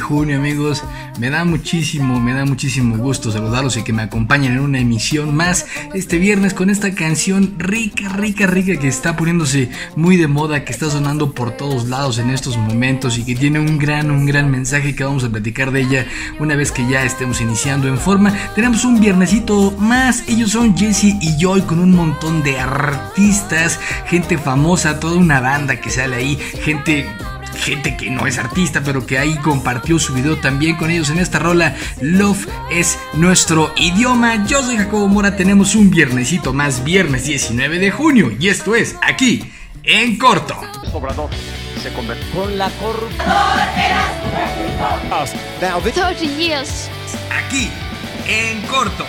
junio 0.00 0.36
amigos, 0.36 0.84
me 1.18 1.30
da 1.30 1.44
muchísimo, 1.44 2.20
me 2.20 2.32
da 2.32 2.44
muchísimo 2.44 2.96
gusto 2.96 3.30
saludarlos 3.30 3.76
y 3.76 3.82
que 3.82 3.92
me 3.92 4.02
acompañen 4.02 4.52
en 4.52 4.60
una 4.60 4.78
emisión 4.78 5.34
más 5.34 5.66
este 5.94 6.18
viernes 6.18 6.54
con 6.54 6.70
esta 6.70 6.94
canción 6.94 7.54
rica, 7.58 8.08
rica, 8.08 8.46
rica 8.46 8.78
que 8.78 8.88
está 8.88 9.16
poniéndose 9.16 9.70
muy 9.96 10.16
de 10.16 10.26
moda, 10.26 10.64
que 10.64 10.72
está 10.72 10.90
sonando 10.90 11.32
por 11.32 11.52
todos 11.52 11.88
lados 11.88 12.18
en 12.18 12.30
estos 12.30 12.56
momentos 12.56 13.18
y 13.18 13.24
que 13.24 13.34
tiene 13.34 13.60
un 13.60 13.78
gran, 13.78 14.10
un 14.10 14.26
gran 14.26 14.50
mensaje 14.50 14.94
que 14.94 15.04
vamos 15.04 15.24
a 15.24 15.30
platicar 15.30 15.70
de 15.70 15.82
ella 15.82 16.06
una 16.38 16.56
vez 16.56 16.72
que 16.72 16.88
ya 16.88 17.04
estemos 17.04 17.40
iniciando 17.40 17.88
en 17.88 17.98
forma. 17.98 18.34
Tenemos 18.54 18.84
un 18.84 19.00
viernesito 19.00 19.72
más, 19.78 20.24
ellos 20.28 20.52
son 20.52 20.76
Jesse 20.76 21.16
y 21.20 21.36
Joy 21.38 21.62
con 21.62 21.78
un 21.78 21.94
montón 21.94 22.42
de 22.42 22.58
artistas, 22.58 23.78
gente 24.06 24.38
famosa, 24.38 24.98
toda 25.00 25.16
una 25.16 25.40
banda 25.40 25.80
que 25.80 25.90
sale 25.90 26.16
ahí, 26.16 26.38
gente 26.62 27.06
gente 27.56 27.96
que 27.96 28.10
no 28.10 28.26
es 28.26 28.38
artista, 28.38 28.82
pero 28.84 29.06
que 29.06 29.18
ahí 29.18 29.36
compartió 29.36 29.98
su 29.98 30.14
video 30.14 30.36
también 30.38 30.76
con 30.76 30.90
ellos 30.90 31.10
en 31.10 31.18
esta 31.18 31.38
rola. 31.38 31.76
Love 32.00 32.46
es 32.70 32.98
nuestro 33.14 33.72
idioma. 33.76 34.46
Yo 34.46 34.62
soy 34.62 34.76
Jacobo 34.76 35.08
Mora, 35.08 35.36
tenemos 35.36 35.74
un 35.74 35.90
viernesito 35.90 36.52
más, 36.52 36.84
viernes 36.84 37.24
19 37.24 37.78
de 37.78 37.90
junio, 37.90 38.32
y 38.38 38.48
esto 38.48 38.74
es 38.74 38.96
aquí, 39.02 39.52
en 39.82 40.18
corto. 40.18 40.60
Obrador 40.92 41.30
se 41.82 41.92
convirtió 41.92 42.30
con 42.32 42.58
la 42.58 42.68
corrupción. 42.70 43.26
Now, 45.60 45.80
30 45.80 46.12
years. 46.36 46.90
Aquí, 47.30 47.70
en 48.26 48.60
corto. 48.62 49.06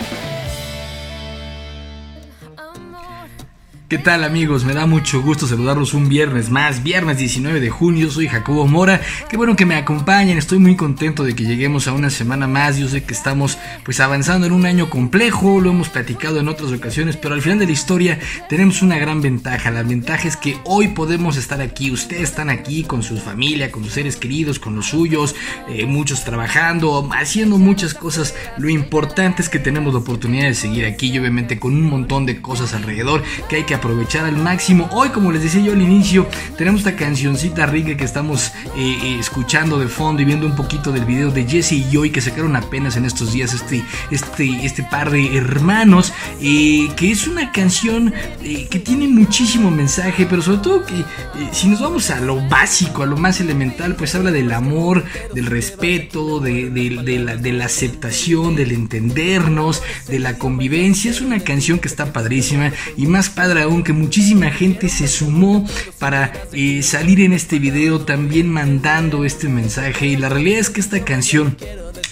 ¿Qué 3.92 3.98
tal 3.98 4.24
amigos? 4.24 4.64
Me 4.64 4.72
da 4.72 4.86
mucho 4.86 5.20
gusto 5.20 5.46
saludarlos 5.46 5.92
un 5.92 6.08
viernes 6.08 6.48
más, 6.48 6.82
viernes 6.82 7.18
19 7.18 7.60
de 7.60 7.68
junio, 7.68 8.10
soy 8.10 8.26
Jacobo 8.26 8.66
Mora, 8.66 9.02
qué 9.28 9.36
bueno 9.36 9.54
que 9.54 9.66
me 9.66 9.74
acompañen, 9.74 10.38
estoy 10.38 10.58
muy 10.58 10.76
contento 10.76 11.24
de 11.24 11.34
que 11.34 11.44
lleguemos 11.44 11.86
a 11.88 11.92
una 11.92 12.08
semana 12.08 12.46
más, 12.46 12.78
yo 12.78 12.88
sé 12.88 13.04
que 13.04 13.12
estamos 13.12 13.58
pues 13.84 14.00
avanzando 14.00 14.46
en 14.46 14.54
un 14.54 14.64
año 14.64 14.88
complejo, 14.88 15.60
lo 15.60 15.72
hemos 15.72 15.90
platicado 15.90 16.40
en 16.40 16.48
otras 16.48 16.72
ocasiones, 16.72 17.18
pero 17.18 17.34
al 17.34 17.42
final 17.42 17.58
de 17.58 17.66
la 17.66 17.72
historia 17.72 18.18
tenemos 18.48 18.80
una 18.80 18.96
gran 18.96 19.20
ventaja, 19.20 19.70
la 19.70 19.82
ventaja 19.82 20.26
es 20.26 20.38
que 20.38 20.56
hoy 20.64 20.88
podemos 20.88 21.36
estar 21.36 21.60
aquí, 21.60 21.90
ustedes 21.90 22.22
están 22.22 22.48
aquí 22.48 22.84
con 22.84 23.02
su 23.02 23.18
familia, 23.18 23.70
con 23.70 23.84
sus 23.84 23.92
seres 23.92 24.16
queridos, 24.16 24.58
con 24.58 24.74
los 24.74 24.86
suyos, 24.86 25.34
eh, 25.68 25.84
muchos 25.84 26.24
trabajando, 26.24 27.10
haciendo 27.12 27.58
muchas 27.58 27.92
cosas, 27.92 28.34
lo 28.56 28.70
importante 28.70 29.42
es 29.42 29.50
que 29.50 29.58
tenemos 29.58 29.92
la 29.92 30.00
oportunidad 30.00 30.46
de 30.46 30.54
seguir 30.54 30.86
aquí 30.86 31.10
y 31.10 31.18
obviamente 31.18 31.60
con 31.60 31.74
un 31.74 31.90
montón 31.90 32.24
de 32.24 32.40
cosas 32.40 32.72
alrededor 32.72 33.22
que 33.50 33.56
hay 33.56 33.64
que 33.64 33.81
aprovechar 33.82 34.24
al 34.26 34.36
máximo. 34.36 34.88
Hoy, 34.92 35.08
como 35.08 35.32
les 35.32 35.42
decía 35.42 35.60
yo 35.60 35.72
al 35.72 35.82
inicio, 35.82 36.28
tenemos 36.56 36.82
esta 36.82 36.94
cancioncita 36.94 37.66
rica 37.66 37.96
que 37.96 38.04
estamos 38.04 38.52
eh, 38.76 38.96
eh, 39.02 39.16
escuchando 39.18 39.80
de 39.80 39.88
fondo 39.88 40.22
y 40.22 40.24
viendo 40.24 40.46
un 40.46 40.54
poquito 40.54 40.92
del 40.92 41.04
video 41.04 41.32
de 41.32 41.44
Jesse 41.44 41.72
y 41.72 41.86
Joy 41.90 42.10
que 42.10 42.20
sacaron 42.20 42.54
apenas 42.54 42.96
en 42.96 43.06
estos 43.06 43.32
días 43.32 43.52
este, 43.52 43.84
este, 44.12 44.64
este 44.64 44.84
par 44.84 45.10
de 45.10 45.36
hermanos, 45.36 46.12
eh, 46.40 46.90
que 46.94 47.10
es 47.10 47.26
una 47.26 47.50
canción 47.50 48.14
que 48.42 48.78
tiene 48.78 49.08
muchísimo 49.08 49.70
mensaje, 49.70 50.26
pero 50.30 50.42
sobre 50.42 50.58
todo 50.58 50.84
que 50.84 51.04
si 51.52 51.66
nos 51.66 51.80
vamos 51.80 52.10
a 52.10 52.20
lo 52.20 52.40
básico, 52.48 53.02
a 53.02 53.06
lo 53.06 53.16
más 53.16 53.40
elemental, 53.40 53.96
pues 53.96 54.14
habla 54.14 54.30
del 54.30 54.52
amor, 54.52 55.04
del 55.34 55.46
respeto, 55.46 56.38
de, 56.38 56.70
la, 57.18 57.36
de 57.36 57.52
la 57.52 57.64
aceptación, 57.64 58.54
del 58.54 58.70
entendernos, 58.70 59.82
de 60.06 60.20
la 60.20 60.38
convivencia. 60.38 61.10
Es 61.10 61.20
una 61.20 61.40
canción 61.40 61.80
que 61.80 61.88
está 61.88 62.12
padrísima 62.12 62.72
y 62.96 63.06
más 63.06 63.28
padre 63.28 63.61
aunque 63.62 63.92
muchísima 63.92 64.50
gente 64.50 64.88
se 64.88 65.08
sumó 65.08 65.66
para 65.98 66.32
eh, 66.52 66.82
salir 66.82 67.20
en 67.20 67.32
este 67.32 67.58
video 67.58 68.00
también 68.00 68.48
mandando 68.48 69.24
este 69.24 69.48
mensaje 69.48 70.06
y 70.06 70.16
la 70.16 70.28
realidad 70.28 70.60
es 70.60 70.70
que 70.70 70.80
esta 70.80 71.04
canción 71.04 71.56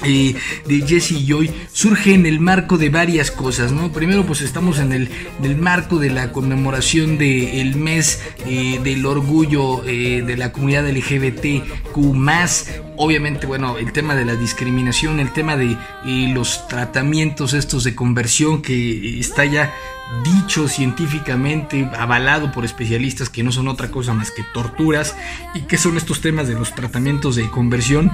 eh, 0.04 0.34
de 0.66 0.80
Jesse 0.86 1.26
Joy 1.26 1.50
surge 1.72 2.14
en 2.14 2.24
el 2.24 2.40
marco 2.40 2.78
de 2.78 2.88
varias 2.88 3.30
cosas, 3.30 3.70
¿no? 3.70 3.92
Primero 3.92 4.24
pues 4.24 4.40
estamos 4.40 4.78
en 4.78 4.92
el, 4.92 5.10
marco 5.56 5.98
de 5.98 6.08
la 6.08 6.32
conmemoración 6.32 7.18
del 7.18 7.76
mes 7.76 8.22
eh, 8.46 8.80
del 8.82 9.04
orgullo 9.04 9.82
de 9.82 10.36
la 10.38 10.52
comunidad 10.52 10.88
LGBTQ+, 10.88 11.96
obviamente, 12.96 13.46
bueno, 13.46 13.76
el 13.76 13.92
tema 13.92 14.14
de 14.14 14.24
la 14.24 14.36
discriminación, 14.36 15.20
el 15.20 15.32
tema 15.32 15.56
de 15.56 15.76
los 16.32 16.66
tratamientos 16.68 17.52
estos 17.52 17.84
de 17.84 17.94
conversión 17.94 18.62
que 18.62 19.20
está 19.20 19.44
ya 19.44 19.74
dicho 20.24 20.68
científicamente, 20.68 21.88
avalado 21.96 22.52
por 22.52 22.64
especialistas 22.64 23.30
que 23.30 23.42
no 23.42 23.52
son 23.52 23.68
otra 23.68 23.90
cosa 23.90 24.12
más 24.12 24.30
que 24.30 24.42
torturas 24.54 25.16
y 25.54 25.62
que 25.62 25.78
son 25.78 25.96
estos 25.96 26.20
temas 26.20 26.48
de 26.48 26.54
los 26.54 26.74
tratamientos 26.74 27.36
de 27.36 27.48
conversión 27.50 28.10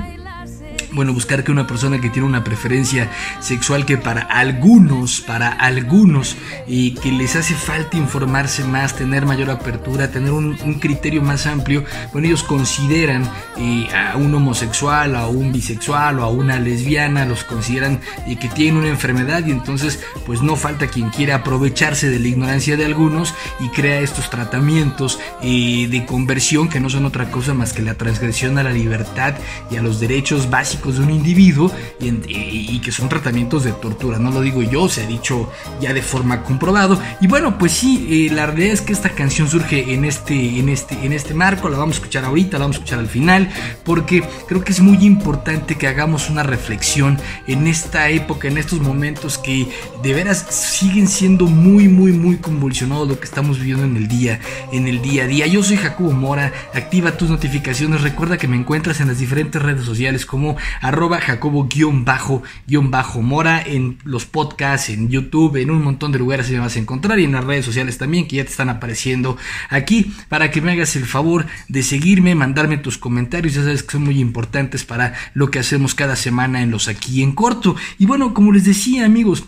bueno, 0.96 1.12
buscar 1.12 1.44
que 1.44 1.52
una 1.52 1.66
persona 1.66 2.00
que 2.00 2.08
tiene 2.08 2.26
una 2.26 2.42
preferencia 2.42 3.10
sexual 3.40 3.84
que 3.84 3.98
para 3.98 4.22
algunos, 4.22 5.20
para 5.20 5.50
algunos, 5.50 6.36
y 6.66 6.92
que 6.92 7.12
les 7.12 7.36
hace 7.36 7.54
falta 7.54 7.98
informarse 7.98 8.64
más, 8.64 8.96
tener 8.96 9.26
mayor 9.26 9.50
apertura, 9.50 10.10
tener 10.10 10.32
un, 10.32 10.56
criterio 10.80 11.22
más 11.22 11.46
amplio, 11.46 11.84
bueno, 12.12 12.28
ellos 12.28 12.42
consideran 12.42 13.30
eh, 13.58 13.88
a 13.94 14.16
un 14.16 14.34
homosexual, 14.34 15.14
a 15.14 15.26
un 15.26 15.52
bisexual 15.52 16.18
o 16.18 16.24
a 16.24 16.30
una 16.30 16.58
lesbiana, 16.58 17.26
los 17.26 17.44
consideran 17.44 18.00
eh, 18.26 18.36
que 18.36 18.48
tienen 18.48 18.78
una 18.78 18.88
enfermedad 18.88 19.46
y 19.46 19.50
entonces 19.50 20.00
pues 20.24 20.40
no 20.40 20.56
falta 20.56 20.86
quien 20.86 21.10
quiera 21.10 21.36
aprovecharse 21.36 22.08
de 22.08 22.18
la 22.18 22.28
ignorancia 22.28 22.76
de 22.76 22.86
algunos 22.86 23.34
y 23.60 23.68
crea 23.68 24.00
estos 24.00 24.30
tratamientos 24.30 25.18
eh, 25.42 25.88
de 25.90 26.06
conversión 26.06 26.68
que 26.68 26.80
no 26.80 26.88
son 26.88 27.04
otra 27.04 27.30
cosa 27.30 27.52
más 27.52 27.74
que 27.74 27.82
la 27.82 27.94
transgresión 27.94 28.58
a 28.58 28.62
la 28.62 28.72
libertad 28.72 29.34
y 29.70 29.76
a 29.76 29.82
los 29.82 30.00
derechos 30.00 30.48
básicos 30.48 30.85
de 30.94 31.02
un 31.02 31.10
individuo 31.10 31.70
y, 32.00 32.78
que 32.80 32.92
son 32.92 33.08
tratamientos 33.08 33.64
de 33.64 33.72
tortura. 33.72 34.18
No 34.18 34.30
lo 34.30 34.40
digo 34.40 34.62
yo, 34.62 34.88
se 34.88 35.02
ha 35.02 35.06
dicho 35.06 35.50
ya 35.80 35.92
de 35.92 36.02
forma 36.02 36.42
comprobado. 36.42 37.00
Y 37.20 37.26
bueno, 37.26 37.58
pues 37.58 37.72
sí, 37.72 38.06
eh, 38.08 38.34
la 38.34 38.46
realidad 38.46 38.74
es 38.74 38.80
que 38.80 38.92
esta 38.92 39.10
canción 39.10 39.48
surge 39.48 39.92
en 39.92 40.04
este, 40.04 40.58
en, 40.58 40.68
este, 40.68 40.94
en 41.04 41.12
este 41.12 41.34
marco. 41.34 41.68
La 41.68 41.78
vamos 41.78 41.96
a 41.96 41.98
escuchar 41.98 42.24
ahorita, 42.24 42.58
la 42.58 42.64
vamos 42.64 42.76
a 42.76 42.78
escuchar 42.78 43.00
al 43.00 43.08
final, 43.08 43.50
porque 43.84 44.22
creo 44.46 44.62
que 44.62 44.72
es 44.72 44.80
muy 44.80 45.04
importante 45.04 45.76
que 45.76 45.88
hagamos 45.88 46.30
una 46.30 46.42
reflexión 46.42 47.18
en 47.46 47.66
esta 47.66 48.08
época, 48.10 48.48
en 48.48 48.58
estos 48.58 48.80
momentos 48.80 49.38
que 49.38 49.68
de 50.02 50.14
veras 50.14 50.46
siguen 50.50 51.08
siendo 51.08 51.46
muy, 51.46 51.88
muy, 51.88 52.12
muy 52.12 52.36
convulsionados 52.36 53.08
lo 53.08 53.18
que 53.18 53.24
estamos 53.24 53.58
viviendo 53.58 53.84
en 53.84 53.96
el 53.96 54.08
día, 54.08 54.40
en 54.72 54.86
el 54.86 55.02
día 55.02 55.24
a 55.24 55.26
día. 55.26 55.46
Yo 55.46 55.62
soy 55.62 55.76
Jacobo 55.76 56.12
Mora, 56.12 56.52
activa 56.74 57.16
tus 57.16 57.30
notificaciones, 57.30 58.02
recuerda 58.02 58.38
que 58.38 58.48
me 58.48 58.56
encuentras 58.56 59.00
en 59.00 59.08
las 59.08 59.18
diferentes 59.18 59.60
redes 59.60 59.84
sociales 59.84 60.26
como 60.26 60.56
arroba 60.80 61.20
jacobo-mora 61.20 63.62
en 63.62 63.98
los 64.04 64.26
podcasts, 64.26 64.90
en 64.90 65.08
YouTube, 65.08 65.56
en 65.56 65.70
un 65.70 65.82
montón 65.82 66.12
de 66.12 66.18
lugares 66.18 66.50
me 66.50 66.58
vas 66.58 66.76
a 66.76 66.78
encontrar 66.78 67.18
y 67.18 67.24
en 67.24 67.32
las 67.32 67.44
redes 67.44 67.64
sociales 67.64 67.98
también 67.98 68.28
que 68.28 68.36
ya 68.36 68.44
te 68.44 68.50
están 68.50 68.68
apareciendo 68.68 69.36
aquí 69.68 70.12
para 70.28 70.50
que 70.50 70.60
me 70.60 70.72
hagas 70.72 70.96
el 70.96 71.06
favor 71.06 71.46
de 71.68 71.82
seguirme, 71.82 72.34
mandarme 72.34 72.78
tus 72.78 72.98
comentarios, 72.98 73.54
ya 73.54 73.62
sabes 73.62 73.82
que 73.82 73.92
son 73.92 74.04
muy 74.04 74.20
importantes 74.20 74.84
para 74.84 75.14
lo 75.34 75.50
que 75.50 75.58
hacemos 75.58 75.94
cada 75.94 76.16
semana 76.16 76.62
en 76.62 76.70
los 76.70 76.88
aquí 76.88 77.22
en 77.22 77.32
corto. 77.32 77.76
Y 77.98 78.06
bueno, 78.06 78.34
como 78.34 78.52
les 78.52 78.64
decía 78.64 79.04
amigos, 79.04 79.44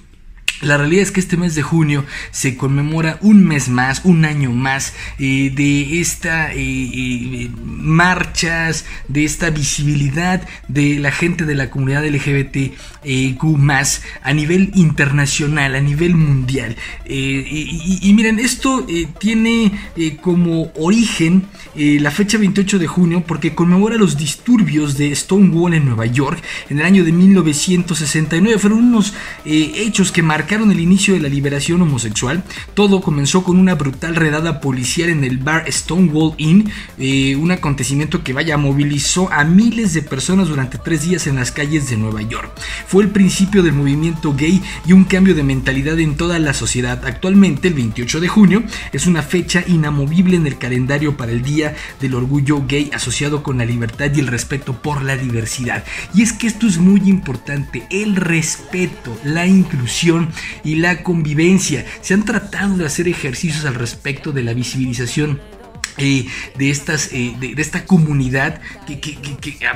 la 0.60 0.76
realidad 0.76 1.02
es 1.02 1.12
que 1.12 1.20
este 1.20 1.36
mes 1.36 1.54
de 1.54 1.62
junio 1.62 2.04
se 2.30 2.56
conmemora 2.56 3.18
un 3.20 3.44
mes 3.44 3.68
más, 3.68 4.00
un 4.04 4.24
año 4.24 4.50
más 4.50 4.92
eh, 5.18 5.52
de 5.54 6.00
esta 6.00 6.52
eh, 6.52 6.56
eh, 6.58 7.50
marchas, 7.64 8.84
de 9.06 9.24
esta 9.24 9.50
visibilidad 9.50 10.46
de 10.66 10.98
la 10.98 11.12
gente 11.12 11.44
de 11.44 11.54
la 11.54 11.70
comunidad 11.70 12.04
LGBTQ 12.04 13.42
más 13.56 14.02
a 14.22 14.32
nivel 14.32 14.72
internacional, 14.74 15.76
a 15.76 15.80
nivel 15.80 16.14
mundial. 16.14 16.76
Y, 17.08 18.12
miren, 18.14 18.38
esto 18.38 18.86
tiene 19.18 19.72
como 20.20 20.72
origen 20.74 21.44
la 21.74 22.10
fecha 22.10 22.38
28 22.38 22.78
de 22.78 22.86
junio 22.86 23.22
porque 23.26 23.54
conmemora 23.54 23.96
los 23.96 24.16
disturbios 24.16 24.98
de 24.98 25.14
Stonewall 25.14 25.74
en 25.74 25.86
Nueva 25.86 26.06
York 26.06 26.42
en 26.68 26.80
el 26.80 26.84
año 26.84 27.04
de 27.04 27.12
1969. 27.12 28.58
Fueron 28.58 28.80
unos 28.80 29.14
hechos 29.44 30.12
que 30.12 30.22
marcaron 30.22 30.47
el 30.50 30.80
inicio 30.80 31.14
de 31.14 31.20
la 31.20 31.28
liberación 31.28 31.82
homosexual. 31.82 32.42
Todo 32.74 33.00
comenzó 33.00 33.44
con 33.44 33.58
una 33.58 33.74
brutal 33.74 34.16
redada 34.16 34.60
policial 34.60 35.10
en 35.10 35.22
el 35.22 35.38
bar 35.38 35.70
Stonewall 35.70 36.34
Inn, 36.38 36.70
eh, 36.98 37.36
un 37.36 37.50
acontecimiento 37.50 38.24
que 38.24 38.32
vaya 38.32 38.56
movilizó 38.56 39.30
a 39.30 39.44
miles 39.44 39.92
de 39.92 40.02
personas 40.02 40.48
durante 40.48 40.78
tres 40.78 41.02
días 41.02 41.26
en 41.26 41.36
las 41.36 41.52
calles 41.52 41.90
de 41.90 41.96
Nueva 41.96 42.22
York. 42.22 42.50
Fue 42.86 43.04
el 43.04 43.10
principio 43.10 43.62
del 43.62 43.74
movimiento 43.74 44.34
gay 44.34 44.62
y 44.86 44.92
un 44.92 45.04
cambio 45.04 45.34
de 45.34 45.42
mentalidad 45.42 45.98
en 46.00 46.16
toda 46.16 46.38
la 46.38 46.54
sociedad. 46.54 47.04
Actualmente, 47.04 47.68
el 47.68 47.74
28 47.74 48.20
de 48.20 48.28
junio, 48.28 48.62
es 48.92 49.06
una 49.06 49.22
fecha 49.22 49.62
inamovible 49.66 50.36
en 50.36 50.46
el 50.46 50.58
calendario 50.58 51.16
para 51.16 51.32
el 51.32 51.42
Día 51.42 51.76
del 52.00 52.14
Orgullo 52.14 52.64
Gay 52.66 52.90
asociado 52.94 53.42
con 53.42 53.58
la 53.58 53.64
libertad 53.64 54.10
y 54.14 54.20
el 54.20 54.26
respeto 54.26 54.80
por 54.80 55.02
la 55.02 55.16
diversidad. 55.16 55.84
Y 56.14 56.22
es 56.22 56.32
que 56.32 56.46
esto 56.46 56.66
es 56.66 56.78
muy 56.78 57.02
importante, 57.06 57.86
el 57.90 58.16
respeto, 58.16 59.16
la 59.24 59.46
inclusión 59.46 60.30
y 60.64 60.76
la 60.76 61.02
convivencia. 61.02 61.84
Se 62.00 62.14
han 62.14 62.24
tratado 62.24 62.76
de 62.76 62.86
hacer 62.86 63.08
ejercicios 63.08 63.64
al 63.64 63.74
respecto 63.74 64.32
de 64.32 64.42
la 64.42 64.54
visibilización 64.54 65.40
eh, 65.98 66.26
de, 66.56 66.70
estas, 66.70 67.12
eh, 67.12 67.34
de, 67.38 67.60
esta 67.60 67.84
comunidad 67.84 68.60
que, 68.86 69.00
que, 69.00 69.18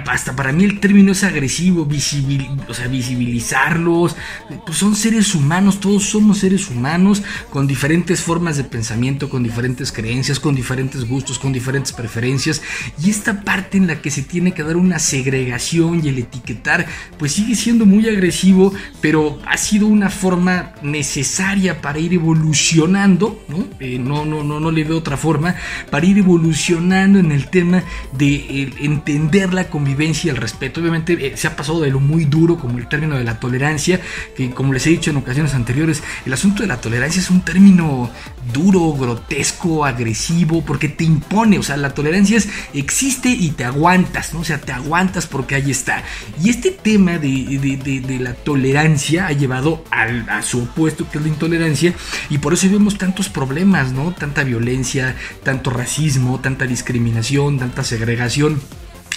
hasta 0.07 0.37
para 0.37 0.53
mí 0.53 0.65
el 0.65 0.81
término 0.81 1.13
es 1.13 1.25
agresivo, 1.25 1.85
visibilizarlos, 1.85 4.17
pues 4.65 4.79
son 4.79 4.97
seres 4.97 5.35
humanos, 5.35 5.81
todos 5.81 6.05
somos 6.05 6.39
seres 6.39 6.69
humanos 6.69 7.23
con 7.51 7.67
diferentes 7.67 8.21
formas 8.21 8.57
de 8.57 8.65
pensamiento, 8.65 9.29
con 9.29 9.43
diferentes 9.43 9.93
creencias, 9.93 10.41
con 10.41 10.55
diferentes 10.55 11.09
gustos, 11.09 11.39
con 11.39 11.53
diferentes 11.53 11.93
preferencias 11.93 12.63
y 13.03 13.11
esta 13.11 13.43
parte 13.43 13.79
en 13.79 13.87
la 13.87 14.01
que 14.01 14.11
se 14.11 14.23
tiene 14.23 14.53
que 14.53 14.63
dar 14.63 14.77
una 14.77 14.99
segregación 14.99 16.05
y 16.05 16.09
el 16.09 16.19
etiquetar 16.19 16.87
pues 17.19 17.33
sigue 17.33 17.55
siendo 17.55 17.87
muy 17.87 18.09
agresivo, 18.09 18.73
pero 19.01 19.39
ha 19.47 19.57
sido 19.57 19.87
una 19.87 20.11
forma 20.11 20.73
necesaria 20.83 21.81
para 21.81 21.99
ir 21.99 22.15
evolucionando, 22.15 23.43
¿no? 23.49 23.67
Eh, 23.81 23.99
no, 23.99 24.25
no, 24.25 24.43
no, 24.43 24.61
no 24.61 24.71
le 24.71 24.85
veo 24.85 24.99
otra 24.99 25.17
forma, 25.17 25.55
para 25.91 26.07
ir 26.07 26.12
evolucionando 26.19 27.19
en 27.19 27.33
el 27.33 27.49
tema 27.49 27.83
de 28.13 28.73
entender 28.81 29.53
la 29.55 29.69
convivencia 29.69 30.29
y 30.29 30.31
el 30.31 30.37
respeto. 30.37 30.81
Obviamente 30.81 31.27
eh, 31.27 31.37
se 31.37 31.47
ha 31.47 31.57
pasado 31.57 31.81
de 31.81 31.91
lo 31.91 32.01
muy 32.01 32.25
duro 32.25 32.59
como 32.59 32.79
el 32.79 32.89
término 32.89 33.17
de 33.17 33.25
la 33.25 33.39
tolerancia, 33.41 34.01
que 34.37 34.51
como 34.51 34.73
les 34.73 34.87
he 34.87 34.91
dicho 34.91 35.11
en 35.11 35.17
ocasiones 35.17 35.55
anteriores, 35.55 36.03
el 36.27 36.33
asunto 36.33 36.63
de 36.63 36.69
la 36.69 36.81
tolerancia 36.81 37.21
es 37.21 37.31
un 37.31 37.43
término 37.43 38.11
duro, 38.53 38.93
grotesco, 38.93 39.85
agresivo, 39.85 40.65
porque 40.65 40.89
te 40.89 41.05
impone, 41.05 41.59
o 41.59 41.63
sea, 41.63 41.77
la 41.77 41.95
tolerancia 41.95 42.39
existe 42.75 43.29
y 43.29 43.51
te 43.51 43.65
aguantas, 43.65 44.35
¿no? 44.35 44.41
O 44.41 44.45
sea, 44.45 44.59
te 44.59 44.73
aguantas 44.73 45.27
porque 45.27 45.55
ahí 45.55 45.71
está. 45.71 46.03
Y 46.43 46.51
este 46.51 46.71
tema 46.71 47.19
de, 47.19 48.19
la 48.21 48.35
tolerancia 48.35 49.27
ha 49.27 49.33
llevado 49.33 49.85
a 49.91 50.43
su 50.43 50.63
opuesto, 50.63 51.09
que 51.11 51.19
es 51.19 51.25
la 51.25 51.31
intolerancia, 51.31 51.95
y 52.31 52.39
por 52.39 52.53
eso 52.53 52.69
vemos 52.71 52.99
tantos 52.99 53.29
problemas, 53.29 53.93
¿no? 53.93 54.13
Tanta 54.13 54.45
violencia, 54.45 55.17
tanto 55.43 55.71
racismo, 55.71 56.02
tanta 56.41 56.67
discriminación, 56.67 57.59
tanta 57.59 57.85
segregación 57.85 58.61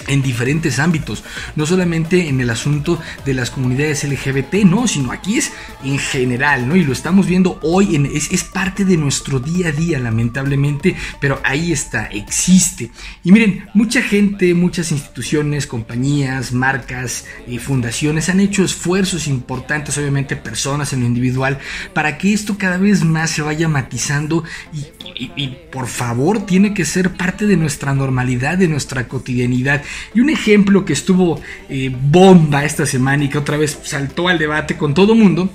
en 0.08 0.22
diferentes 0.22 0.80
ámbitos, 0.80 1.24
no 1.56 1.66
solamente 1.66 2.28
en 2.28 2.42
el 2.42 2.50
asunto 2.50 3.00
de 3.26 3.34
las 3.34 3.52
comunidades 3.52 4.04
LGBT, 4.04 4.66
no, 4.66 4.88
sino 4.88 5.12
aquí 5.12 5.38
es 5.38 5.52
en 5.84 5.98
general, 5.98 6.68
¿no? 6.68 6.76
Y 6.76 6.84
lo 6.84 6.94
estamos 6.94 7.28
viendo 7.28 7.60
hoy, 7.62 7.96
en, 7.96 8.06
es, 8.06 8.44
parte 8.44 8.86
de 8.86 8.98
nuestro 8.98 9.40
día 9.40 9.70
a 9.70 9.72
día, 9.72 10.00
lamentablemente, 10.00 10.96
pero 11.20 11.42
ahí 11.44 11.72
está, 11.72 12.06
existe. 12.06 12.92
Y 13.24 13.32
miren, 13.32 13.68
mucha 13.74 14.02
gente, 14.02 14.54
muchas 14.54 14.92
instituciones, 14.92 15.68
compañías, 15.68 16.54
marcas, 16.54 17.26
y 17.48 17.60
fundaciones 17.60 18.30
han 18.30 18.40
hecho 18.40 18.64
esfuerzos 18.64 19.28
importantes, 19.28 19.98
obviamente 19.98 20.36
personas 20.36 20.94
en 20.94 21.02
lo 21.02 21.06
individual, 21.06 21.60
para 21.94 22.18
que 22.18 22.34
esto 22.34 22.58
cada 22.58 22.78
vez 22.78 23.04
más 23.04 23.32
se 23.32 23.42
vaya 23.42 23.68
matizando 23.68 24.44
y, 24.74 25.56
por 25.72 25.88
favor 25.88 26.46
tiene 26.46 26.74
que 26.74 26.86
ser 26.86 27.12
parte 27.12 27.46
de 27.48 27.58
nuestra 27.58 27.94
normalidad, 27.94 28.58
de 28.58 28.68
nuestra 28.68 29.08
cotidianidad. 29.08 29.84
Y 30.14 30.22
un 30.22 30.30
ejemplo 30.30 30.86
que 30.86 30.94
estuvo 30.94 31.40
eh, 31.70 31.92
bomba 31.94 32.66
esta 32.66 32.86
semana 32.86 33.24
y 33.24 33.30
que 33.30 33.38
otra 33.38 33.58
vez 33.58 33.80
saltó 33.84 34.28
al 34.28 34.38
debate 34.38 34.78
con 34.78 34.94
todo 34.94 35.16
mundo 35.16 35.50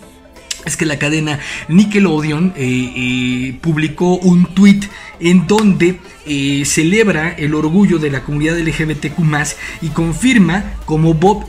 es 0.66 0.76
que 0.76 0.84
la 0.84 0.98
cadena 0.98 1.40
Nickelodeon 1.68 2.52
eh, 2.54 2.92
eh, 2.94 3.58
publicó 3.62 4.16
un 4.16 4.54
tweet 4.54 4.80
en 5.18 5.46
donde 5.46 5.98
celebra 6.64 7.30
el 7.30 7.54
orgullo 7.54 7.98
de 7.98 8.10
la 8.10 8.22
comunidad 8.22 8.58
LGBTQ 8.58 9.18
y 9.80 9.88
confirma 9.88 10.74
como 10.84 11.14
Bob 11.14 11.44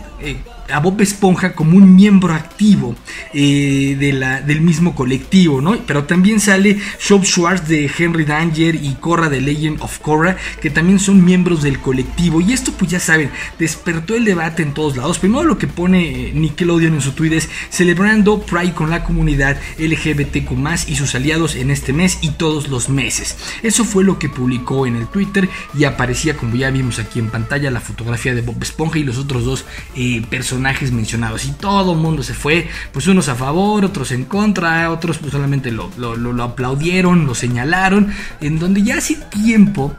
a 0.72 0.80
Bob 0.80 1.02
Esponja 1.02 1.54
como 1.54 1.78
un 1.78 1.96
miembro 1.96 2.34
activo 2.34 2.96
eh, 3.34 3.96
de 4.00 4.14
la, 4.14 4.42
del 4.42 4.62
mismo 4.62 4.96
colectivo, 4.96 5.62
¿no? 5.62 5.78
Pero 5.86 6.06
también 6.06 6.40
sale 6.40 6.80
Shop 7.00 7.24
Schwartz 7.24 7.68
de 7.68 7.90
Henry 7.98 8.26
Danger 8.26 8.76
y 8.76 8.96
Korra 8.96 9.30
de 9.30 9.42
Legend 9.42 9.82
of 9.82 10.00
Korra, 10.00 10.38
que 10.62 10.70
también 10.70 11.00
son 11.00 11.24
miembros 11.24 11.62
del 11.62 11.80
colectivo. 11.80 12.42
Y 12.42 12.54
esto, 12.54 12.72
pues 12.72 12.92
ya 12.92 13.00
saben, 13.00 13.32
despertó 13.60 14.16
el 14.16 14.26
debate 14.26 14.64
en 14.64 14.74
todos 14.74 14.98
lados. 14.98 15.20
Primero 15.20 15.44
lo 15.44 15.58
que 15.58 15.68
pone 15.68 16.30
eh, 16.30 16.32
Nickelodeon 16.34 16.96
en 16.96 17.02
su 17.02 17.12
tweet 17.14 17.36
es 17.38 17.50
celebrando 17.70 18.42
Pride 18.42 18.74
con 18.74 18.90
la 18.90 19.04
comunidad 19.04 19.58
LGBTQ 19.78 20.52
y 20.88 20.96
sus 20.96 21.16
aliados 21.16 21.56
en 21.56 21.72
este 21.72 21.94
mes 21.94 22.20
y 22.22 22.32
todos 22.32 22.70
los 22.70 22.90
meses. 22.90 23.38
Eso 23.64 23.84
fue 23.84 24.04
lo 24.04 24.20
que 24.20 24.30
publicó 24.30 24.86
en 24.86 24.96
el 24.96 25.08
Twitter 25.08 25.50
y 25.78 25.86
aparecía, 25.86 26.38
como 26.38 26.56
ya 26.56 26.70
vimos 26.72 27.00
aquí 27.00 27.20
en 27.20 27.30
pantalla, 27.30 27.72
la 27.72 27.82
fotografía 27.82 28.36
de 28.36 28.42
Bob 28.42 28.62
Esponja 28.62 29.00
y 29.00 29.04
los 29.04 29.18
otros 29.18 29.46
dos 29.46 29.66
eh, 29.96 30.22
personajes 30.30 30.61
mencionados 30.92 31.46
y 31.46 31.52
todo 31.52 31.94
el 31.94 32.00
mundo 32.00 32.24
se 32.24 32.34
fue, 32.34 32.70
pues 32.92 33.08
unos 33.08 33.28
a 33.30 33.36
favor, 33.36 33.86
otros 33.86 34.12
en 34.12 34.26
contra, 34.26 34.92
otros 34.92 35.18
pues 35.18 35.32
solamente 35.32 35.72
lo, 35.72 35.90
lo 35.98 36.44
aplaudieron, 36.44 37.26
lo 37.26 37.36
señalaron, 37.36 38.14
en 38.40 38.60
donde 38.60 38.84
ya 38.84 38.98
hace 38.98 39.16
tiempo 39.16 39.96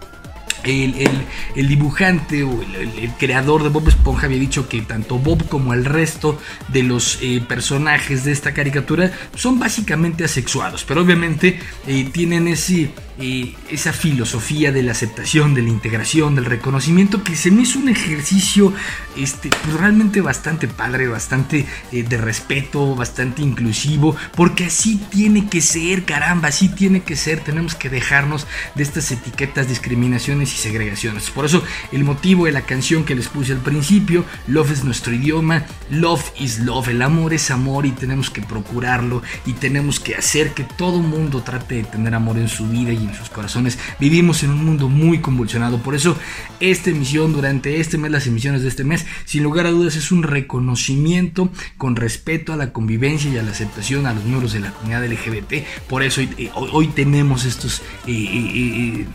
el, 0.65 1.69
dibujante 1.69 2.43
o 2.43 2.63
el, 2.63 3.11
creador 3.19 3.63
de 3.63 3.69
Bob 3.69 3.89
Esponja 3.89 4.27
había 4.27 4.39
dicho 4.39 4.69
que 4.69 4.83
tanto 4.83 5.19
Bob 5.19 5.49
como 5.49 5.75
el 5.75 5.85
resto 5.85 6.39
de 6.69 6.83
los 6.83 7.19
eh, 7.23 7.43
personajes 7.47 8.25
de 8.25 8.33
esta 8.33 8.53
caricatura 8.55 9.13
son 9.35 9.59
básicamente 9.59 10.25
asexuados, 10.25 10.85
pero 10.85 11.03
obviamente 11.03 11.59
eh, 11.87 12.09
tienen 12.13 12.49
ese, 12.49 12.91
eh, 13.19 13.55
esa 13.71 13.93
filosofía 13.93 14.73
de 14.73 14.83
la 14.83 14.93
aceptación, 14.93 15.55
de 15.55 15.63
la 15.63 15.69
integración, 15.69 16.35
del 16.35 16.45
reconocimiento, 16.45 17.23
que 17.23 17.37
se 17.37 17.51
me 17.51 17.63
hizo 17.63 17.79
un 17.79 17.89
ejercicio 17.89 18.73
este, 19.17 19.51
pues 19.65 19.75
realmente 19.77 20.21
bastante 20.21 20.69
padre, 20.69 21.09
bastante 21.09 21.67
de 21.91 22.17
respeto, 22.17 22.95
bastante 22.95 23.43
inclusivo, 23.43 24.17
porque 24.35 24.67
así 24.67 25.01
tiene 25.11 25.49
que 25.49 25.61
ser, 25.61 26.05
caramba, 26.05 26.49
así 26.49 26.69
tiene 26.69 27.03
que 27.03 27.17
ser, 27.17 27.41
tenemos 27.41 27.75
que 27.75 27.91
dejarnos 27.91 28.47
de 28.75 28.83
estas 28.83 29.11
etiquetas, 29.11 29.69
discriminaciones 29.69 30.53
y 30.55 30.57
segregaciones. 30.57 31.31
Por 31.31 31.45
eso 31.45 31.63
el 31.93 32.05
motivo 32.05 32.47
de 32.47 32.53
la 32.53 32.63
canción 32.63 33.05
que 33.05 33.15
les 33.15 33.29
puse 33.29 33.53
al 33.53 33.59
principio, 33.59 34.25
Love 34.47 34.73
es 34.73 34.85
nuestro 34.85 35.13
idioma, 35.13 35.65
Love 35.91 36.33
is 36.39 36.61
Love, 36.61 36.89
el 36.89 37.03
amor 37.03 37.35
es 37.35 37.51
amor 37.51 37.87
y 37.87 37.93
tenemos 37.93 38.31
que 38.31 38.43
procurarlo 38.43 39.23
y 39.47 39.55
tenemos 39.55 40.01
que 40.01 40.15
hacer 40.15 40.55
que 40.55 40.65
todo 40.65 40.99
mundo 40.99 41.43
trate 41.43 41.77
de 41.77 41.85
tener 41.85 42.15
amor 42.15 42.39
en 42.39 42.49
su 42.49 42.69
vida 42.69 42.93
y 42.93 43.11
sus 43.15 43.31
corazones. 43.31 43.79
Vivimos 44.01 44.43
en 44.43 44.51
un 44.51 44.65
mundo 44.65 44.89
muy 44.89 45.21
convulsionado, 45.21 45.79
por 45.79 45.95
eso 45.95 46.17
esta 46.61 46.91
emisión 46.91 47.33
durante 47.33 47.81
este 47.81 47.99
mes, 47.99 48.11
las 48.11 48.27
emisiones 48.27 48.63
de 48.63 48.69
este 48.69 48.85
mes, 48.85 49.07
sin 49.25 49.43
lugar 49.43 49.67
a 49.67 49.71
dudas 49.71 49.97
es 49.97 50.13
un 50.13 50.23
reconocimiento 50.23 51.51
con 51.79 51.97
respeto 51.97 52.53
a 52.53 52.57
la 52.57 52.73
convivencia 52.73 53.31
y 53.31 53.39
a 53.39 53.43
la 53.43 53.51
aceptación 53.51 54.07
a 54.07 54.15
los 54.15 54.25
miembros 54.25 54.53
de 54.53 54.61
la 54.61 54.73
comunidad 54.73 55.07
LGBT. 55.07 55.67
Por 55.89 56.03
eso 56.03 56.21
hoy, 56.55 56.87
tenemos 56.89 57.45
estos... 57.45 57.83
Eh, 58.07 58.13
eh, 58.13 58.51
eh, 58.55 59.07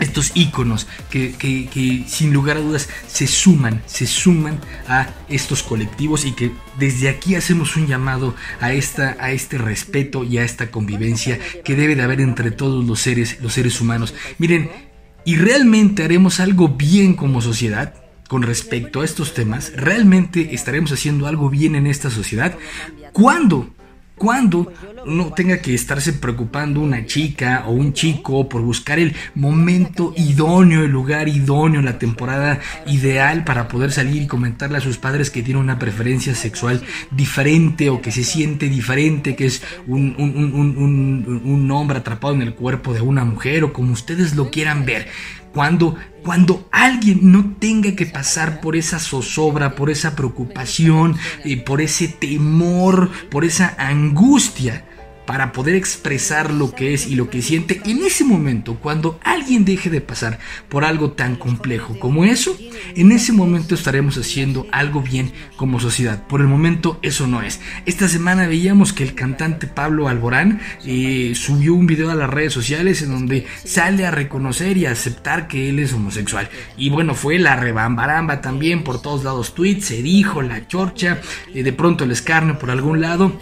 estos 0.00 0.32
iconos 0.34 0.86
que, 1.10 2.04
sin 2.06 2.32
lugar 2.32 2.56
a 2.56 2.60
dudas 2.60 2.88
se 3.06 3.26
suman, 3.26 3.82
se 3.86 4.06
suman 4.06 4.58
a 4.88 5.08
estos 5.28 5.62
colectivos 5.62 6.24
y 6.24 6.32
que 6.32 6.52
desde 6.78 7.08
aquí 7.08 7.34
hacemos 7.34 7.76
un 7.76 7.86
llamado 7.86 8.34
a, 8.60 8.72
esta, 8.72 9.16
a 9.20 9.32
este 9.32 9.58
respeto 9.58 10.24
y 10.24 10.38
a 10.38 10.44
esta 10.44 10.70
convivencia 10.70 11.38
que 11.64 11.76
debe 11.76 11.96
de 11.96 12.02
haber 12.02 12.20
entre 12.20 12.50
todos 12.50 12.84
los 12.84 13.00
seres, 13.00 13.38
los 13.40 13.52
seres 13.52 13.80
humanos. 13.80 14.14
Miren, 14.38 14.70
¿y 15.24 15.36
realmente 15.36 16.02
haremos 16.02 16.40
algo 16.40 16.68
bien 16.68 17.14
como 17.14 17.40
sociedad? 17.40 17.94
Con 18.28 18.42
respecto 18.42 19.02
a 19.02 19.04
estos 19.04 19.34
temas, 19.34 19.72
¿realmente 19.76 20.54
estaremos 20.54 20.90
haciendo 20.92 21.26
algo 21.26 21.50
bien 21.50 21.74
en 21.74 21.86
esta 21.86 22.10
sociedad? 22.10 22.56
¿Cuándo? 23.12 23.73
Cuando 24.16 24.72
no 25.06 25.32
tenga 25.32 25.58
que 25.58 25.74
estarse 25.74 26.12
preocupando 26.12 26.80
una 26.80 27.04
chica 27.04 27.64
o 27.66 27.72
un 27.72 27.92
chico 27.92 28.48
por 28.48 28.62
buscar 28.62 28.98
el 28.98 29.14
momento 29.34 30.14
idóneo, 30.16 30.84
el 30.84 30.90
lugar 30.90 31.28
idóneo, 31.28 31.82
la 31.82 31.98
temporada 31.98 32.60
ideal 32.86 33.44
para 33.44 33.66
poder 33.68 33.90
salir 33.90 34.22
y 34.22 34.26
comentarle 34.26 34.78
a 34.78 34.80
sus 34.80 34.98
padres 34.98 35.30
que 35.30 35.42
tiene 35.42 35.60
una 35.60 35.78
preferencia 35.78 36.34
sexual 36.34 36.82
diferente 37.10 37.90
o 37.90 38.00
que 38.00 38.12
se 38.12 38.24
siente 38.24 38.68
diferente, 38.68 39.34
que 39.34 39.46
es 39.46 39.62
un, 39.86 40.14
un 40.16 41.70
hombre 41.70 41.98
atrapado 41.98 42.34
en 42.34 42.42
el 42.42 42.54
cuerpo 42.54 42.94
de 42.94 43.00
una 43.00 43.24
mujer 43.24 43.64
o 43.64 43.72
como 43.72 43.92
ustedes 43.92 44.36
lo 44.36 44.50
quieran 44.50 44.84
ver. 44.84 45.08
Cuando 45.54 45.96
cuando 46.24 46.66
alguien 46.72 47.18
no 47.32 47.54
tenga 47.58 47.94
que 47.94 48.06
pasar 48.06 48.62
por 48.62 48.76
esa 48.76 48.98
zozobra, 48.98 49.74
por 49.74 49.90
esa 49.90 50.16
preocupación, 50.16 51.16
por 51.66 51.82
ese 51.82 52.08
temor, 52.08 53.10
por 53.30 53.44
esa 53.44 53.74
angustia 53.78 54.84
para 55.26 55.52
poder 55.52 55.74
expresar 55.74 56.52
lo 56.52 56.74
que 56.74 56.94
es 56.94 57.06
y 57.06 57.14
lo 57.14 57.30
que 57.30 57.42
siente 57.42 57.80
en 57.84 58.04
ese 58.04 58.24
momento, 58.24 58.76
cuando 58.80 59.18
alguien 59.22 59.64
deje 59.64 59.90
de 59.90 60.00
pasar 60.00 60.38
por 60.68 60.84
algo 60.84 61.12
tan 61.12 61.36
complejo 61.36 61.98
como 61.98 62.24
eso, 62.24 62.56
en 62.94 63.12
ese 63.12 63.32
momento 63.32 63.74
estaremos 63.74 64.16
haciendo 64.16 64.66
algo 64.72 65.02
bien 65.02 65.32
como 65.56 65.80
sociedad. 65.80 66.26
Por 66.26 66.40
el 66.40 66.48
momento 66.48 66.98
eso 67.02 67.26
no 67.26 67.42
es. 67.42 67.60
Esta 67.86 68.08
semana 68.08 68.46
veíamos 68.46 68.92
que 68.92 69.02
el 69.02 69.14
cantante 69.14 69.66
Pablo 69.66 70.08
Alborán 70.08 70.60
eh, 70.84 71.32
subió 71.34 71.74
un 71.74 71.86
video 71.86 72.10
a 72.10 72.14
las 72.14 72.30
redes 72.30 72.52
sociales 72.52 73.02
en 73.02 73.10
donde 73.10 73.46
sale 73.64 74.06
a 74.06 74.10
reconocer 74.10 74.76
y 74.76 74.86
a 74.86 74.92
aceptar 74.92 75.48
que 75.48 75.68
él 75.68 75.78
es 75.78 75.92
homosexual. 75.92 76.48
Y 76.76 76.90
bueno, 76.90 77.14
fue 77.14 77.38
la 77.38 77.56
rebambaramba 77.56 78.40
también 78.40 78.84
por 78.84 79.00
todos 79.00 79.24
lados 79.24 79.54
tweets, 79.54 79.86
se 79.86 80.02
dijo 80.02 80.42
la 80.42 80.66
chorcha, 80.66 81.20
eh, 81.54 81.62
de 81.62 81.72
pronto 81.72 82.04
el 82.04 82.10
escarnio 82.10 82.58
por 82.58 82.70
algún 82.70 83.00
lado. 83.00 83.38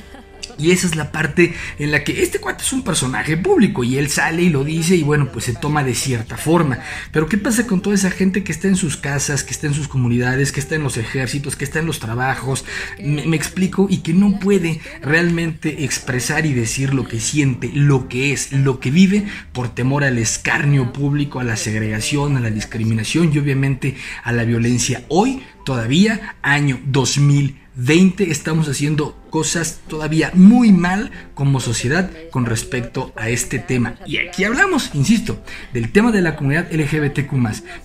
Y 0.58 0.70
esa 0.70 0.86
es 0.86 0.96
la 0.96 1.12
parte 1.12 1.54
en 1.78 1.90
la 1.90 2.04
que 2.04 2.22
este 2.22 2.38
cuate 2.38 2.62
es 2.62 2.72
un 2.72 2.82
personaje 2.82 3.36
público 3.36 3.84
y 3.84 3.98
él 3.98 4.08
sale 4.08 4.42
y 4.42 4.50
lo 4.50 4.64
dice 4.64 4.96
y 4.96 5.02
bueno, 5.02 5.30
pues 5.32 5.46
se 5.46 5.54
toma 5.54 5.84
de 5.84 5.94
cierta 5.94 6.36
forma. 6.36 6.78
Pero 7.10 7.28
¿qué 7.28 7.38
pasa 7.38 7.66
con 7.66 7.80
toda 7.80 7.94
esa 7.94 8.10
gente 8.10 8.44
que 8.44 8.52
está 8.52 8.68
en 8.68 8.76
sus 8.76 8.96
casas, 8.96 9.44
que 9.44 9.52
está 9.52 9.66
en 9.66 9.74
sus 9.74 9.88
comunidades, 9.88 10.52
que 10.52 10.60
está 10.60 10.74
en 10.74 10.82
los 10.82 10.96
ejércitos, 10.96 11.56
que 11.56 11.64
está 11.64 11.78
en 11.78 11.86
los 11.86 11.98
trabajos? 11.98 12.64
Me, 13.00 13.36
explico 13.36 13.86
y 13.90 13.98
que 13.98 14.12
no 14.12 14.38
puede 14.38 14.80
realmente 15.00 15.84
expresar 15.84 16.46
y 16.46 16.52
decir 16.52 16.94
lo 16.94 17.06
que 17.06 17.18
siente, 17.18 17.70
lo 17.74 18.08
que 18.08 18.32
es, 18.32 18.52
lo 18.52 18.78
que 18.78 18.90
vive 18.90 19.24
por 19.52 19.74
temor 19.74 20.04
al 20.04 20.18
escarnio 20.18 20.92
público, 20.92 21.40
a 21.40 21.44
la 21.44 21.56
segregación, 21.56 22.36
a 22.36 22.40
la 22.40 22.50
discriminación 22.50 23.32
y 23.32 23.38
obviamente 23.38 23.96
a 24.22 24.32
la 24.32 24.44
violencia. 24.44 25.04
Hoy, 25.08 25.42
todavía, 25.64 26.36
año 26.42 26.80
2000 26.86 27.61
20 27.74 28.30
estamos 28.30 28.68
haciendo 28.68 29.18
cosas 29.30 29.80
todavía 29.88 30.30
muy 30.34 30.72
mal 30.72 31.10
como 31.34 31.60
sociedad 31.60 32.10
con 32.30 32.44
respecto 32.44 33.12
a 33.16 33.30
este 33.30 33.58
tema. 33.58 33.94
Y 34.06 34.18
aquí 34.18 34.44
hablamos, 34.44 34.90
insisto, 34.94 35.42
del 35.72 35.90
tema 35.90 36.12
de 36.12 36.20
la 36.20 36.36
comunidad 36.36 36.70
LGBTQ. 36.70 37.32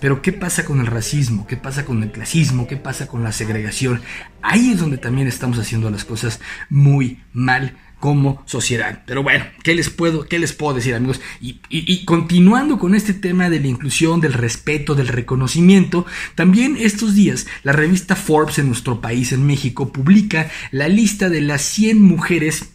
Pero 0.00 0.20
¿qué 0.20 0.32
pasa 0.32 0.64
con 0.64 0.80
el 0.80 0.86
racismo? 0.86 1.46
¿Qué 1.46 1.56
pasa 1.56 1.84
con 1.84 2.02
el 2.02 2.10
clasismo? 2.10 2.66
¿Qué 2.66 2.76
pasa 2.76 3.06
con 3.06 3.22
la 3.22 3.32
segregación? 3.32 4.02
Ahí 4.42 4.72
es 4.72 4.80
donde 4.80 4.98
también 4.98 5.26
estamos 5.26 5.58
haciendo 5.58 5.90
las 5.90 6.04
cosas 6.04 6.40
muy 6.68 7.22
mal 7.32 7.76
como 8.00 8.42
sociedad. 8.46 9.02
Pero 9.06 9.22
bueno, 9.22 9.44
¿qué 9.62 9.74
les 9.74 9.90
puedo, 9.90 10.26
qué 10.26 10.38
les 10.38 10.52
puedo 10.52 10.74
decir 10.74 10.94
amigos? 10.94 11.20
Y, 11.40 11.60
y, 11.68 12.04
continuando 12.04 12.78
con 12.78 12.94
este 12.94 13.14
tema 13.14 13.50
de 13.50 13.60
la 13.60 13.66
inclusión, 13.66 14.20
del 14.20 14.32
respeto, 14.32 14.94
del 14.94 15.08
reconocimiento, 15.08 16.06
también 16.34 16.76
estos 16.78 17.14
días 17.14 17.46
la 17.62 17.72
revista 17.72 18.16
Forbes 18.16 18.58
en 18.58 18.66
nuestro 18.66 19.00
país, 19.00 19.32
en 19.32 19.46
México, 19.46 19.92
publica 19.92 20.50
la 20.70 20.88
lista 20.88 21.28
de 21.28 21.40
las 21.40 21.62
100 21.62 22.00
mujeres 22.00 22.70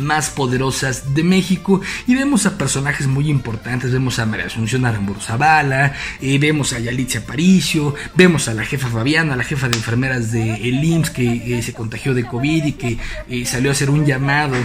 más 0.00 0.30
poderosas 0.30 1.14
de 1.14 1.22
México. 1.22 1.80
Y 2.06 2.14
vemos 2.14 2.46
a 2.46 2.58
personajes 2.58 3.06
muy 3.06 3.28
importantes, 3.28 3.92
vemos 3.92 4.18
a 4.18 4.26
María 4.26 4.46
Asunción 4.46 4.84
Aramburu 4.84 5.20
Zavala, 5.20 5.94
eh, 6.20 6.38
vemos 6.38 6.72
a 6.72 6.78
Yalitza 6.78 7.20
Aparicio, 7.20 7.94
vemos 8.14 8.48
a 8.48 8.54
la 8.54 8.64
jefa 8.64 8.88
Fabiana, 8.88 9.36
la 9.36 9.44
jefa 9.44 9.68
de 9.68 9.76
enfermeras 9.76 10.32
de 10.32 10.54
el 10.68 10.82
IMSS 10.82 11.10
que 11.10 11.58
eh, 11.58 11.62
se 11.62 11.72
contagió 11.72 12.14
de 12.14 12.24
COVID 12.24 12.64
y 12.64 12.72
que 12.72 12.98
eh, 13.28 13.44
salió 13.46 13.70
a 13.70 13.72
hacer 13.72 13.90
un 13.90 14.04
llamado 14.04 14.56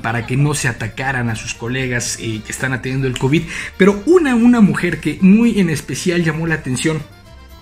para 0.00 0.26
que 0.26 0.36
no 0.36 0.54
se 0.54 0.68
atacaran 0.68 1.28
a 1.28 1.36
sus 1.36 1.52
colegas 1.52 2.16
que 2.16 2.40
están 2.48 2.72
atendiendo 2.72 3.08
el 3.08 3.18
COVID, 3.18 3.42
pero 3.76 4.02
una, 4.06 4.34
una 4.34 4.60
mujer 4.60 5.00
que 5.00 5.18
muy 5.20 5.60
en 5.60 5.68
especial 5.68 6.24
llamó 6.24 6.46
la 6.46 6.54
atención 6.54 7.02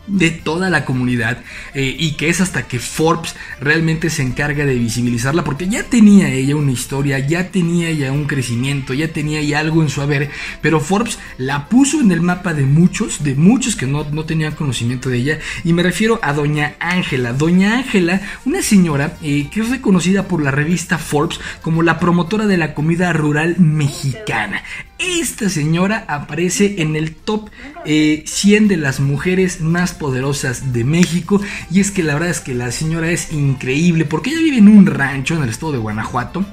de 0.07 0.31
toda 0.31 0.71
la 0.71 0.85
comunidad 0.85 1.39
eh, 1.75 1.95
y 1.99 2.13
que 2.13 2.29
es 2.29 2.41
hasta 2.41 2.67
que 2.67 2.79
Forbes 2.79 3.35
realmente 3.61 4.11
se 4.11 4.23
encarga 4.23 4.67
de 4.67 4.75
visibilizarla 4.75 5.45
porque 5.45 5.69
ya 5.69 5.85
tenía 5.85 6.33
ella 6.33 6.57
una 6.57 6.73
historia, 6.73 7.19
ya 7.19 7.51
tenía 7.51 7.91
ya 7.93 8.13
un 8.13 8.27
crecimiento, 8.27 8.95
ya 8.95 9.09
tenía 9.09 9.43
ya 9.43 9.61
algo 9.61 9.83
en 9.83 9.89
su 9.89 10.03
haber, 10.03 10.31
pero 10.61 10.81
Forbes 10.81 11.19
la 11.39 11.69
puso 11.69 12.01
en 12.01 12.13
el 12.13 12.21
mapa 12.21 12.55
de 12.55 12.65
muchos, 12.65 13.23
de 13.23 13.35
muchos 13.35 13.77
que 13.77 13.87
no, 13.87 14.05
no 14.11 14.25
tenían 14.25 14.55
conocimiento 14.55 15.09
de 15.09 15.19
ella 15.19 15.39
y 15.65 15.73
me 15.73 15.83
refiero 15.83 16.19
a 16.23 16.33
Doña 16.33 16.75
Ángela, 16.81 17.33
Doña 17.33 17.75
Ángela, 17.79 18.21
una 18.45 18.63
señora 18.63 19.17
eh, 19.23 19.49
que 19.51 19.61
es 19.61 19.71
reconocida 19.71 20.29
por 20.29 20.43
la 20.43 20.51
revista 20.51 20.99
Forbes 20.99 21.41
como 21.63 21.83
la 21.83 21.99
promotora 21.99 22.47
de 22.47 22.57
la 22.57 22.75
comida 22.75 23.13
rural 23.13 23.57
mexicana. 23.59 24.63
Esta 25.07 25.51
señora 25.51 26.05
aparece 26.09 26.81
en 26.83 26.97
el 26.97 27.15
top 27.15 27.51
100 27.85 27.85
eh, 27.85 28.67
de 28.67 28.77
las 28.79 29.01
mujeres 29.01 29.61
más 29.61 29.93
poderosas 29.93 30.73
de 30.73 30.85
México. 30.85 31.41
Y 31.71 31.81
es 31.81 31.91
que 31.91 32.03
la 32.03 32.15
verdad 32.15 32.31
es 32.31 32.41
que 32.41 32.55
la 32.55 32.71
señora 32.71 33.11
es 33.11 33.33
increíble 33.33 34.07
porque 34.07 34.31
ella 34.31 34.41
vive 34.41 34.59
en 34.59 34.69
un 34.69 34.87
rancho 34.87 35.35
en 35.37 35.43
el 35.43 35.51
estado 35.51 35.73
de 35.73 35.79
Guanajuato 35.79 36.47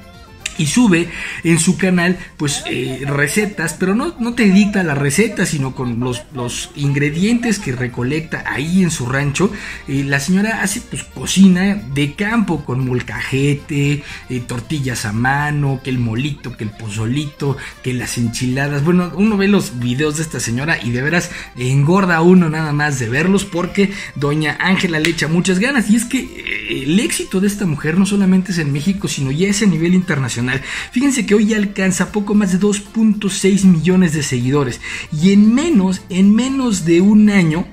y 0.62 0.66
sube 0.66 1.08
en 1.42 1.58
su 1.58 1.76
canal 1.76 2.18
pues 2.36 2.62
eh, 2.66 3.02
recetas, 3.06 3.74
pero 3.74 3.94
no, 3.94 4.14
no 4.20 4.34
te 4.34 4.44
dicta 4.44 4.82
las 4.84 4.96
recetas, 4.96 5.48
sino 5.48 5.74
con 5.74 5.98
los, 6.00 6.22
los 6.34 6.70
ingredientes 6.76 7.58
que 7.58 7.72
recolecta 7.72 8.44
ahí 8.46 8.82
en 8.82 8.90
su 8.90 9.06
rancho. 9.06 9.50
Eh, 9.88 10.04
la 10.04 10.20
señora 10.20 10.62
hace 10.62 10.80
pues 10.80 11.02
cocina 11.02 11.74
de 11.74 12.14
campo 12.14 12.64
con 12.64 12.86
molcajete, 12.86 14.04
eh, 14.28 14.40
tortillas 14.46 15.04
a 15.04 15.12
mano, 15.12 15.80
que 15.82 15.90
el 15.90 15.98
molito, 15.98 16.56
que 16.56 16.64
el 16.64 16.70
pozolito, 16.70 17.56
que 17.82 17.92
las 17.92 18.16
enchiladas. 18.18 18.84
Bueno, 18.84 19.12
uno 19.16 19.36
ve 19.36 19.48
los 19.48 19.80
videos 19.80 20.16
de 20.16 20.22
esta 20.22 20.38
señora 20.38 20.78
y 20.82 20.90
de 20.90 21.02
veras 21.02 21.30
engorda 21.56 22.20
uno 22.22 22.48
nada 22.48 22.72
más 22.72 22.98
de 23.00 23.08
verlos 23.08 23.44
porque 23.44 23.90
doña 24.14 24.56
Ángela 24.60 25.00
le 25.00 25.10
echa 25.10 25.26
muchas 25.26 25.58
ganas. 25.58 25.90
Y 25.90 25.96
es 25.96 26.04
que 26.04 26.62
el 26.84 27.00
éxito 27.00 27.40
de 27.40 27.48
esta 27.48 27.66
mujer 27.66 27.98
no 27.98 28.06
solamente 28.06 28.52
es 28.52 28.58
en 28.58 28.72
México, 28.72 29.08
sino 29.08 29.32
ya 29.32 29.48
es 29.48 29.62
a 29.62 29.66
nivel 29.66 29.94
internacional 29.94 30.51
Fíjense 30.90 31.26
que 31.26 31.34
hoy 31.34 31.46
ya 31.46 31.56
alcanza 31.56 32.12
poco 32.12 32.34
más 32.34 32.52
de 32.52 32.60
2.6 32.60 33.64
millones 33.64 34.12
de 34.12 34.22
seguidores 34.22 34.80
y 35.12 35.32
en 35.32 35.54
menos, 35.54 36.02
en 36.08 36.34
menos 36.34 36.84
de 36.84 37.00
un 37.00 37.30
año 37.30 37.66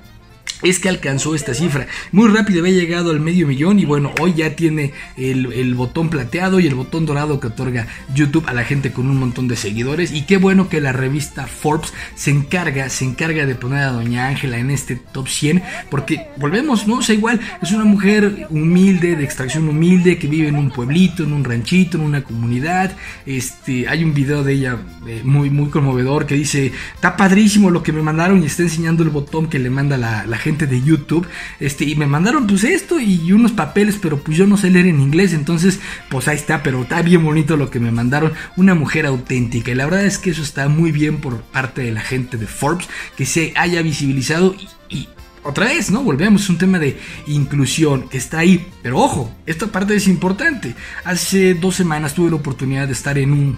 es 0.62 0.79
que 0.79 0.89
alcanzó 0.89 1.36
esta 1.36 1.53
cifra. 1.53 1.88
Muy 2.12 2.27
rápido 2.29 2.60
había 2.60 2.74
llegado 2.74 3.12
al 3.12 3.20
medio 3.20 3.48
millón 3.48 3.79
y 3.79 3.86
bueno, 3.86 4.13
hoy 4.20 4.34
ya 4.34 4.56
tiene 4.56 4.94
el, 5.15 5.74
botón 5.75 6.10
plateado 6.10 6.60
y 6.60 6.68
el 6.68 6.75
botón 6.75 7.06
dorado 7.06 7.39
que 7.39 7.48
otorga 7.48 7.88
YouTube 8.13 8.48
a 8.48 8.53
la 8.53 8.63
gente 8.63 8.91
con 8.91 9.10
un 9.10 9.18
montón 9.18 9.48
de 9.48 9.56
seguidores. 9.56 10.12
Y 10.12 10.24
qué 10.24 10.38
bueno 10.38 10.68
que 10.68 10.82
la 10.82 10.91
revista 10.91 11.48
Forbes 11.48 11.94
se 12.15 12.32
encarga, 12.32 12.89
se 12.89 13.06
encarga 13.06 13.46
de 13.46 13.56
poner 13.56 13.84
a 13.84 13.91
Doña 13.91 14.27
Ángela 14.27 14.58
en 14.58 14.72
este 14.72 14.96
top 14.98 15.27
100 15.27 15.63
porque 15.89 16.27
volvemos, 16.38 16.88
¿no? 16.88 16.96
O 16.96 17.01
sea, 17.01 17.15
igual 17.15 17.39
es 17.62 17.72
una 17.72 17.86
mujer 17.86 18.48
humilde, 18.50 19.15
de 19.15 19.24
extracción 19.24 19.68
humilde, 19.70 20.18
que 20.18 20.27
vive 20.27 20.50
en 20.50 20.56
un 20.56 20.72
pueblito, 20.72 21.24
en 21.24 21.34
un 21.34 21.44
ranchito, 21.44 21.98
en 21.98 22.03
una 22.03 22.24
comunidad. 22.24 22.91
Este, 23.25 23.88
hay 23.88 24.03
un 24.03 24.13
video 24.13 24.44
de 24.44 24.53
ella 24.53 24.77
eh, 25.08 25.22
muy, 25.24 25.50
muy 25.50 25.70
conmovedor 25.70 26.25
que 26.25 26.36
dice, 26.36 26.74
está 26.96 27.15
padrísimo 27.15 27.70
lo 27.70 27.82
que 27.82 27.94
me 27.94 28.01
mandaron 28.01 28.44
y 28.44 28.48
está 28.48 28.63
enseñando 28.63 29.03
el 29.03 29.10
botón 29.10 29.48
que 29.48 29.60
le 29.60 29.70
manda 29.70 29.98
la, 29.98 30.25
la 30.25 30.38
gente 30.39 30.67
de 30.67 30.81
YouTube, 30.81 31.27
este, 31.60 31.86
y 31.86 31.96
me 31.96 32.08
mandaron 32.08 32.48
pues 32.48 32.63
esto 32.63 33.00
y 33.00 33.31
unos 33.31 33.51
papeles, 33.51 33.98
pero 34.01 34.19
pues 34.19 34.38
yo 34.38 34.48
no 34.48 34.58
sé 34.58 34.69
leer 34.69 34.88
en 34.88 35.01
inglés, 35.01 35.34
entonces 35.34 35.79
pues 36.10 36.27
ahí 36.27 36.38
está, 36.38 36.63
pero 36.63 36.81
está 36.81 37.01
bien 37.01 37.24
bonito 37.24 37.58
lo 37.58 37.69
que 37.69 37.79
me 37.79 37.91
mandaron, 37.91 38.34
una 38.55 38.75
mujer 38.75 39.05
auténtica, 39.05 39.72
y 39.72 39.75
la 39.75 39.86
verdad 39.86 40.05
es 40.05 40.17
que 40.17 40.31
eso 40.31 40.41
está 40.41 40.67
muy 40.67 40.91
bien 40.91 41.17
por 41.17 41.41
parte 41.41 41.81
de 41.81 41.91
la 41.91 42.01
gente 42.01 42.38
de 42.38 42.48
Forbes, 42.48 42.88
que 43.15 43.25
se 43.25 43.53
haya 43.55 43.81
visibilizado 43.81 44.55
y, 44.89 45.10
otra 45.41 45.65
vez, 45.65 45.89
¿no? 45.89 46.03
Volvemos, 46.03 46.43
es 46.43 46.50
un 46.50 46.58
tema 46.58 46.79
de 46.79 47.00
inclusión 47.25 48.08
está 48.12 48.39
ahí. 48.39 48.67
Pero 48.84 49.00
ojo, 49.00 49.34
esta 49.46 49.67
parte 49.67 49.96
es 49.96 50.08
importante. 50.08 50.75
Hace 51.05 51.53
dos 51.53 51.75
semanas 51.75 52.13
tuve 52.13 52.29
la 52.29 52.36
oportunidad 52.36 52.88
de 52.88 52.93
estar 52.93 53.17
en 53.17 53.31
un 53.31 53.58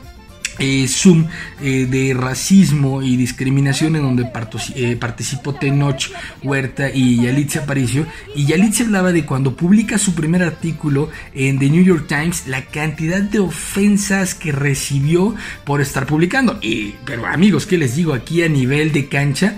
eh, 0.60 0.88
Zoom 0.88 1.27
eh, 1.62 1.88
de 1.89 2.13
racismo 2.13 3.01
y 3.01 3.15
discriminación 3.15 3.96
en 3.96 4.03
donde 4.03 4.29
eh, 4.75 4.98
participó 5.00 5.55
Tenoch 5.55 6.12
Huerta 6.43 6.89
y 6.93 7.24
Yalitza 7.24 7.63
Aparicio. 7.63 8.05
Y 8.36 8.46
Yalitza 8.46 8.84
hablaba 8.84 9.12
de 9.12 9.25
cuando 9.25 9.55
publica 9.55 9.98
su 9.98 10.13
primer 10.13 10.43
artículo 10.43 11.10
en 11.34 11.60
The 11.60 11.70
New 11.70 11.84
York 11.84 12.05
Times 12.08 12.48
la 12.48 12.65
cantidad 12.65 13.22
de 13.22 13.39
ofensas 13.39 14.36
que 14.36 14.51
recibió 14.51 15.36
por 15.65 15.81
estar 15.81 16.05
publicando. 16.05 16.60
Pero 17.05 17.25
amigos 17.25 17.65
¿qué 17.65 17.77
les 17.77 17.96
digo 17.96 18.13
aquí 18.13 18.43
a 18.43 18.50
nivel 18.50 18.91
de 18.91 19.08
cancha 19.08 19.58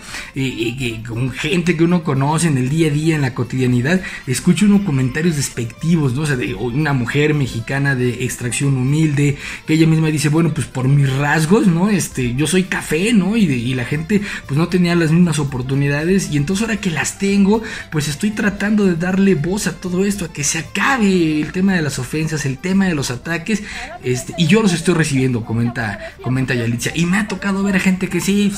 con 1.08 1.32
gente 1.32 1.76
que 1.76 1.84
uno 1.84 2.04
conoce 2.04 2.48
en 2.48 2.58
el 2.58 2.70
día 2.70 2.88
a 2.88 2.92
día 2.92 3.16
en 3.16 3.22
la 3.22 3.34
cotidianidad 3.34 4.02
escucho 4.28 4.66
unos 4.66 4.82
comentarios 4.82 5.36
despectivos 5.36 6.14
¿no? 6.14 6.24
o 6.24 6.64
una 6.66 6.94
mujer 6.94 7.34
mexicana 7.34 7.96
de 7.96 8.24
extracción 8.24 8.78
humilde 8.78 9.38
que 9.66 9.74
ella 9.74 9.88
misma 9.88 10.08
dice 10.08 10.30
bueno 10.30 10.54
pues 10.54 10.68
por 10.68 10.83
mis 10.88 11.12
rasgos, 11.12 11.68
¿no? 11.68 11.90
Este, 11.90 12.36
yo 12.36 12.48
soy 12.48 12.63
café, 12.63 13.13
¿no? 13.13 13.38
Y, 13.38 13.74
la 13.74 13.86
gente 13.86 14.22
pues 14.46 14.58
no 14.58 14.68
tenía 14.68 14.96
las 14.96 15.12
mismas 15.12 15.40
oportunidades 15.40 16.30
y 16.32 16.38
entonces 16.38 16.63
ahora 16.63 16.80
que 16.80 16.92
las 16.92 17.18
tengo, 17.18 17.63
pues 17.92 18.08
estoy 18.08 18.32
tratando 18.32 18.86
de 18.86 18.96
darle 18.96 19.34
voz 19.36 19.66
a 19.66 19.80
todo 19.80 20.06
esto, 20.06 20.25
a 20.25 20.34
que 20.34 20.44
se 20.44 20.60
acabe 20.60 21.42
el 21.42 21.52
tema 21.52 21.74
de 21.74 21.82
las 21.82 21.98
ofensas, 21.98 22.46
el 22.46 22.60
tema 22.60 22.86
de 22.86 22.94
los 22.94 23.10
ataques, 23.10 23.63
este, 24.04 24.34
y 24.38 24.46
yo 24.46 24.62
los 24.62 24.74
estoy 24.74 24.94
recibiendo, 24.94 25.44
comenta, 25.44 26.13
comenta 26.22 26.54
Yalitza, 26.54 26.92
y 26.94 27.06
me 27.08 27.18
ha 27.18 27.28
tocado 27.28 27.63
ver 27.63 27.78
a 27.78 27.80
gente 27.80 28.10
que 28.10 28.22
sí, 28.22 28.54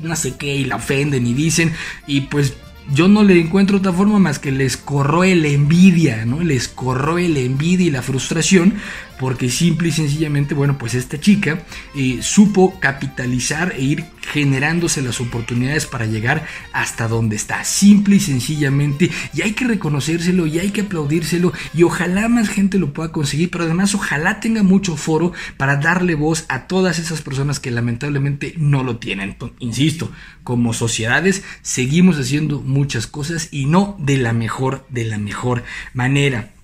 no 0.00 0.16
sé 0.16 0.34
qué, 0.36 0.54
y 0.56 0.64
la 0.64 0.76
ofenden 0.76 1.26
y 1.26 1.34
dicen, 1.34 1.72
y 2.06 2.22
pues 2.22 2.54
yo 2.92 3.08
no 3.08 3.22
le 3.22 3.38
encuentro 3.38 3.78
otra 3.78 3.92
forma 3.92 4.18
más 4.18 4.38
que 4.38 4.50
les 4.50 4.76
corroe 4.76 5.34
la 5.36 5.48
envidia, 5.48 6.24
¿no? 6.24 6.42
Les 6.42 6.68
corroe 6.68 7.28
la 7.28 7.40
envidia 7.40 7.86
y 7.86 7.90
la 7.90 8.02
frustración 8.02 8.74
porque 9.20 9.50
simple 9.50 9.88
y 9.88 9.92
sencillamente, 9.92 10.54
bueno, 10.54 10.78
pues 10.78 10.94
esta 10.94 11.20
chica 11.20 11.62
eh, 11.94 12.20
supo 12.22 12.80
capitalizar 12.80 13.74
e 13.76 13.82
ir 13.82 14.04
generándose 14.22 15.02
las 15.02 15.20
oportunidades 15.20 15.84
para 15.84 16.06
llegar 16.06 16.46
hasta 16.72 17.06
donde 17.06 17.36
está, 17.36 17.62
simple 17.64 18.16
y 18.16 18.20
sencillamente, 18.20 19.10
y 19.34 19.42
hay 19.42 19.52
que 19.52 19.66
reconocérselo 19.66 20.46
y 20.46 20.58
hay 20.58 20.70
que 20.70 20.80
aplaudírselo 20.80 21.52
y 21.74 21.82
ojalá 21.82 22.30
más 22.30 22.48
gente 22.48 22.78
lo 22.78 22.94
pueda 22.94 23.12
conseguir, 23.12 23.50
pero 23.50 23.64
además 23.64 23.94
ojalá 23.94 24.40
tenga 24.40 24.62
mucho 24.62 24.96
foro 24.96 25.34
para 25.58 25.76
darle 25.76 26.14
voz 26.14 26.46
a 26.48 26.66
todas 26.66 26.98
esas 26.98 27.20
personas 27.20 27.60
que 27.60 27.70
lamentablemente 27.70 28.54
no 28.56 28.82
lo 28.82 28.96
tienen. 28.96 29.36
Insisto, 29.58 30.10
como 30.44 30.72
sociedades 30.72 31.42
seguimos 31.60 32.18
haciendo 32.18 32.62
muchas 32.62 33.06
cosas 33.06 33.48
y 33.50 33.66
no 33.66 33.96
de 33.98 34.16
la 34.16 34.32
mejor, 34.32 34.86
de 34.88 35.04
la 35.04 35.18
mejor 35.18 35.62
manera. 35.92 36.54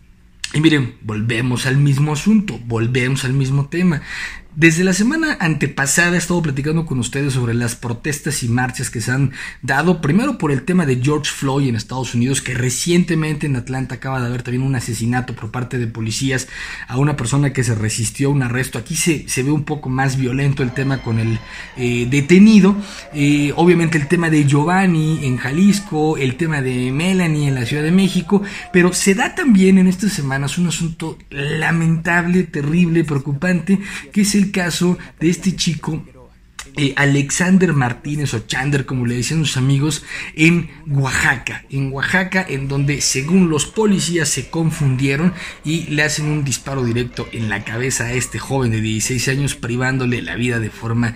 Y 0.52 0.60
miren, 0.60 0.96
volvemos 1.02 1.66
al 1.66 1.76
mismo 1.76 2.12
asunto, 2.12 2.58
volvemos 2.64 3.24
al 3.24 3.32
mismo 3.32 3.68
tema. 3.68 4.02
Desde 4.56 4.84
la 4.84 4.94
semana 4.94 5.36
antepasada 5.38 6.14
he 6.14 6.16
estado 6.16 6.40
platicando 6.40 6.86
con 6.86 6.98
ustedes 6.98 7.34
sobre 7.34 7.52
las 7.52 7.76
protestas 7.76 8.42
y 8.42 8.48
marchas 8.48 8.88
que 8.88 9.02
se 9.02 9.10
han 9.10 9.32
dado, 9.60 10.00
primero 10.00 10.38
por 10.38 10.50
el 10.50 10.62
tema 10.62 10.86
de 10.86 10.96
George 10.96 11.30
Floyd 11.30 11.68
en 11.68 11.76
Estados 11.76 12.14
Unidos, 12.14 12.40
que 12.40 12.54
recientemente 12.54 13.46
en 13.46 13.56
Atlanta 13.56 13.96
acaba 13.96 14.18
de 14.18 14.28
haber 14.28 14.42
también 14.42 14.62
un 14.62 14.74
asesinato 14.74 15.34
por 15.34 15.50
parte 15.50 15.76
de 15.76 15.86
policías 15.86 16.48
a 16.88 16.96
una 16.96 17.18
persona 17.18 17.52
que 17.52 17.64
se 17.64 17.74
resistió 17.74 18.28
a 18.28 18.32
un 18.32 18.42
arresto. 18.42 18.78
Aquí 18.78 18.96
se, 18.96 19.28
se 19.28 19.42
ve 19.42 19.50
un 19.50 19.64
poco 19.64 19.90
más 19.90 20.16
violento 20.16 20.62
el 20.62 20.72
tema 20.72 21.02
con 21.02 21.18
el 21.18 21.38
eh, 21.76 22.06
detenido. 22.08 22.76
Eh, 23.12 23.52
obviamente 23.56 23.98
el 23.98 24.08
tema 24.08 24.30
de 24.30 24.46
Giovanni 24.46 25.26
en 25.26 25.36
Jalisco, 25.36 26.16
el 26.16 26.36
tema 26.36 26.62
de 26.62 26.92
Melanie 26.92 27.48
en 27.48 27.56
la 27.56 27.66
Ciudad 27.66 27.82
de 27.82 27.92
México, 27.92 28.40
pero 28.72 28.94
se 28.94 29.14
da 29.14 29.34
también 29.34 29.76
en 29.76 29.86
estas 29.86 30.14
semanas 30.14 30.56
un 30.56 30.68
asunto 30.68 31.18
lamentable, 31.28 32.44
terrible, 32.44 33.04
preocupante, 33.04 33.78
que 34.14 34.22
es 34.22 34.34
el 34.34 34.45
caso 34.50 34.98
de 35.20 35.30
este 35.30 35.54
chico 35.54 36.02
eh, 36.78 36.92
Alexander 36.96 37.72
Martínez 37.72 38.34
o 38.34 38.40
Chander, 38.40 38.84
como 38.84 39.06
le 39.06 39.16
decían 39.16 39.44
sus 39.46 39.56
amigos, 39.56 40.04
en 40.34 40.68
Oaxaca. 40.88 41.64
En 41.70 41.90
Oaxaca, 41.90 42.44
en 42.46 42.68
donde 42.68 43.00
según 43.00 43.48
los 43.48 43.64
policías 43.64 44.28
se 44.28 44.50
confundieron 44.50 45.32
y 45.64 45.84
le 45.84 46.02
hacen 46.02 46.26
un 46.26 46.44
disparo 46.44 46.84
directo 46.84 47.28
en 47.32 47.48
la 47.48 47.64
cabeza 47.64 48.04
a 48.04 48.12
este 48.12 48.38
joven 48.38 48.72
de 48.72 48.82
16 48.82 49.28
años, 49.28 49.54
privándole 49.54 50.20
la 50.20 50.34
vida 50.34 50.60
de 50.60 50.68
forma 50.68 51.14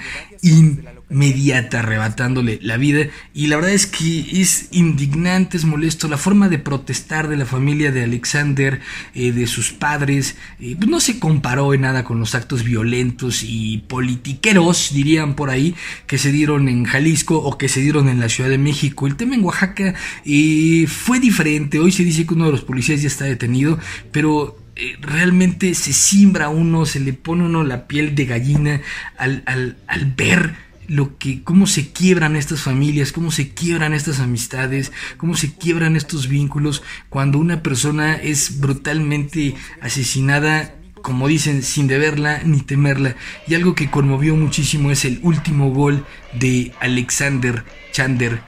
inmediata, 1.10 1.80
arrebatándole 1.80 2.58
la 2.62 2.76
vida. 2.76 3.08
Y 3.34 3.48
la 3.48 3.56
verdad 3.56 3.72
es 3.72 3.86
que 3.86 4.40
es 4.40 4.68
indignante, 4.70 5.56
es 5.56 5.64
molesto 5.64 6.08
la 6.08 6.16
forma 6.16 6.48
de 6.48 6.58
protestar 6.58 7.28
de 7.28 7.36
la 7.36 7.46
familia 7.46 7.90
de 7.90 8.04
Alexander, 8.04 8.80
eh, 9.14 9.32
de 9.32 9.46
sus 9.46 9.72
padres, 9.72 10.36
eh, 10.60 10.76
pues 10.76 10.88
no 10.88 11.00
se 11.00 11.18
comparó 11.18 11.74
en 11.74 11.82
nada 11.82 12.04
con 12.04 12.20
los 12.20 12.34
actos 12.34 12.64
violentos 12.64 13.42
y 13.42 13.78
politiqueros, 13.88 14.90
dirían 14.94 15.34
por 15.34 15.50
ahí, 15.50 15.74
que 16.06 16.18
se 16.18 16.32
dieron 16.32 16.68
en 16.68 16.84
Jalisco 16.84 17.36
o 17.38 17.58
que 17.58 17.68
se 17.68 17.80
dieron 17.80 18.08
en 18.08 18.20
la 18.20 18.28
Ciudad 18.28 18.50
de 18.50 18.58
México. 18.58 19.06
El 19.06 19.16
tema 19.16 19.34
en 19.34 19.44
Oaxaca 19.44 19.94
eh, 20.24 20.86
fue 20.88 21.18
diferente. 21.18 21.78
Hoy 21.80 21.92
se 21.92 22.04
dice 22.04 22.26
que 22.26 22.34
uno 22.34 22.46
de 22.46 22.52
los 22.52 22.62
policías 22.62 23.02
ya 23.02 23.08
está 23.08 23.24
detenido, 23.24 23.78
pero 24.12 24.56
realmente 25.00 25.74
se 25.74 25.92
simbra 25.92 26.48
uno, 26.48 26.86
se 26.86 27.00
le 27.00 27.12
pone 27.12 27.44
uno 27.44 27.64
la 27.64 27.86
piel 27.86 28.14
de 28.14 28.24
gallina 28.24 28.80
al, 29.18 29.42
al, 29.44 29.76
al 29.86 30.06
ver 30.16 30.69
lo 30.90 31.18
que, 31.18 31.44
cómo 31.44 31.68
se 31.68 31.92
quiebran 31.92 32.34
estas 32.34 32.62
familias, 32.62 33.12
cómo 33.12 33.30
se 33.30 33.54
quiebran 33.54 33.94
estas 33.94 34.18
amistades, 34.18 34.90
cómo 35.18 35.36
se 35.36 35.54
quiebran 35.54 35.94
estos 35.94 36.26
vínculos 36.26 36.82
cuando 37.08 37.38
una 37.38 37.62
persona 37.62 38.16
es 38.16 38.58
brutalmente 38.58 39.54
asesinada 39.80 40.74
como 41.00 41.28
dicen, 41.28 41.62
sin 41.62 41.86
deberla 41.86 42.42
ni 42.44 42.60
temerla. 42.60 43.16
Y 43.46 43.54
algo 43.54 43.74
que 43.74 43.88
conmovió 43.88 44.36
muchísimo 44.36 44.90
es 44.90 45.06
el 45.06 45.20
último 45.22 45.70
gol 45.70 46.04
de 46.34 46.72
Alexander 46.80 47.64
Chander, 47.92 48.42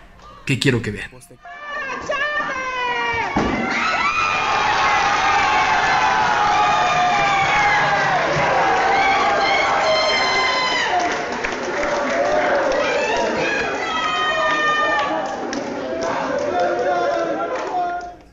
que 0.45 0.59
quiero 0.59 0.83
que 0.83 0.91
vean. 0.91 1.11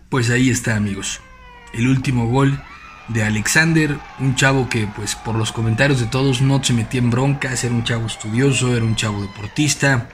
Pues 0.09 0.31
ahí 0.31 0.49
está 0.49 0.75
amigos, 0.75 1.21
el 1.71 1.87
último 1.87 2.27
gol 2.27 2.59
de 3.09 3.23
Alexander, 3.23 3.95
un 4.17 4.33
chavo 4.33 4.67
que 4.67 4.87
pues 4.87 5.15
por 5.15 5.35
los 5.35 5.51
comentarios 5.51 5.99
de 5.99 6.07
todos 6.07 6.41
no 6.41 6.63
se 6.63 6.73
metía 6.73 6.99
en 6.99 7.11
broncas, 7.11 7.63
era 7.63 7.75
un 7.75 7.83
chavo 7.83 8.07
estudioso, 8.07 8.75
era 8.75 8.83
un 8.83 8.95
chavo 8.95 9.21
deportista 9.21 10.09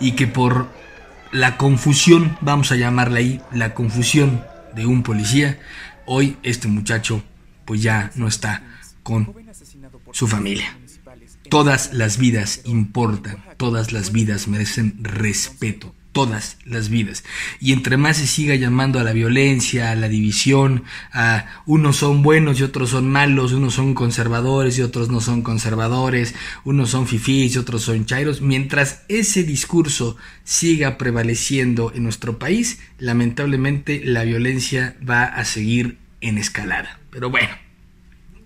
y 0.00 0.12
que 0.12 0.26
por 0.26 0.70
la 1.30 1.58
confusión, 1.58 2.38
vamos 2.40 2.72
a 2.72 2.76
llamarla 2.76 3.18
ahí, 3.18 3.42
la 3.52 3.74
confusión 3.74 4.42
de 4.74 4.86
un 4.86 5.02
policía, 5.02 5.60
hoy 6.06 6.38
este 6.42 6.66
muchacho 6.66 7.22
pues 7.66 7.82
ya 7.82 8.10
no 8.14 8.28
está 8.28 8.62
con 9.02 9.34
su 10.12 10.26
familia. 10.26 10.74
Todas 11.50 11.92
las 11.92 12.16
vidas 12.16 12.62
importan, 12.64 13.44
todas 13.58 13.92
las 13.92 14.10
vidas 14.10 14.48
merecen 14.48 15.04
respeto, 15.04 15.94
todas 16.12 16.58
las 16.64 16.88
vidas. 16.88 17.24
Y 17.60 17.72
entre 17.72 17.96
más 17.96 18.16
se 18.16 18.26
siga 18.26 18.54
llamando 18.54 18.98
a 18.98 19.04
la 19.04 19.12
violencia, 19.12 19.90
a 19.90 19.94
la 19.94 20.08
división, 20.08 20.84
a 21.12 21.46
unos 21.66 21.96
son 21.96 22.22
buenos 22.22 22.60
y 22.60 22.62
otros 22.62 22.90
son 22.90 23.10
malos, 23.10 23.52
unos 23.52 23.74
son 23.74 23.94
conservadores 23.94 24.78
y 24.78 24.82
otros 24.82 25.08
no 25.08 25.20
son 25.20 25.42
conservadores, 25.42 26.34
unos 26.64 26.90
son 26.90 27.06
fifís 27.06 27.54
y 27.54 27.58
otros 27.58 27.82
son 27.82 28.06
chairos, 28.06 28.40
mientras 28.40 29.02
ese 29.08 29.44
discurso 29.44 30.16
siga 30.44 30.98
prevaleciendo 30.98 31.92
en 31.94 32.02
nuestro 32.02 32.38
país, 32.38 32.80
lamentablemente 32.98 34.02
la 34.04 34.24
violencia 34.24 34.96
va 35.08 35.24
a 35.24 35.44
seguir 35.44 35.98
en 36.20 36.38
escalada. 36.38 36.98
Pero 37.10 37.30
bueno, 37.30 37.50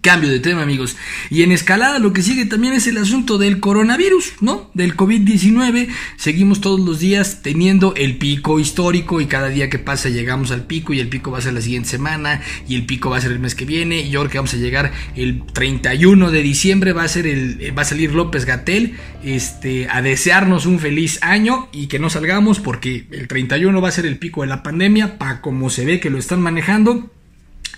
Cambio 0.04 0.28
de 0.28 0.38
tema, 0.38 0.60
amigos. 0.60 0.98
Y 1.30 1.44
en 1.44 1.50
escalada 1.50 1.98
lo 1.98 2.12
que 2.12 2.20
sigue 2.20 2.44
también 2.44 2.74
es 2.74 2.86
el 2.86 2.98
asunto 2.98 3.38
del 3.38 3.58
coronavirus, 3.58 4.34
¿no? 4.42 4.70
Del 4.74 4.94
COVID-19. 4.98 5.88
Seguimos 6.18 6.60
todos 6.60 6.78
los 6.78 6.98
días 6.98 7.40
teniendo 7.40 7.94
el 7.96 8.18
pico 8.18 8.60
histórico 8.60 9.22
y 9.22 9.26
cada 9.28 9.48
día 9.48 9.70
que 9.70 9.78
pasa 9.78 10.10
llegamos 10.10 10.50
al 10.50 10.66
pico 10.66 10.92
y 10.92 11.00
el 11.00 11.08
pico 11.08 11.30
va 11.30 11.38
a 11.38 11.40
ser 11.40 11.54
la 11.54 11.62
siguiente 11.62 11.88
semana 11.88 12.42
y 12.68 12.74
el 12.74 12.84
pico 12.84 13.08
va 13.08 13.16
a 13.16 13.22
ser 13.22 13.32
el 13.32 13.38
mes 13.38 13.54
que 13.54 13.64
viene 13.64 14.02
y 14.02 14.10
creo 14.10 14.28
que 14.28 14.36
vamos 14.36 14.52
a 14.52 14.58
llegar 14.58 14.92
el 15.16 15.42
31 15.54 16.30
de 16.30 16.42
diciembre 16.42 16.92
va 16.92 17.04
a 17.04 17.08
ser 17.08 17.26
el 17.26 17.72
va 17.74 17.80
a 17.80 17.86
salir 17.86 18.12
López 18.12 18.44
Gatel 18.44 18.98
este 19.22 19.88
a 19.88 20.02
desearnos 20.02 20.66
un 20.66 20.80
feliz 20.80 21.18
año 21.22 21.70
y 21.72 21.86
que 21.86 21.98
no 21.98 22.10
salgamos 22.10 22.60
porque 22.60 23.06
el 23.10 23.26
31 23.26 23.80
va 23.80 23.88
a 23.88 23.92
ser 23.92 24.04
el 24.04 24.18
pico 24.18 24.42
de 24.42 24.48
la 24.48 24.62
pandemia 24.62 25.16
para 25.16 25.40
como 25.40 25.70
se 25.70 25.86
ve 25.86 25.98
que 25.98 26.10
lo 26.10 26.18
están 26.18 26.42
manejando. 26.42 27.10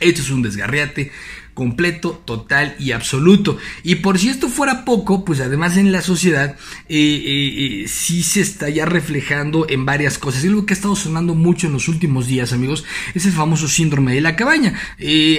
Esto 0.01 0.21
es 0.21 0.31
un 0.31 0.43
desgarriate 0.43 1.12
completo, 1.57 2.23
total 2.27 2.77
y 2.79 2.92
absoluto. 2.92 3.57
Y 3.83 3.97
por 3.97 4.19
si 4.19 4.29
esto 4.29 4.51
fuera 4.51 4.85
poco, 4.85 5.25
pues 5.25 5.40
además 5.40 5.79
en 5.79 5.90
la 5.90 6.03
sociedad 6.03 6.55
eh, 6.87 6.97
eh, 6.99 7.83
eh, 7.83 7.88
sí 7.88 8.23
se 8.23 8.42
está 8.42 8.69
ya 8.69 8.85
reflejando 8.85 9.66
en 9.66 9.87
varias 9.87 10.19
cosas. 10.19 10.45
Y 10.45 10.49
algo 10.49 10.66
que 10.66 10.75
ha 10.75 10.77
estado 10.77 10.95
sonando 10.95 11.35
mucho 11.35 11.66
en 11.66 11.73
los 11.73 11.88
últimos 11.88 12.27
días, 12.27 12.53
amigos, 12.53 12.85
es 13.14 13.25
el 13.25 13.33
famoso 13.33 13.69
síndrome 13.69 14.14
de 14.14 14.21
la 14.21 14.37
cabaña. 14.37 14.75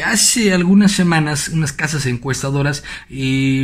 hace 0.03 0.53
algunas 0.53 0.91
semanas, 0.91 1.49
unas 1.49 1.71
casas 1.71 2.07
encuestadoras 2.07 2.83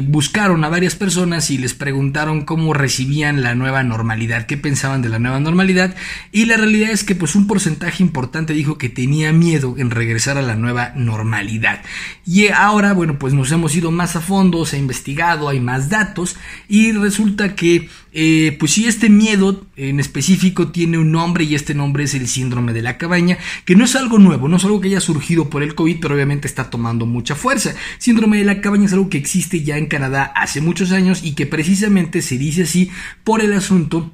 buscaron 0.07 0.63
a 0.63 0.69
varias 0.69 0.95
personas 0.95 1.49
y 1.49 1.57
les 1.57 1.73
preguntaron 1.73 2.45
cómo 2.45 2.75
recibían 2.75 3.41
la 3.41 3.55
nueva 3.55 3.81
normalidad, 3.81 4.45
qué 4.45 4.57
pensaban 4.57 5.01
de 5.01 5.09
la 5.09 5.17
nueva 5.17 5.39
normalidad. 5.39 5.95
Y 6.31 6.45
la 6.45 6.57
realidad 6.57 6.91
es 6.91 7.03
que 7.03 7.15
pues 7.15 7.33
un 7.33 7.47
porcentaje 7.47 8.03
importante 8.03 8.53
dijo 8.53 8.77
que 8.77 8.89
tenía 8.89 9.33
miedo 9.33 9.73
en 9.79 9.89
regresar 9.89 10.37
a 10.37 10.43
la 10.43 10.55
nueva 10.55 10.93
normalidad. 10.95 11.81
Y 12.27 12.42
ahora, 12.51 12.93
bueno, 12.93 13.19
pues 13.19 13.33
nos 13.33 13.51
hemos 13.51 13.75
ido 13.75 13.91
más 13.91 14.15
a 14.15 14.21
fondo, 14.21 14.65
se 14.65 14.75
ha 14.75 14.79
investigado, 14.79 15.49
hay 15.49 15.59
más 15.59 15.89
datos 15.89 16.35
y 16.67 16.91
resulta 16.91 17.55
que, 17.55 17.89
eh, 18.11 18.55
pues 18.59 18.73
si 18.73 18.85
este 18.85 19.09
miedo 19.09 19.65
en 19.75 19.99
específico 19.99 20.69
tiene 20.69 20.97
un 20.97 21.11
nombre 21.11 21.43
y 21.43 21.55
este 21.55 21.73
nombre 21.73 22.03
es 22.03 22.15
el 22.15 22.27
síndrome 22.27 22.73
de 22.73 22.81
la 22.81 22.97
cabaña, 22.97 23.37
que 23.65 23.75
no 23.75 23.85
es 23.85 23.95
algo 23.95 24.17
nuevo, 24.17 24.47
no 24.47 24.57
es 24.57 24.65
algo 24.65 24.81
que 24.81 24.87
haya 24.89 24.99
surgido 24.99 25.49
por 25.49 25.63
el 25.63 25.75
COVID, 25.75 25.99
pero 26.01 26.15
obviamente 26.15 26.47
está 26.47 26.69
tomando 26.69 27.05
mucha 27.05 27.35
fuerza. 27.35 27.73
Síndrome 27.97 28.37
de 28.37 28.45
la 28.45 28.61
cabaña 28.61 28.85
es 28.85 28.93
algo 28.93 29.09
que 29.09 29.17
existe 29.17 29.63
ya 29.63 29.77
en 29.77 29.87
Canadá 29.87 30.31
hace 30.35 30.61
muchos 30.61 30.91
años 30.91 31.23
y 31.23 31.33
que 31.35 31.45
precisamente 31.45 32.21
se 32.21 32.37
dice 32.37 32.63
así 32.63 32.89
por 33.23 33.41
el 33.41 33.53
asunto 33.53 34.11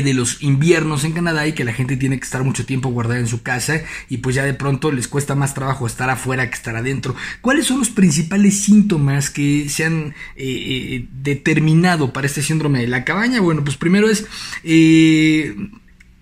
de 0.00 0.14
los 0.14 0.42
inviernos 0.42 1.04
en 1.04 1.12
Canadá 1.12 1.46
y 1.46 1.52
que 1.52 1.64
la 1.64 1.72
gente 1.72 1.96
tiene 1.96 2.18
que 2.18 2.24
estar 2.24 2.42
mucho 2.44 2.64
tiempo 2.64 2.88
guardada 2.88 3.20
en 3.20 3.26
su 3.26 3.42
casa 3.42 3.82
y 4.08 4.18
pues 4.18 4.34
ya 4.34 4.44
de 4.44 4.54
pronto 4.54 4.90
les 4.90 5.08
cuesta 5.08 5.34
más 5.34 5.54
trabajo 5.54 5.86
estar 5.86 6.08
afuera 6.08 6.48
que 6.48 6.54
estar 6.54 6.76
adentro. 6.76 7.14
¿Cuáles 7.40 7.66
son 7.66 7.78
los 7.78 7.90
principales 7.90 8.60
síntomas 8.60 9.30
que 9.30 9.68
se 9.68 9.84
han 9.84 10.14
eh, 10.36 10.44
eh, 10.44 11.08
determinado 11.12 12.12
para 12.12 12.26
este 12.26 12.42
síndrome 12.42 12.80
de 12.80 12.88
la 12.88 13.04
cabaña? 13.04 13.40
Bueno, 13.40 13.62
pues 13.64 13.76
primero 13.76 14.08
es 14.08 14.26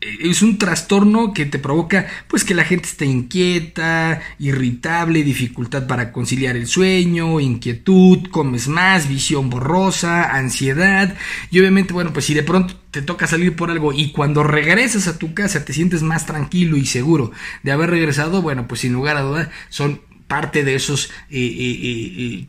es 0.01 0.41
un 0.41 0.57
trastorno 0.57 1.35
que 1.35 1.45
te 1.45 1.59
provoca 1.59 2.07
pues 2.27 2.45
que 2.45 2.55
la 2.55 2.65
gente 2.65 2.89
esté 2.89 3.05
inquieta, 3.05 4.23
irritable, 4.39 5.23
dificultad 5.23 5.87
para 5.87 6.11
conciliar 6.13 6.57
el 6.57 6.67
sueño, 6.67 7.39
inquietud, 7.39 8.29
comes 8.31 8.69
más, 8.69 9.09
visión 9.09 9.51
borrosa, 9.51 10.35
ansiedad. 10.35 11.15
Y 11.51 11.59
obviamente 11.59 11.93
bueno 11.93 12.13
pues 12.13 12.25
si 12.25 12.35
de 12.35 12.43
pronto 12.43 12.75
te 12.91 13.03
toca 13.03 13.27
salir 13.27 13.57
por 13.57 13.71
algo 13.71 13.93
y 13.93 14.11
cuando 14.13 14.43
regresas 14.43 15.07
a 15.07 15.19
tu 15.19 15.35
casa 15.35 15.65
te 15.65 15.73
sientes 15.73 16.03
más 16.03 16.27
tranquilo 16.27 16.77
y 16.77 16.87
seguro 16.87 17.33
de 17.63 17.73
haber 17.73 17.91
regresado 17.91 18.43
bueno 18.43 18.67
pues 18.67 18.81
sin 18.81 18.93
lugar 18.93 19.17
a 19.17 19.23
dudas 19.23 19.49
son 19.69 20.01
parte 20.27 20.65
de 20.65 20.77
esos 20.77 21.11
eh, 21.29 21.41
eh, 21.41 21.79
eh, 21.83 22.47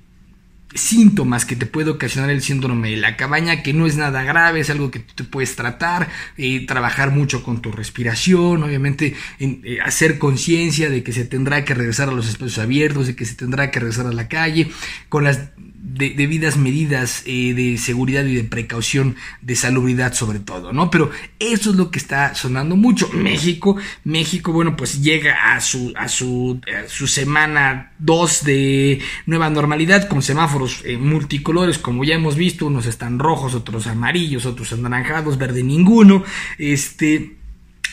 síntomas 0.73 1.45
que 1.45 1.55
te 1.55 1.65
puede 1.65 1.91
ocasionar 1.91 2.29
el 2.29 2.41
síndrome 2.41 2.91
de 2.91 2.97
la 2.97 3.17
cabaña, 3.17 3.63
que 3.63 3.73
no 3.73 3.85
es 3.85 3.97
nada 3.97 4.23
grave, 4.23 4.61
es 4.61 4.69
algo 4.69 4.91
que 4.91 4.99
tú 4.99 5.13
te 5.15 5.23
puedes 5.23 5.55
tratar, 5.55 6.09
eh, 6.37 6.65
trabajar 6.65 7.11
mucho 7.11 7.43
con 7.43 7.61
tu 7.61 7.71
respiración, 7.71 8.63
obviamente 8.63 9.15
eh, 9.39 9.79
hacer 9.83 10.17
conciencia 10.17 10.89
de 10.89 11.03
que 11.03 11.13
se 11.13 11.25
tendrá 11.25 11.65
que 11.65 11.73
regresar 11.73 12.09
a 12.09 12.13
los 12.13 12.27
espacios 12.27 12.59
abiertos, 12.59 13.07
de 13.07 13.15
que 13.15 13.25
se 13.25 13.35
tendrá 13.35 13.71
que 13.71 13.79
regresar 13.79 14.07
a 14.07 14.13
la 14.13 14.27
calle, 14.27 14.71
con 15.09 15.23
las 15.23 15.49
debidas 15.83 16.57
medidas 16.57 17.23
eh, 17.25 17.53
de 17.55 17.77
seguridad 17.77 18.23
y 18.25 18.35
de 18.35 18.43
precaución, 18.43 19.15
de 19.41 19.55
salubridad 19.55 20.13
sobre 20.13 20.39
todo, 20.39 20.73
¿no? 20.73 20.91
Pero 20.91 21.09
eso 21.39 21.71
es 21.71 21.75
lo 21.75 21.89
que 21.89 21.97
está 21.97 22.35
sonando 22.35 22.75
mucho. 22.75 23.09
México, 23.13 23.75
México, 24.03 24.51
bueno, 24.51 24.75
pues 24.75 25.01
llega 25.01 25.53
a 25.53 25.59
su, 25.59 25.91
a 25.95 26.07
su, 26.07 26.61
su 26.87 27.07
semana 27.07 27.93
2 27.97 28.43
de 28.43 29.01
nueva 29.25 29.49
normalidad 29.49 30.07
con 30.07 30.21
semáforos 30.21 30.83
eh, 30.85 30.97
multicolores, 30.97 31.79
como 31.79 32.03
ya 32.03 32.15
hemos 32.15 32.35
visto, 32.35 32.67
unos 32.67 32.85
están 32.85 33.17
rojos, 33.17 33.55
otros 33.55 33.87
amarillos, 33.87 34.45
otros 34.45 34.73
anaranjados, 34.73 35.37
verde 35.37 35.63
ninguno, 35.63 36.23
este... 36.57 37.37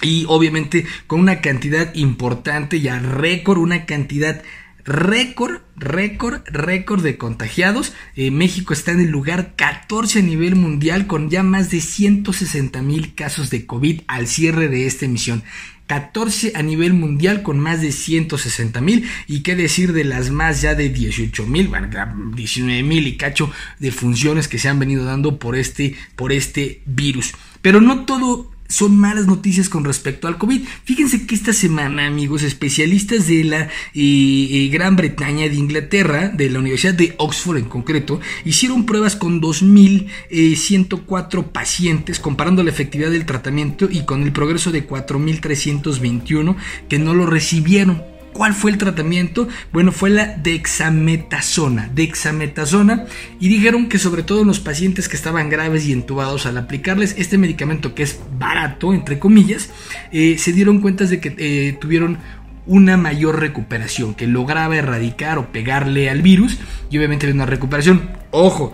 Y 0.00 0.26
obviamente 0.28 0.86
con 1.08 1.18
una 1.18 1.40
cantidad 1.40 1.92
importante, 1.96 2.80
ya 2.80 3.00
récord, 3.00 3.58
una 3.58 3.84
cantidad 3.84 4.44
récord, 4.88 5.60
récord, 5.76 6.42
récord 6.46 7.02
de 7.02 7.18
contagiados. 7.18 7.92
Eh, 8.16 8.30
México 8.30 8.72
está 8.72 8.92
en 8.92 9.00
el 9.00 9.10
lugar 9.10 9.52
14 9.54 10.20
a 10.20 10.22
nivel 10.22 10.56
mundial 10.56 11.06
con 11.06 11.28
ya 11.28 11.42
más 11.42 11.70
de 11.70 11.80
160 11.80 12.80
mil 12.82 13.14
casos 13.14 13.50
de 13.50 13.66
COVID 13.66 14.00
al 14.08 14.26
cierre 14.26 14.68
de 14.68 14.86
esta 14.86 15.04
emisión. 15.04 15.44
14 15.88 16.52
a 16.54 16.62
nivel 16.62 16.94
mundial 16.94 17.42
con 17.42 17.58
más 17.58 17.80
de 17.80 17.92
160 17.92 18.80
mil 18.80 19.08
y 19.26 19.40
qué 19.42 19.56
decir 19.56 19.92
de 19.92 20.04
las 20.04 20.30
más 20.30 20.60
ya 20.60 20.74
de 20.74 20.90
18 20.90 21.46
mil, 21.46 21.68
bueno, 21.68 21.88
19 22.34 22.82
mil 22.82 23.06
y 23.06 23.16
cacho 23.16 23.50
de 23.78 23.90
funciones 23.90 24.48
que 24.48 24.58
se 24.58 24.68
han 24.68 24.78
venido 24.78 25.04
dando 25.04 25.38
por 25.38 25.56
este, 25.56 25.96
por 26.14 26.32
este 26.32 26.82
virus. 26.84 27.32
Pero 27.62 27.80
no 27.80 28.04
todo 28.04 28.50
son 28.68 28.98
malas 28.98 29.26
noticias 29.26 29.68
con 29.68 29.84
respecto 29.84 30.28
al 30.28 30.38
COVID. 30.38 30.62
Fíjense 30.84 31.26
que 31.26 31.34
esta 31.34 31.52
semana, 31.52 32.06
amigos, 32.06 32.42
especialistas 32.42 33.26
de 33.26 33.44
la 33.44 33.62
eh, 33.62 33.68
eh, 33.94 34.68
Gran 34.70 34.94
Bretaña, 34.94 35.48
de 35.48 35.54
Inglaterra, 35.54 36.28
de 36.28 36.50
la 36.50 36.58
Universidad 36.58 36.94
de 36.94 37.14
Oxford 37.16 37.56
en 37.56 37.64
concreto, 37.64 38.20
hicieron 38.44 38.86
pruebas 38.86 39.16
con 39.16 39.40
2.104 39.40 40.08
eh, 40.30 41.48
pacientes, 41.50 42.20
comparando 42.20 42.62
la 42.62 42.70
efectividad 42.70 43.10
del 43.10 43.26
tratamiento 43.26 43.88
y 43.90 44.04
con 44.04 44.22
el 44.22 44.32
progreso 44.32 44.70
de 44.70 44.86
4.321 44.86 46.56
que 46.88 46.98
no 46.98 47.14
lo 47.14 47.26
recibieron. 47.26 48.17
¿Cuál 48.38 48.54
fue 48.54 48.70
el 48.70 48.78
tratamiento? 48.78 49.48
Bueno, 49.72 49.90
fue 49.90 50.10
la 50.10 50.36
dexametasona. 50.36 51.90
Dexametasona. 51.92 53.06
Y 53.40 53.48
dijeron 53.48 53.88
que 53.88 53.98
sobre 53.98 54.22
todo 54.22 54.42
en 54.42 54.46
los 54.46 54.60
pacientes 54.60 55.08
que 55.08 55.16
estaban 55.16 55.48
graves 55.48 55.84
y 55.86 55.92
entubados 55.92 56.46
al 56.46 56.56
aplicarles 56.56 57.16
este 57.18 57.36
medicamento 57.36 57.96
que 57.96 58.04
es 58.04 58.20
barato, 58.38 58.94
entre 58.94 59.18
comillas, 59.18 59.70
eh, 60.12 60.38
se 60.38 60.52
dieron 60.52 60.80
cuenta 60.80 61.04
de 61.06 61.18
que 61.18 61.34
eh, 61.36 61.76
tuvieron 61.80 62.18
una 62.64 62.96
mayor 62.96 63.40
recuperación, 63.40 64.14
que 64.14 64.28
lograba 64.28 64.76
erradicar 64.76 65.38
o 65.38 65.50
pegarle 65.50 66.08
al 66.08 66.22
virus 66.22 66.58
y 66.90 66.98
obviamente 66.98 67.28
una 67.32 67.44
recuperación. 67.44 68.08
Ojo, 68.30 68.72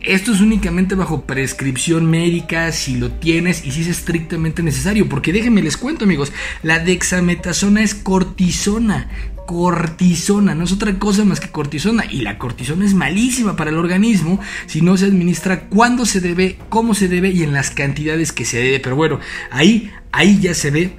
esto 0.00 0.32
es 0.32 0.40
únicamente 0.40 0.94
bajo 0.94 1.22
prescripción 1.22 2.06
médica 2.06 2.70
si 2.72 2.96
lo 2.96 3.10
tienes 3.10 3.64
y 3.64 3.72
si 3.72 3.82
es 3.82 3.88
estrictamente 3.88 4.62
necesario. 4.62 5.08
Porque 5.08 5.32
déjenme 5.32 5.62
les 5.62 5.76
cuento, 5.76 6.04
amigos, 6.04 6.32
la 6.62 6.78
dexametasona 6.78 7.82
es 7.82 7.94
cortisona. 7.94 9.08
Cortisona, 9.46 10.54
no 10.54 10.64
es 10.64 10.72
otra 10.72 10.98
cosa 10.98 11.24
más 11.24 11.40
que 11.40 11.50
cortisona. 11.50 12.04
Y 12.10 12.20
la 12.20 12.38
cortisona 12.38 12.84
es 12.84 12.94
malísima 12.94 13.56
para 13.56 13.70
el 13.70 13.76
organismo 13.76 14.40
si 14.66 14.82
no 14.82 14.96
se 14.96 15.06
administra 15.06 15.68
cuando 15.68 16.06
se 16.06 16.20
debe, 16.20 16.58
cómo 16.68 16.94
se 16.94 17.08
debe 17.08 17.30
y 17.30 17.42
en 17.42 17.52
las 17.52 17.70
cantidades 17.70 18.32
que 18.32 18.44
se 18.44 18.58
debe. 18.58 18.80
Pero 18.80 18.96
bueno, 18.96 19.20
ahí, 19.50 19.90
ahí 20.12 20.38
ya 20.38 20.54
se 20.54 20.70
ve 20.70 20.92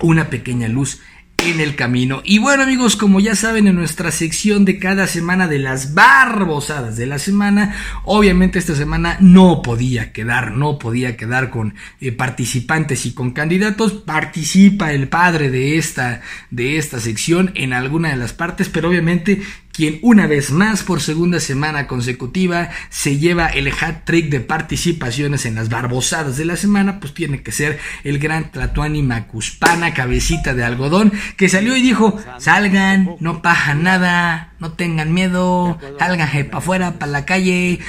una 0.00 0.28
pequeña 0.28 0.68
luz 0.68 1.00
en 1.38 1.60
el 1.60 1.76
camino. 1.76 2.22
Y 2.24 2.38
bueno 2.38 2.62
amigos, 2.62 2.96
como 2.96 3.20
ya 3.20 3.34
saben 3.34 3.66
en 3.66 3.76
nuestra 3.76 4.10
sección 4.10 4.64
de 4.64 4.78
cada 4.78 5.06
semana 5.06 5.46
de 5.48 5.58
las 5.58 5.94
barbosadas 5.94 6.96
de 6.96 7.06
la 7.06 7.18
semana, 7.18 7.74
obviamente 8.04 8.58
esta 8.58 8.74
semana 8.74 9.16
no 9.20 9.62
podía 9.62 10.12
quedar, 10.12 10.52
no 10.52 10.78
podía 10.78 11.16
quedar 11.16 11.50
con 11.50 11.74
eh, 12.00 12.12
participantes 12.12 13.06
y 13.06 13.12
con 13.12 13.32
candidatos. 13.32 13.92
Participa 13.92 14.92
el 14.92 15.08
padre 15.08 15.50
de 15.50 15.78
esta, 15.78 16.22
de 16.50 16.78
esta 16.78 17.00
sección 17.00 17.52
en 17.54 17.72
alguna 17.72 18.10
de 18.10 18.16
las 18.16 18.32
partes, 18.32 18.68
pero 18.68 18.88
obviamente 18.88 19.42
quien 19.76 19.98
una 20.00 20.26
vez 20.26 20.50
más 20.50 20.82
por 20.82 21.02
segunda 21.02 21.38
semana 21.38 21.86
consecutiva 21.86 22.70
se 22.88 23.18
lleva 23.18 23.46
el 23.46 23.68
hat 23.68 24.04
trick 24.04 24.30
de 24.30 24.40
participaciones 24.40 25.44
en 25.44 25.54
las 25.54 25.68
barbosadas 25.68 26.38
de 26.38 26.46
la 26.46 26.56
semana, 26.56 26.98
pues 26.98 27.12
tiene 27.12 27.42
que 27.42 27.52
ser 27.52 27.78
el 28.02 28.18
gran 28.18 28.50
Tlatuani 28.50 29.02
Macuspana, 29.02 29.92
cabecita 29.92 30.54
de 30.54 30.64
algodón, 30.64 31.12
que 31.36 31.50
salió 31.50 31.76
y 31.76 31.82
dijo, 31.82 32.18
salgan, 32.38 33.16
no 33.20 33.42
paja 33.42 33.74
nada, 33.74 34.54
no 34.60 34.72
tengan 34.72 35.12
miedo, 35.12 35.78
salgan 35.98 36.30
para 36.46 36.58
afuera, 36.58 36.92
para 36.98 37.12
la 37.12 37.26
calle 37.26 37.80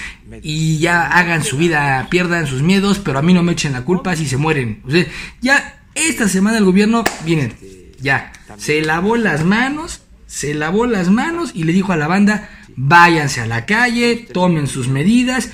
y 0.41 0.79
ya 0.79 1.07
hagan 1.07 1.45
su 1.45 1.55
vida, 1.55 2.07
pierdan 2.09 2.47
sus 2.47 2.61
miedos, 2.61 2.99
pero 2.99 3.19
a 3.19 3.21
mí 3.21 3.33
no 3.33 3.43
me 3.43 3.53
echen 3.53 3.71
la 3.71 3.85
culpa 3.85 4.15
si 4.17 4.27
se 4.27 4.35
mueren. 4.35 4.81
O 4.85 4.91
sea, 4.91 5.05
ya 5.39 5.79
esta 5.95 6.27
semana 6.27 6.57
el 6.57 6.65
gobierno, 6.65 7.05
viene, 7.23 7.53
ya, 8.01 8.33
se 8.57 8.81
lavó 8.81 9.15
las 9.15 9.45
manos 9.45 10.01
se 10.27 10.53
lavó 10.53 10.85
las 10.85 11.09
manos 11.09 11.51
y 11.55 11.63
le 11.63 11.73
dijo 11.73 11.93
a 11.93 11.97
la 11.97 12.07
banda, 12.07 12.49
váyanse 12.75 13.41
a 13.41 13.47
la 13.47 13.65
calle, 13.65 14.27
tomen 14.31 14.67
sus 14.67 14.87
medidas, 14.87 15.51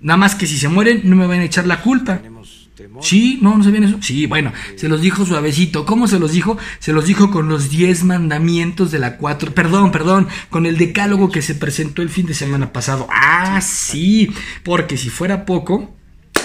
nada 0.00 0.18
más 0.18 0.34
que 0.34 0.46
si 0.46 0.58
se 0.58 0.68
mueren 0.68 1.02
no 1.04 1.16
me 1.16 1.26
van 1.26 1.40
a 1.40 1.44
echar 1.44 1.66
la 1.66 1.80
culpa. 1.80 2.20
Sí, 3.00 3.38
no, 3.40 3.56
no 3.56 3.70
viene 3.70 3.86
eso. 3.86 3.98
Sí, 4.02 4.26
bueno, 4.26 4.52
se 4.76 4.88
los 4.88 5.00
dijo 5.00 5.24
suavecito. 5.24 5.86
¿Cómo 5.86 6.08
se 6.08 6.18
los 6.18 6.32
dijo? 6.32 6.58
Se 6.78 6.92
los 6.92 7.06
dijo 7.06 7.30
con 7.30 7.48
los 7.48 7.70
10 7.70 8.04
mandamientos 8.04 8.90
de 8.90 8.98
la 8.98 9.16
4. 9.16 9.54
Perdón, 9.54 9.92
perdón, 9.92 10.28
con 10.50 10.66
el 10.66 10.76
decálogo 10.76 11.30
que 11.30 11.42
se 11.42 11.54
presentó 11.54 12.02
el 12.02 12.10
fin 12.10 12.26
de 12.26 12.34
semana 12.34 12.72
pasado. 12.72 13.06
Ah, 13.10 13.60
sí, 13.62 14.30
porque 14.62 14.98
si 14.98 15.08
fuera 15.08 15.46
poco, 15.46 15.94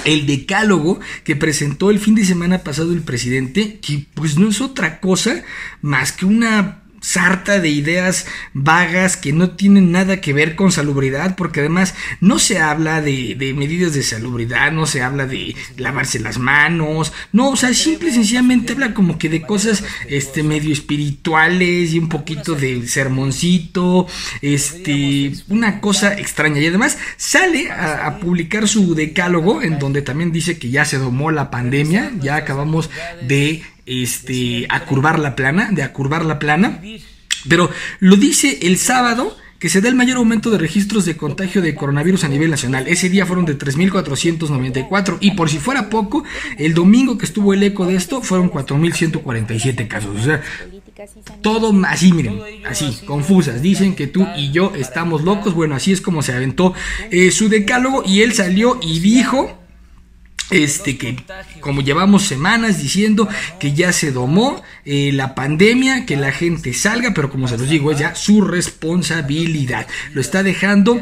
el 0.06 0.26
decálogo 0.26 1.00
que 1.24 1.36
presentó 1.36 1.90
el 1.90 2.00
fin 2.00 2.16
de 2.16 2.26
semana 2.26 2.60
pasado 2.60 2.94
el 2.94 3.02
presidente, 3.02 3.80
que 3.80 4.06
pues 4.14 4.38
no 4.38 4.50
es 4.50 4.62
otra 4.62 5.00
cosa 5.00 5.44
más 5.82 6.12
que 6.12 6.26
una 6.26 6.81
sarta 7.02 7.60
de 7.60 7.70
ideas 7.70 8.28
vagas 8.54 9.18
que 9.18 9.34
no 9.34 9.52
tienen 9.52 9.92
nada 9.92 10.22
que 10.22 10.34
ver 10.34 10.56
con 10.56 10.72
salubridad, 10.72 11.36
porque 11.36 11.60
además 11.60 11.96
no 12.22 12.40
se 12.40 12.60
habla 12.60 13.02
de, 13.02 13.36
medidas 13.58 13.94
de 13.94 14.04
salubridad, 14.04 14.72
no 14.72 14.86
se 14.86 15.02
habla 15.02 15.26
de 15.26 15.56
lavarse 15.78 16.20
las 16.20 16.38
manos, 16.38 17.12
no, 17.34 17.50
o 17.50 17.56
sea, 17.56 17.74
simple 17.74 18.10
y 18.10 18.14
sencillamente 18.14 18.74
habla 18.74 18.94
como 18.94 19.18
que 19.18 19.30
de 19.30 19.42
cosas 19.42 19.84
este 20.08 20.44
medio 20.44 20.72
espirituales 20.72 21.94
y 21.94 22.00
un 22.00 22.08
poquito 22.08 22.56
de 22.56 22.88
sermoncito, 22.88 24.08
este, 24.42 25.34
una 25.50 25.82
cosa 25.82 26.18
extraña. 26.18 26.62
Y 26.62 26.68
además 26.68 26.98
sale 27.18 27.72
a, 27.72 28.06
a 28.06 28.20
publicar 28.20 28.68
su 28.68 28.94
decálogo 28.94 29.62
en 29.62 29.80
donde 29.80 30.02
también 30.02 30.32
dice 30.32 30.60
que 30.60 30.70
ya 30.70 30.86
se 30.86 30.98
domó 30.98 31.32
la 31.32 31.50
pandemia, 31.50 32.12
ya 32.22 32.36
acabamos 32.36 32.90
de 33.28 33.64
este, 33.86 34.66
a 34.70 34.86
curvar 34.86 35.20
la 35.20 35.36
plana, 35.36 35.70
de 35.72 35.84
a 35.84 35.94
curvar 35.94 36.26
la 36.26 36.40
plana. 36.40 36.82
Pero 37.48 37.70
lo 38.00 38.16
dice 38.16 38.60
el 38.64 38.78
sábado 38.78 39.36
que 39.62 39.70
se 39.70 39.80
da 39.80 39.90
el 39.90 39.96
mayor 39.96 40.18
aumento 40.18 40.50
de 40.50 40.58
registros 40.58 41.06
de 41.06 41.16
contagio 41.16 41.62
de 41.62 41.76
coronavirus 41.76 42.24
a 42.24 42.28
nivel 42.28 42.50
nacional. 42.50 42.88
Ese 42.88 43.10
día 43.10 43.28
fueron 43.28 43.46
de 43.46 43.56
3.494 43.56 45.18
y 45.22 45.32
por 45.32 45.52
si 45.52 45.60
fuera 45.60 45.88
poco, 45.88 46.24
el 46.58 46.74
domingo 46.74 47.20
que 47.20 47.26
estuvo 47.26 47.54
el 47.54 47.62
eco 47.62 47.86
de 47.86 47.96
esto 47.96 48.24
fueron 48.24 48.50
4.147 48.50 49.88
casos. 49.88 50.20
O 50.20 50.24
sea, 50.24 50.42
todo 51.44 51.80
así, 51.86 52.12
miren, 52.12 52.42
así, 52.66 52.98
confusas. 53.06 53.62
Dicen 53.62 53.94
que 53.94 54.08
tú 54.08 54.28
y 54.36 54.50
yo 54.50 54.74
estamos 54.76 55.22
locos. 55.22 55.54
Bueno, 55.54 55.76
así 55.76 55.92
es 55.92 56.02
como 56.02 56.24
se 56.24 56.34
aventó 56.34 56.74
eh, 57.12 57.30
su 57.30 57.48
decálogo 57.48 58.02
y 58.04 58.22
él 58.22 58.34
salió 58.34 58.80
y 58.82 59.00
dijo 59.00 59.61
este 60.52 60.98
que 60.98 61.18
como 61.60 61.82
llevamos 61.82 62.24
semanas 62.24 62.82
diciendo 62.82 63.28
que 63.60 63.74
ya 63.74 63.94
se 63.94 64.12
domó 64.12 64.62
eh, 64.86 65.12
la 65.14 65.34
pandemia, 65.36 66.06
que 66.06 66.18
la 66.18 66.32
gente 66.32 66.74
salga, 66.74 67.14
pero 67.14 67.30
como 67.30 67.48
se 67.48 67.58
los 67.58 67.70
digo, 67.70 67.92
es 67.92 68.00
ya 68.00 68.16
su 68.16 68.42
responsabilidad. 68.42 69.88
Lo 70.14 70.22
está 70.22 70.44
dejando 70.44 71.02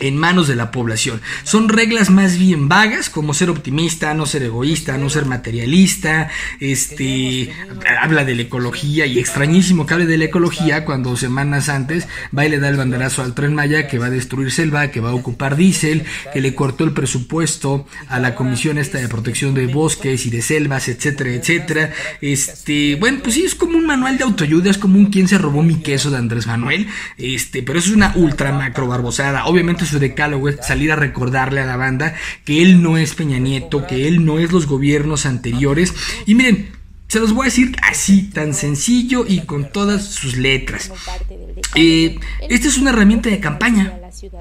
en 0.00 0.16
manos 0.16 0.48
de 0.48 0.56
la 0.56 0.70
población. 0.70 1.20
Son 1.44 1.68
reglas 1.68 2.10
más 2.10 2.38
bien 2.38 2.68
vagas, 2.68 3.10
como 3.10 3.34
ser 3.34 3.50
optimista, 3.50 4.14
no 4.14 4.26
ser 4.26 4.42
egoísta, 4.42 4.98
no 4.98 5.10
ser 5.10 5.26
materialista, 5.26 6.30
este 6.60 7.52
habla 8.00 8.24
de 8.24 8.34
la 8.34 8.42
ecología 8.42 9.06
y 9.06 9.18
extrañísimo 9.18 9.86
que 9.86 9.94
hable 9.94 10.06
de 10.06 10.18
la 10.18 10.24
ecología 10.24 10.84
cuando 10.84 11.16
semanas 11.16 11.68
antes 11.68 12.08
va 12.36 12.46
y 12.46 12.48
le 12.48 12.58
da 12.58 12.68
el 12.68 12.76
banderazo 12.76 13.22
al 13.22 13.34
tren 13.34 13.54
Maya 13.54 13.88
que 13.88 13.98
va 13.98 14.06
a 14.06 14.10
destruir 14.10 14.50
selva, 14.50 14.88
que 14.88 15.00
va 15.00 15.10
a 15.10 15.14
ocupar 15.14 15.56
diésel, 15.56 16.04
que 16.32 16.40
le 16.40 16.54
cortó 16.54 16.84
el 16.84 16.92
presupuesto 16.92 17.86
a 18.08 18.18
la 18.18 18.34
comisión 18.34 18.78
esta 18.78 18.98
de 18.98 19.08
protección 19.08 19.54
de 19.54 19.66
bosques 19.66 20.26
y 20.26 20.30
de 20.30 20.42
selvas, 20.42 20.88
etcétera, 20.88 21.30
etcétera. 21.30 21.92
Este, 22.20 22.96
bueno, 22.96 23.20
pues 23.22 23.34
sí 23.34 23.44
es 23.44 23.54
como 23.54 23.78
un 23.78 23.86
manual 23.86 24.18
de 24.18 24.24
autoayuda, 24.24 24.70
es 24.70 24.78
como 24.78 24.98
un 24.98 25.06
quién 25.06 25.28
se 25.28 25.38
robó 25.38 25.62
mi 25.62 25.76
queso 25.76 26.10
de 26.10 26.18
Andrés 26.18 26.46
Manuel, 26.46 26.88
este, 27.16 27.62
pero 27.62 27.78
eso 27.78 27.90
es 27.90 27.96
una 27.96 28.12
ultra 28.16 28.52
macro 28.52 28.86
barbosada. 28.86 29.46
Obviamente 29.46 29.67
su 29.76 29.98
decálogo 29.98 30.48
es 30.48 30.56
salir 30.66 30.92
a 30.92 30.96
recordarle 30.96 31.60
a 31.60 31.66
la 31.66 31.76
banda 31.76 32.14
que 32.44 32.62
él 32.62 32.82
no 32.82 32.96
es 32.96 33.14
Peña 33.14 33.38
Nieto, 33.38 33.86
que 33.86 34.08
él 34.08 34.24
no 34.24 34.38
es 34.38 34.52
los 34.52 34.66
gobiernos 34.66 35.26
anteriores. 35.26 35.94
Y 36.26 36.34
miren, 36.34 36.70
se 37.08 37.20
los 37.20 37.32
voy 37.32 37.44
a 37.44 37.50
decir 37.50 37.74
así, 37.82 38.24
tan 38.24 38.52
sencillo 38.52 39.24
y 39.26 39.40
con 39.40 39.72
todas 39.72 40.04
sus 40.04 40.36
letras. 40.36 40.92
Eh, 41.74 42.18
esta 42.48 42.68
es 42.68 42.76
una 42.76 42.90
herramienta 42.90 43.30
de 43.30 43.40
campaña, 43.40 43.98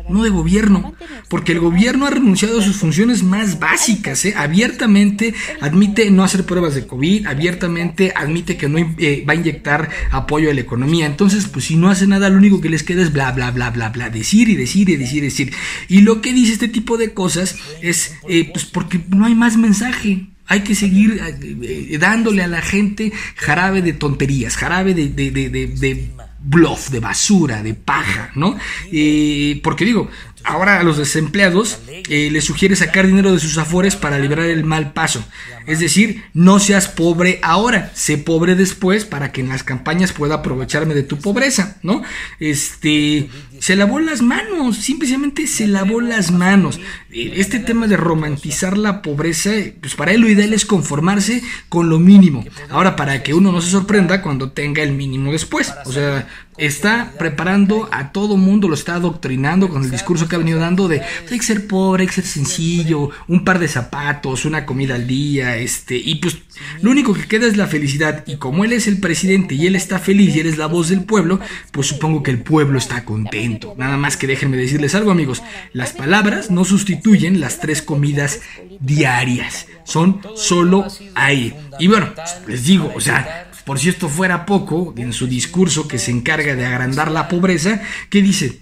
no 0.09 0.23
de 0.23 0.29
gobierno, 0.29 0.93
porque 1.29 1.51
el 1.53 1.59
gobierno 1.59 2.05
ha 2.05 2.09
renunciado 2.09 2.59
a 2.59 2.63
sus 2.63 2.77
funciones 2.77 3.23
más 3.23 3.59
básicas. 3.59 4.25
¿eh? 4.25 4.33
Abiertamente 4.35 5.33
admite 5.61 6.09
no 6.11 6.23
hacer 6.23 6.45
pruebas 6.45 6.75
de 6.75 6.87
COVID, 6.87 7.27
abiertamente 7.27 8.13
admite 8.15 8.57
que 8.57 8.69
no 8.69 8.77
eh, 8.77 9.23
va 9.27 9.33
a 9.33 9.35
inyectar 9.35 9.89
apoyo 10.11 10.49
a 10.49 10.53
la 10.53 10.61
economía. 10.61 11.05
Entonces, 11.05 11.47
pues 11.47 11.65
si 11.65 11.75
no 11.75 11.89
hace 11.89 12.07
nada, 12.07 12.29
lo 12.29 12.37
único 12.37 12.61
que 12.61 12.69
les 12.69 12.83
queda 12.83 13.01
es 13.01 13.11
bla, 13.11 13.31
bla, 13.31 13.51
bla, 13.51 13.69
bla, 13.71 13.89
bla, 13.89 14.09
decir 14.09 14.49
y 14.49 14.55
decir 14.55 14.89
y 14.89 14.95
decir 14.95 15.23
y 15.23 15.27
decir. 15.27 15.53
Y 15.87 16.01
lo 16.01 16.21
que 16.21 16.33
dice 16.33 16.53
este 16.53 16.67
tipo 16.67 16.97
de 16.97 17.13
cosas 17.13 17.55
es, 17.81 18.15
pues 18.53 18.65
porque 18.65 18.99
no 19.09 19.25
hay 19.25 19.35
más 19.35 19.57
mensaje. 19.57 20.27
Hay 20.47 20.61
que 20.61 20.75
seguir 20.75 21.21
eh, 21.21 21.57
eh, 21.91 21.97
dándole 21.99 22.41
a 22.41 22.47
la 22.47 22.61
gente 22.61 23.11
jarabe 23.35 23.81
de 23.81 23.93
tonterías, 23.93 24.55
jarabe 24.55 24.93
de, 24.93 25.09
de, 25.09 25.29
de, 25.31 25.49
de 25.49 26.09
bluff, 26.47 26.89
de 26.89 26.99
basura, 26.99 27.61
de 27.61 27.73
paja, 27.73 28.31
¿no? 28.35 28.57
Eh, 28.91 29.59
porque 29.61 29.85
digo, 29.85 30.09
ahora 30.47 30.79
a 30.79 30.83
los 30.83 30.97
desempleados 30.97 31.79
eh, 32.09 32.29
les 32.31 32.45
sugiere 32.45 32.75
sacar 32.75 33.05
dinero 33.05 33.33
de 33.33 33.39
sus 33.39 33.57
afores 33.57 33.95
para 33.95 34.17
liberar 34.17 34.45
el 34.45 34.63
mal 34.63 34.93
paso. 34.93 35.23
Es 35.67 35.79
decir, 35.79 36.23
no 36.33 36.59
seas 36.59 36.87
pobre 36.87 37.39
ahora, 37.43 37.91
sé 37.93 38.17
pobre 38.17 38.55
después 38.55 39.03
para 39.03 39.33
que 39.33 39.41
en 39.41 39.49
las 39.49 39.63
campañas 39.63 40.13
pueda 40.13 40.35
aprovecharme 40.35 40.93
de 40.95 41.03
tu 41.03 41.17
pobreza, 41.19 41.77
¿no? 41.83 42.01
Este, 42.39 43.29
se 43.59 43.75
lavó 43.75 43.99
las 43.99 44.21
manos, 44.21 44.77
simplemente 44.77 45.45
se 45.47 45.67
lavó 45.67 45.99
las 45.99 46.31
manos. 46.31 46.79
Eh, 47.11 47.33
este 47.35 47.59
tema 47.59 47.87
de 47.87 47.97
romantizar 47.97 48.77
la 48.77 49.01
pobreza, 49.01 49.51
pues 49.81 49.95
para 49.95 50.13
él 50.13 50.21
lo 50.21 50.29
ideal 50.29 50.53
es 50.53 50.65
conformarse 50.65 51.43
con 51.67 51.89
lo 51.89 51.99
mínimo. 51.99 52.45
Ahora, 52.69 52.95
para 52.95 53.21
que 53.21 53.33
uno 53.33 53.51
no 53.51 53.61
se 53.61 53.71
sorprenda 53.71 54.21
cuando 54.21 54.51
tenga 54.51 54.81
el 54.81 54.93
mínimo 54.93 55.33
después. 55.33 55.73
O 55.85 55.91
sea, 55.91 56.27
está 56.57 57.13
preparando 57.17 57.87
a 57.91 58.11
todo 58.11 58.37
mundo, 58.37 58.67
lo 58.67 58.75
está 58.75 58.95
adoctrinando 58.95 59.69
con 59.69 59.83
el 59.83 59.91
discurso 59.91 60.27
que 60.27 60.35
ha 60.35 60.39
venido 60.39 60.59
dando 60.59 60.87
de 60.87 61.01
hay 61.01 61.37
que 61.37 61.45
ser 61.45 61.67
pobre, 61.67 62.03
hay 62.03 62.07
que 62.07 62.13
ser 62.13 62.25
sencillo, 62.25 63.09
un 63.27 63.43
par 63.43 63.59
de 63.59 63.67
zapatos, 63.67 64.45
una 64.45 64.65
comida 64.65 64.95
al 64.95 65.07
día, 65.07 65.57
este, 65.57 65.95
y 65.95 66.15
pues 66.15 66.37
lo 66.81 66.91
único 66.91 67.13
que 67.13 67.27
queda 67.27 67.47
es 67.47 67.57
la 67.57 67.67
felicidad. 67.67 68.23
Y 68.27 68.37
como 68.37 68.63
él 68.63 68.73
es 68.73 68.87
el 68.87 68.99
presidente 68.99 69.55
y 69.55 69.67
él 69.67 69.75
está 69.75 69.99
feliz 69.99 70.35
y 70.35 70.39
él 70.39 70.47
es 70.47 70.57
la 70.57 70.67
voz 70.67 70.89
del 70.89 71.03
pueblo, 71.03 71.39
pues 71.71 71.87
supongo 71.87 72.23
que 72.23 72.31
el 72.31 72.41
pueblo 72.41 72.77
está 72.77 73.05
contento. 73.05 73.73
Nada 73.77 73.97
más 73.97 74.17
que 74.17 74.27
déjenme 74.27 74.57
decirles 74.57 74.95
algo, 74.95 75.11
amigos. 75.11 75.43
Las 75.73 75.93
palabras 75.93 76.51
no 76.51 76.65
sustituyen 76.65 77.39
las 77.39 77.59
tres 77.59 77.81
comidas 77.81 78.41
diarias. 78.79 79.67
Son 79.83 80.21
solo 80.35 80.87
ahí. 81.15 81.53
Y 81.79 81.87
bueno, 81.87 82.09
les 82.47 82.65
digo, 82.65 82.91
o 82.95 83.01
sea, 83.01 83.46
por 83.67 83.79
si 83.79 83.89
esto 83.89 84.07
fuera 84.07 84.45
poco, 84.45 84.93
en 84.95 85.11
su 85.11 85.27
discurso 85.27 85.89
que 85.89 85.99
se 85.99 86.09
encarga 86.09 86.55
de 86.55 86.65
agrandar 86.65 87.11
la 87.11 87.27
pobreza, 87.27 87.81
¿qué 88.09 88.21
dice? 88.21 88.61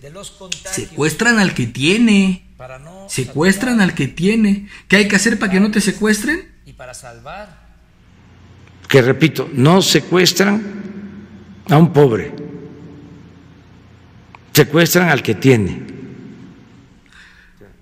Secuestran 0.64 1.38
al 1.38 1.54
que 1.54 1.68
tiene. 1.68 2.48
Secuestran 3.08 3.82
al 3.82 3.94
que 3.94 4.08
tiene. 4.08 4.68
¿Qué 4.88 4.96
hay 4.96 5.08
que 5.08 5.16
hacer 5.16 5.38
para 5.38 5.52
que 5.52 5.60
no 5.60 5.70
te 5.70 5.80
secuestren? 5.80 6.52
Y 6.66 6.74
para 6.74 6.96
salvar. 6.96 7.68
Que 8.88 9.04
repito, 9.04 9.48
no 9.54 9.84
secuestran 9.84 10.64
a 11.70 11.78
un 11.78 11.94
pobre. 11.94 12.34
Secuestran 14.54 15.10
al 15.10 15.22
que 15.22 15.36
tiene. 15.36 15.84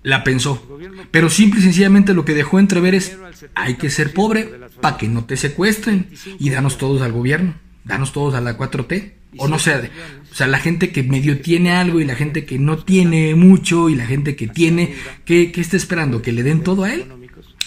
La 0.04 0.24
pensó. 0.24 0.80
Pero 1.12 1.30
simple 1.30 1.60
y 1.60 1.64
sencillamente 1.64 2.14
lo 2.14 2.26
que 2.26 2.34
dejó 2.34 2.60
entrever 2.60 2.94
es, 2.94 3.18
hay 3.56 3.76
que 3.76 3.90
ser 3.90 4.14
pobre 4.14 4.50
para 4.82 4.98
que 4.98 5.08
no 5.08 5.26
te 5.26 5.38
secuestren 5.38 6.10
y 6.40 6.50
danos 6.50 6.78
todos 6.78 7.02
al 7.02 7.14
gobierno, 7.14 7.56
danos 7.86 8.12
todos 8.12 8.36
a 8.36 8.42
la 8.42 8.58
4T. 8.58 9.14
O 9.38 9.48
no 9.48 9.58
sé, 9.58 9.90
o 10.32 10.36
sea, 10.36 10.46
la 10.46 10.60
gente 10.60 10.92
que 10.92 11.02
medio 11.02 11.42
tiene 11.42 11.72
algo 11.72 12.00
y 12.00 12.06
la 12.06 12.14
gente 12.14 12.46
que 12.46 12.60
no 12.60 12.78
tiene 12.78 13.34
mucho 13.34 13.90
y 13.90 13.96
la 13.96 14.06
gente 14.06 14.36
que 14.36 14.48
tiene, 14.48 14.94
¿qué, 15.26 15.52
qué 15.52 15.60
está 15.60 15.76
esperando? 15.76 16.22
¿Que 16.22 16.32
le 16.32 16.44
den 16.44 16.62
todo 16.64 16.84
a 16.84 16.94
él? 16.94 17.06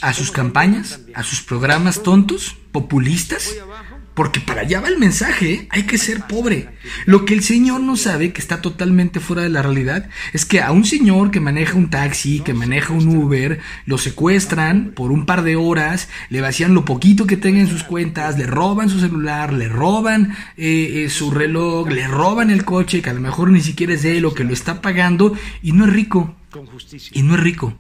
¿A 0.01 0.13
sus 0.13 0.31
campañas? 0.31 1.01
¿A 1.15 1.25
sus 1.25 1.43
programas 1.43 2.03
tontos? 2.03 2.57
¿Populistas? 2.71 3.53
Porque 4.17 4.41
para 4.41 4.63
allá 4.63 4.81
va 4.81 4.89
el 4.89 4.99
mensaje, 4.99 5.53
¿eh? 5.53 5.69
hay 5.69 5.83
que 5.83 5.99
ser 5.99 6.23
pobre. 6.23 6.71
Lo 7.05 7.27
que 7.27 7.35
el 7.35 7.43
señor 7.43 7.83
no 7.83 7.97
sabe, 7.97 8.33
que 8.33 8.41
está 8.41 8.63
totalmente 8.63 9.21
fuera 9.21 9.43
de 9.43 9.51
la 9.51 9.61
realidad, 9.61 10.09
es 10.33 10.47
que 10.47 10.63
a 10.63 10.73
un 10.73 10.87
señor 10.87 11.31
que 11.31 11.39
maneja 11.39 11.75
un 11.75 11.91
taxi, 11.91 12.41
que 12.41 12.55
maneja 12.55 12.95
un 12.95 13.15
Uber, 13.15 13.61
lo 13.85 13.99
secuestran 13.99 14.93
por 14.95 15.13
un 15.13 15.27
par 15.27 15.43
de 15.43 15.57
horas, 15.57 16.09
le 16.31 16.41
vacían 16.41 16.73
lo 16.73 16.87
poquito 16.87 17.27
que 17.27 17.37
tenga 17.37 17.61
en 17.61 17.69
sus 17.69 17.83
cuentas, 17.83 18.39
le 18.39 18.47
roban 18.47 18.89
su 18.89 19.01
celular, 19.01 19.53
le 19.53 19.69
roban 19.69 20.35
eh, 20.57 21.05
eh, 21.05 21.11
su 21.11 21.31
reloj, 21.31 21.91
le 21.91 22.09
roban 22.09 22.51
el 22.51 22.65
coche, 22.65 23.03
que 23.03 23.11
a 23.11 23.15
lo 23.15 23.21
mejor 23.21 23.51
ni 23.51 23.61
siquiera 23.61 23.93
es 23.93 24.03
de 24.03 24.17
él 24.17 24.25
o 24.25 24.33
que 24.33 24.45
lo 24.45 24.55
está 24.55 24.81
pagando, 24.81 25.35
y 25.61 25.73
no 25.73 25.85
es 25.85 25.93
rico. 25.93 26.35
Y 27.13 27.23
no 27.23 27.35
es 27.35 27.41
rico. 27.41 27.79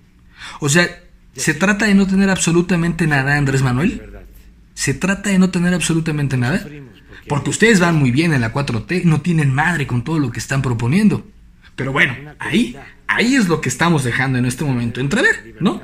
O 0.60 0.68
sea, 0.68 0.86
se 1.34 1.54
trata 1.54 1.86
de 1.86 1.94
no 1.94 2.06
tener 2.06 2.28
absolutamente 2.28 3.06
nada, 3.06 3.38
Andrés 3.38 3.62
Manuel 3.62 4.15
se 4.76 4.92
trata 4.92 5.30
de 5.30 5.38
no 5.38 5.50
tener 5.50 5.72
absolutamente 5.74 6.36
nada. 6.36 6.64
Porque 7.28 7.50
ustedes 7.50 7.80
van 7.80 7.96
muy 7.96 8.12
bien 8.12 8.32
en 8.34 8.42
la 8.42 8.52
4T, 8.52 9.02
no 9.04 9.20
tienen 9.20 9.52
madre 9.52 9.86
con 9.88 10.04
todo 10.04 10.20
lo 10.20 10.30
que 10.30 10.38
están 10.38 10.62
proponiendo. 10.62 11.26
Pero 11.74 11.92
bueno, 11.92 12.14
ahí, 12.38 12.76
ahí 13.08 13.34
es 13.34 13.48
lo 13.48 13.60
que 13.60 13.68
estamos 13.68 14.04
dejando 14.04 14.38
en 14.38 14.44
este 14.44 14.64
momento 14.64 15.00
entrever, 15.00 15.56
¿no? 15.58 15.82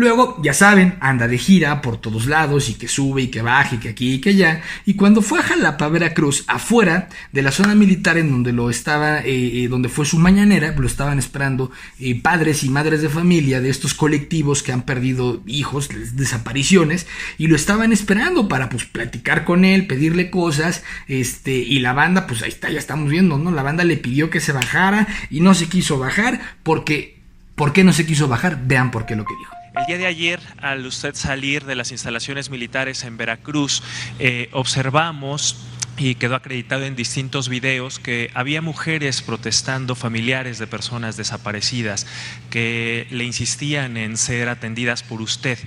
Luego, 0.00 0.40
ya 0.42 0.54
saben, 0.54 0.94
anda 1.00 1.28
de 1.28 1.36
gira 1.36 1.82
por 1.82 1.98
todos 1.98 2.24
lados 2.24 2.70
y 2.70 2.74
que 2.76 2.88
sube 2.88 3.20
y 3.20 3.28
que 3.28 3.42
baja 3.42 3.74
y 3.74 3.78
que 3.80 3.90
aquí 3.90 4.14
y 4.14 4.18
que 4.22 4.30
allá. 4.30 4.62
Y 4.86 4.94
cuando 4.94 5.20
fue 5.20 5.40
a 5.40 5.42
Jalapa, 5.42 5.88
Veracruz, 5.88 6.44
afuera 6.46 7.10
de 7.32 7.42
la 7.42 7.52
zona 7.52 7.74
militar 7.74 8.16
en 8.16 8.30
donde 8.30 8.54
lo 8.54 8.70
estaba, 8.70 9.18
eh, 9.18 9.26
eh, 9.26 9.68
donde 9.68 9.90
fue 9.90 10.06
su 10.06 10.18
mañanera, 10.18 10.74
lo 10.74 10.86
estaban 10.86 11.18
esperando 11.18 11.70
eh, 11.98 12.18
padres 12.18 12.64
y 12.64 12.70
madres 12.70 13.02
de 13.02 13.10
familia 13.10 13.60
de 13.60 13.68
estos 13.68 13.92
colectivos 13.92 14.62
que 14.62 14.72
han 14.72 14.86
perdido 14.86 15.42
hijos, 15.46 15.90
desapariciones, 16.14 17.06
y 17.36 17.48
lo 17.48 17.54
estaban 17.54 17.92
esperando 17.92 18.48
para 18.48 18.70
pues 18.70 18.86
platicar 18.86 19.44
con 19.44 19.66
él, 19.66 19.86
pedirle 19.86 20.30
cosas, 20.30 20.82
este, 21.08 21.52
y 21.52 21.78
la 21.80 21.92
banda, 21.92 22.26
pues 22.26 22.40
ahí 22.40 22.48
está, 22.48 22.70
ya 22.70 22.78
estamos 22.78 23.10
viendo, 23.10 23.36
¿no? 23.36 23.50
La 23.50 23.62
banda 23.62 23.84
le 23.84 23.98
pidió 23.98 24.30
que 24.30 24.40
se 24.40 24.52
bajara 24.52 25.06
y 25.28 25.42
no 25.42 25.52
se 25.52 25.68
quiso 25.68 25.98
bajar 25.98 26.40
porque, 26.62 27.18
¿por 27.54 27.74
qué 27.74 27.84
no 27.84 27.92
se 27.92 28.06
quiso 28.06 28.28
bajar? 28.28 28.62
Vean 28.66 28.90
por 28.90 29.04
qué 29.04 29.14
lo 29.14 29.26
que 29.26 29.34
dijo. 29.38 29.59
El 29.80 29.86
día 29.86 29.98
de 29.98 30.06
ayer, 30.06 30.40
al 30.58 30.84
usted 30.84 31.14
salir 31.14 31.64
de 31.64 31.74
las 31.74 31.90
instalaciones 31.90 32.50
militares 32.50 33.02
en 33.04 33.16
Veracruz, 33.16 33.82
eh, 34.18 34.48
observamos 34.52 35.56
y 35.96 36.14
quedó 36.16 36.36
acreditado 36.36 36.84
en 36.84 36.96
distintos 36.96 37.48
videos 37.48 37.98
que 37.98 38.30
había 38.34 38.62
mujeres 38.62 39.22
protestando, 39.22 39.94
familiares 39.94 40.58
de 40.58 40.66
personas 40.66 41.16
desaparecidas, 41.16 42.06
que 42.50 43.06
le 43.10 43.24
insistían 43.24 43.96
en 43.96 44.16
ser 44.16 44.48
atendidas 44.48 45.02
por 45.02 45.22
usted 45.22 45.58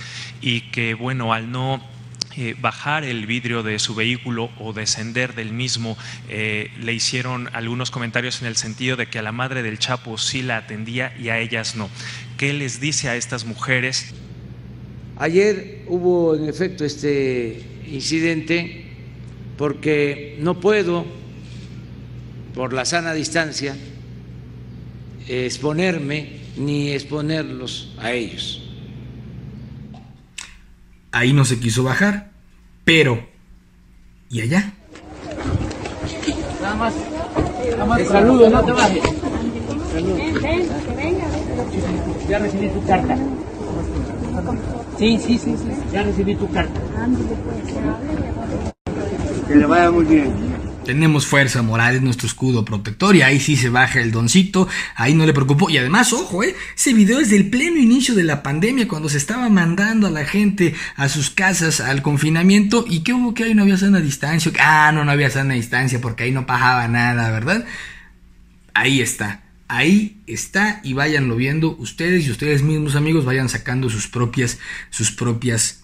y 0.42 0.62
que, 0.72 0.94
bueno, 0.94 1.34
al 1.34 1.52
no 1.52 1.84
eh, 2.36 2.56
bajar 2.60 3.04
el 3.04 3.26
vidrio 3.28 3.64
de 3.64 3.78
su 3.80 3.96
vehículo 3.96 4.50
o 4.60 4.74
descender 4.74 5.36
del 5.36 5.54
mismo, 5.54 5.98
eh, 6.30 6.72
le 6.80 6.94
hicieron 6.94 7.50
algunos 7.54 7.92
comentarios 7.92 8.42
en 8.42 8.48
el 8.48 8.56
sentido 8.56 8.98
de 8.98 9.08
que 9.08 9.20
a 9.20 9.22
la 9.22 9.32
madre 9.32 9.62
del 9.62 9.78
Chapo 9.78 10.18
sí 10.18 10.42
la 10.42 10.58
atendía 10.58 11.14
y 11.20 11.30
a 11.30 11.40
ellas 11.40 11.76
no. 11.76 11.90
¿Qué 12.38 12.54
les 12.54 12.80
dice 12.80 13.10
a 13.10 13.16
estas 13.16 13.46
mujeres? 13.46 14.14
Ayer 15.18 15.84
hubo 15.88 16.36
en 16.36 16.50
efecto 16.50 16.86
este 16.86 17.62
incidente 17.88 18.86
porque 19.58 20.38
no 20.40 20.60
puedo, 20.60 21.06
por 22.56 22.74
la 22.74 22.86
sana 22.86 23.14
distancia, 23.14 23.76
exponerme 25.28 26.42
ni 26.58 26.92
exponerlos 26.92 27.94
a 28.00 28.12
ellos. 28.12 28.63
Ahí 31.14 31.32
no 31.32 31.46
se 31.46 31.60
quiso 31.60 31.84
bajar, 31.84 32.32
pero 32.84 33.24
¿y 34.32 34.42
allá? 34.42 34.74
Nada 36.60 36.76
más. 36.76 36.94
Nada 37.70 37.86
más. 37.86 38.08
saludo, 38.08 38.50
no 38.50 38.64
te 38.64 38.72
bajes. 38.72 39.04
Ya 42.28 42.40
recibí 42.40 42.68
tu 42.68 42.84
carta. 42.88 43.16
Sí, 44.98 45.20
sí, 45.20 45.38
sí, 45.38 45.56
sí. 45.56 45.68
Ya 45.94 46.02
recibí 46.02 46.34
tu 46.34 46.50
carta. 46.50 46.82
Que 49.48 49.56
le 49.56 49.66
vaya 49.68 49.92
muy 49.92 50.06
bien. 50.06 50.53
Tenemos 50.86 51.26
fuerza 51.26 51.62
moral, 51.62 51.96
es 51.96 52.02
nuestro 52.02 52.28
escudo 52.28 52.66
protector 52.66 53.16
y 53.16 53.22
ahí 53.22 53.40
sí 53.40 53.56
se 53.56 53.70
baja 53.70 54.02
el 54.02 54.12
doncito, 54.12 54.68
ahí 54.96 55.14
no 55.14 55.26
le 55.26 55.34
preocupó. 55.34 55.70
Y 55.70 55.78
además, 55.78 56.12
ojo, 56.12 56.44
eh, 56.44 56.56
ese 56.76 56.94
video 56.94 57.20
es 57.20 57.30
del 57.30 57.50
pleno 57.50 57.78
inicio 57.78 58.16
de 58.16 58.24
la 58.24 58.44
pandemia, 58.44 58.88
cuando 58.88 59.08
se 59.08 59.18
estaba 59.18 59.48
mandando 59.50 60.08
a 60.08 60.12
la 60.12 60.26
gente 60.26 60.76
a 60.96 61.08
sus 61.08 61.30
casas 61.30 61.80
al 61.80 62.02
confinamiento. 62.02 62.86
¿Y 62.88 63.00
qué 63.00 63.14
hubo 63.14 63.34
que 63.34 63.46
ahí 63.46 63.54
no 63.54 63.64
había 63.64 63.78
sana 63.78 64.02
distancia? 64.02 64.52
Ah, 64.60 64.92
no, 64.94 65.06
no 65.06 65.12
había 65.12 65.30
sana 65.30 65.54
distancia 65.54 66.02
porque 66.02 66.24
ahí 66.24 66.32
no 66.32 66.46
pajaba 66.46 66.88
nada, 66.88 67.32
¿verdad? 67.32 67.66
Ahí 68.74 69.02
está. 69.02 69.44
Ahí 69.70 70.22
está 70.28 70.82
y 70.84 70.94
váyanlo 70.94 71.36
viendo 71.36 71.76
ustedes 71.78 72.28
y 72.28 72.32
ustedes 72.32 72.62
mismos 72.62 72.96
amigos 72.96 73.26
vayan 73.26 73.50
sacando 73.50 73.90
sus 73.90 74.08
propias 74.08 74.60
sus 74.92 75.12
propias 75.12 75.83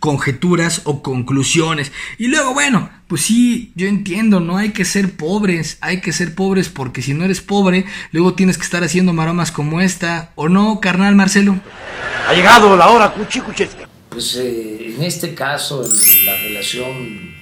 conjeturas 0.00 0.82
o 0.84 1.02
conclusiones. 1.02 1.92
Y 2.18 2.26
luego, 2.26 2.52
bueno, 2.54 2.90
pues 3.06 3.20
sí, 3.22 3.72
yo 3.76 3.86
entiendo, 3.86 4.40
no 4.40 4.56
hay 4.56 4.70
que 4.70 4.84
ser 4.84 5.12
pobres, 5.12 5.78
hay 5.80 6.00
que 6.00 6.12
ser 6.12 6.34
pobres 6.34 6.68
porque 6.68 7.02
si 7.02 7.14
no 7.14 7.24
eres 7.24 7.40
pobre, 7.40 7.84
luego 8.10 8.34
tienes 8.34 8.56
que 8.58 8.64
estar 8.64 8.82
haciendo 8.82 9.12
maromas 9.12 9.52
como 9.52 9.80
esta, 9.80 10.32
¿o 10.34 10.48
no, 10.48 10.80
carnal 10.80 11.14
Marcelo? 11.14 11.60
Ha 12.28 12.32
llegado 12.32 12.76
la 12.76 12.88
hora 12.88 13.12
cuchicuchesca. 13.12 13.88
Pues 14.08 14.34
eh, 14.36 14.94
en 14.96 15.02
este 15.04 15.34
caso, 15.34 15.84
en 15.84 16.26
la 16.26 16.34
relación... 16.34 17.34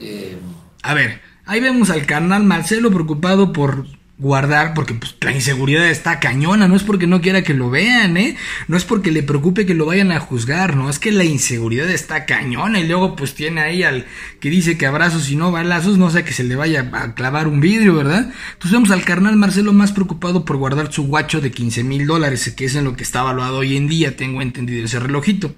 Eh... 0.00 0.36
A 0.82 0.94
ver, 0.94 1.20
ahí 1.44 1.60
vemos 1.60 1.90
al 1.90 2.06
carnal 2.06 2.42
Marcelo 2.42 2.90
preocupado 2.90 3.52
por 3.52 3.86
guardar, 4.22 4.72
porque 4.72 4.94
pues, 4.94 5.16
la 5.20 5.32
inseguridad 5.32 5.84
está 5.90 6.20
cañona, 6.20 6.68
no 6.68 6.76
es 6.76 6.84
porque 6.84 7.08
no 7.08 7.20
quiera 7.20 7.42
que 7.42 7.54
lo 7.54 7.70
vean, 7.70 8.16
¿eh? 8.16 8.36
No 8.68 8.76
es 8.76 8.84
porque 8.84 9.10
le 9.10 9.24
preocupe 9.24 9.66
que 9.66 9.74
lo 9.74 9.84
vayan 9.84 10.12
a 10.12 10.20
juzgar, 10.20 10.76
no, 10.76 10.88
es 10.88 11.00
que 11.00 11.10
la 11.10 11.24
inseguridad 11.24 11.90
está 11.90 12.24
cañona 12.24 12.78
y 12.78 12.86
luego 12.86 13.16
pues 13.16 13.34
tiene 13.34 13.60
ahí 13.60 13.82
al 13.82 14.06
que 14.38 14.48
dice 14.48 14.78
que 14.78 14.86
abrazos 14.86 15.28
y 15.28 15.34
no 15.34 15.50
balazos, 15.50 15.98
no 15.98 16.08
sé 16.08 16.22
que 16.22 16.32
se 16.32 16.44
le 16.44 16.54
vaya 16.54 16.88
a 16.92 17.14
clavar 17.14 17.48
un 17.48 17.60
vidrio, 17.60 17.96
¿verdad? 17.96 18.32
Entonces 18.52 18.70
vemos 18.70 18.92
al 18.92 19.04
carnal 19.04 19.34
Marcelo 19.36 19.72
más 19.72 19.90
preocupado 19.90 20.44
por 20.44 20.56
guardar 20.56 20.92
su 20.92 21.02
guacho 21.08 21.40
de 21.40 21.50
15 21.50 21.82
mil 21.82 22.06
dólares, 22.06 22.48
que 22.56 22.66
es 22.66 22.76
en 22.76 22.84
lo 22.84 22.94
que 22.94 23.02
está 23.02 23.24
valuado 23.24 23.58
hoy 23.58 23.76
en 23.76 23.88
día, 23.88 24.16
tengo 24.16 24.40
entendido 24.40 24.84
ese 24.84 25.00
relojito. 25.00 25.52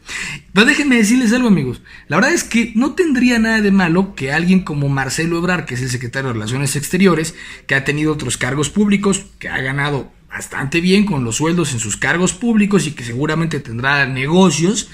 Pero 0.54 0.66
déjenme 0.66 0.96
decirles 0.96 1.34
algo, 1.34 1.48
amigos, 1.48 1.82
la 2.08 2.16
verdad 2.16 2.32
es 2.32 2.44
que 2.44 2.72
no 2.74 2.94
tendría 2.94 3.38
nada 3.38 3.60
de 3.60 3.72
malo 3.72 4.14
que 4.14 4.32
alguien 4.32 4.60
como 4.60 4.88
Marcelo 4.88 5.36
Ebrar, 5.36 5.66
que 5.66 5.74
es 5.74 5.82
el 5.82 5.90
secretario 5.90 6.28
de 6.28 6.32
Relaciones 6.32 6.76
Exteriores, 6.76 7.34
que 7.66 7.74
ha 7.74 7.84
tenido 7.84 8.12
otros 8.12 8.38
cargos 8.38 8.53
públicos, 8.70 9.26
que 9.38 9.48
ha 9.48 9.60
ganado 9.60 10.10
bastante 10.28 10.80
bien 10.80 11.04
con 11.06 11.24
los 11.24 11.36
sueldos 11.36 11.72
en 11.72 11.78
sus 11.78 11.96
cargos 11.96 12.32
públicos 12.32 12.86
y 12.86 12.92
que 12.92 13.04
seguramente 13.04 13.60
tendrá 13.60 14.04
negocios, 14.06 14.88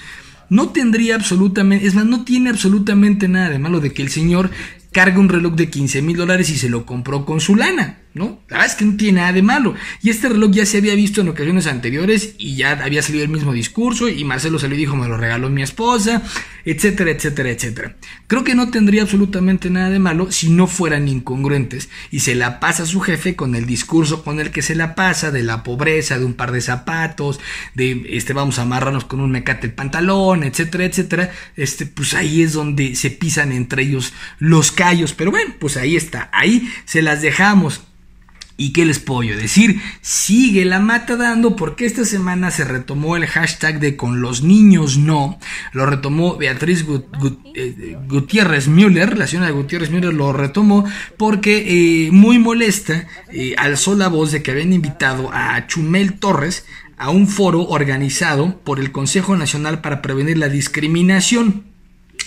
no 0.49 0.69
tendría 0.69 1.15
absolutamente, 1.15 1.87
es 1.87 1.95
más, 1.95 2.05
no 2.05 2.23
tiene 2.25 2.49
absolutamente 2.49 3.27
nada 3.27 3.49
de 3.49 3.57
malo 3.57 3.79
de 3.79 3.93
que 3.93 4.01
el 4.01 4.09
señor 4.09 4.51
cargue 4.91 5.17
un 5.17 5.29
reloj 5.29 5.53
de 5.55 5.69
15 5.69 6.01
mil 6.01 6.17
dólares 6.17 6.49
y 6.49 6.57
se 6.57 6.69
lo 6.69 6.85
compró 6.85 7.25
con 7.25 7.39
su 7.39 7.55
lana. 7.55 7.99
¿No? 8.13 8.41
La 8.49 8.57
verdad 8.57 8.71
es 8.71 8.75
que 8.75 8.85
no 8.85 8.97
tiene 8.97 9.19
nada 9.19 9.33
de 9.33 9.41
malo. 9.41 9.75
Y 10.01 10.09
este 10.09 10.29
reloj 10.29 10.51
ya 10.51 10.65
se 10.65 10.77
había 10.77 10.95
visto 10.95 11.21
en 11.21 11.29
ocasiones 11.29 11.67
anteriores 11.67 12.35
y 12.37 12.55
ya 12.55 12.71
había 12.71 13.01
salido 13.01 13.23
el 13.23 13.29
mismo 13.29 13.53
discurso 13.53 14.09
y 14.09 14.23
Marcelo 14.23 14.59
salió 14.59 14.75
y 14.75 14.79
dijo 14.79 14.95
me 14.95 15.07
lo 15.07 15.17
regaló 15.17 15.49
mi 15.49 15.61
esposa, 15.61 16.21
etcétera, 16.65 17.11
etcétera, 17.11 17.49
etcétera. 17.49 17.95
Creo 18.27 18.43
que 18.43 18.55
no 18.55 18.69
tendría 18.69 19.03
absolutamente 19.03 19.69
nada 19.69 19.89
de 19.89 19.99
malo 19.99 20.31
si 20.31 20.49
no 20.49 20.67
fueran 20.67 21.07
incongruentes 21.07 21.89
y 22.11 22.21
se 22.21 22.35
la 22.35 22.59
pasa 22.59 22.83
a 22.83 22.87
su 22.87 22.99
jefe 23.01 23.35
con 23.35 23.55
el 23.55 23.65
discurso 23.65 24.23
con 24.23 24.39
el 24.39 24.51
que 24.51 24.61
se 24.61 24.75
la 24.75 24.95
pasa 24.95 25.31
de 25.31 25.43
la 25.43 25.63
pobreza, 25.63 26.19
de 26.19 26.25
un 26.25 26.33
par 26.33 26.51
de 26.51 26.61
zapatos, 26.61 27.39
de 27.75 28.05
este 28.09 28.33
vamos 28.33 28.59
a 28.59 28.63
amarrarnos 28.63 29.05
con 29.05 29.21
un 29.21 29.31
mecate 29.31 29.67
el 29.67 29.73
pantalón, 29.73 30.43
etcétera, 30.43 30.85
etcétera. 30.85 31.31
Este, 31.55 31.85
pues 31.85 32.13
ahí 32.13 32.41
es 32.41 32.53
donde 32.53 32.95
se 32.95 33.09
pisan 33.11 33.51
entre 33.51 33.83
ellos 33.83 34.13
los 34.39 34.71
callos. 34.71 35.13
Pero 35.13 35.31
bueno, 35.31 35.55
pues 35.59 35.77
ahí 35.77 35.95
está. 35.95 36.29
Ahí 36.33 36.71
se 36.85 37.01
las 37.01 37.21
dejamos. 37.21 37.81
¿Y 38.61 38.73
qué 38.73 38.85
les 38.85 38.99
puedo 38.99 39.21
decir? 39.35 39.81
Sigue 40.01 40.65
la 40.65 40.79
mata 40.79 41.15
dando 41.15 41.55
porque 41.55 41.87
esta 41.87 42.05
semana 42.05 42.51
se 42.51 42.63
retomó 42.63 43.15
el 43.15 43.25
hashtag 43.25 43.79
de 43.79 43.95
con 43.95 44.21
los 44.21 44.43
niños 44.43 44.97
no. 44.97 45.39
Lo 45.73 45.87
retomó 45.87 46.37
Beatriz 46.37 46.85
eh, 47.55 47.97
Gutiérrez 48.07 48.67
Müller, 48.67 49.17
la 49.17 49.25
señora 49.25 49.49
Gutiérrez 49.49 49.89
Müller 49.89 50.13
lo 50.13 50.31
retomó 50.31 50.85
porque 51.17 52.05
eh, 52.05 52.11
muy 52.11 52.37
molesta 52.37 53.07
eh, 53.31 53.55
alzó 53.57 53.95
la 53.95 54.09
voz 54.09 54.31
de 54.31 54.43
que 54.43 54.51
habían 54.51 54.73
invitado 54.73 55.31
a 55.33 55.65
Chumel 55.65 56.19
Torres 56.19 56.67
a 56.97 57.09
un 57.09 57.27
foro 57.27 57.63
organizado 57.63 58.59
por 58.63 58.79
el 58.79 58.91
Consejo 58.91 59.35
Nacional 59.35 59.81
para 59.81 60.03
Prevenir 60.03 60.37
la 60.37 60.49
Discriminación. 60.49 61.70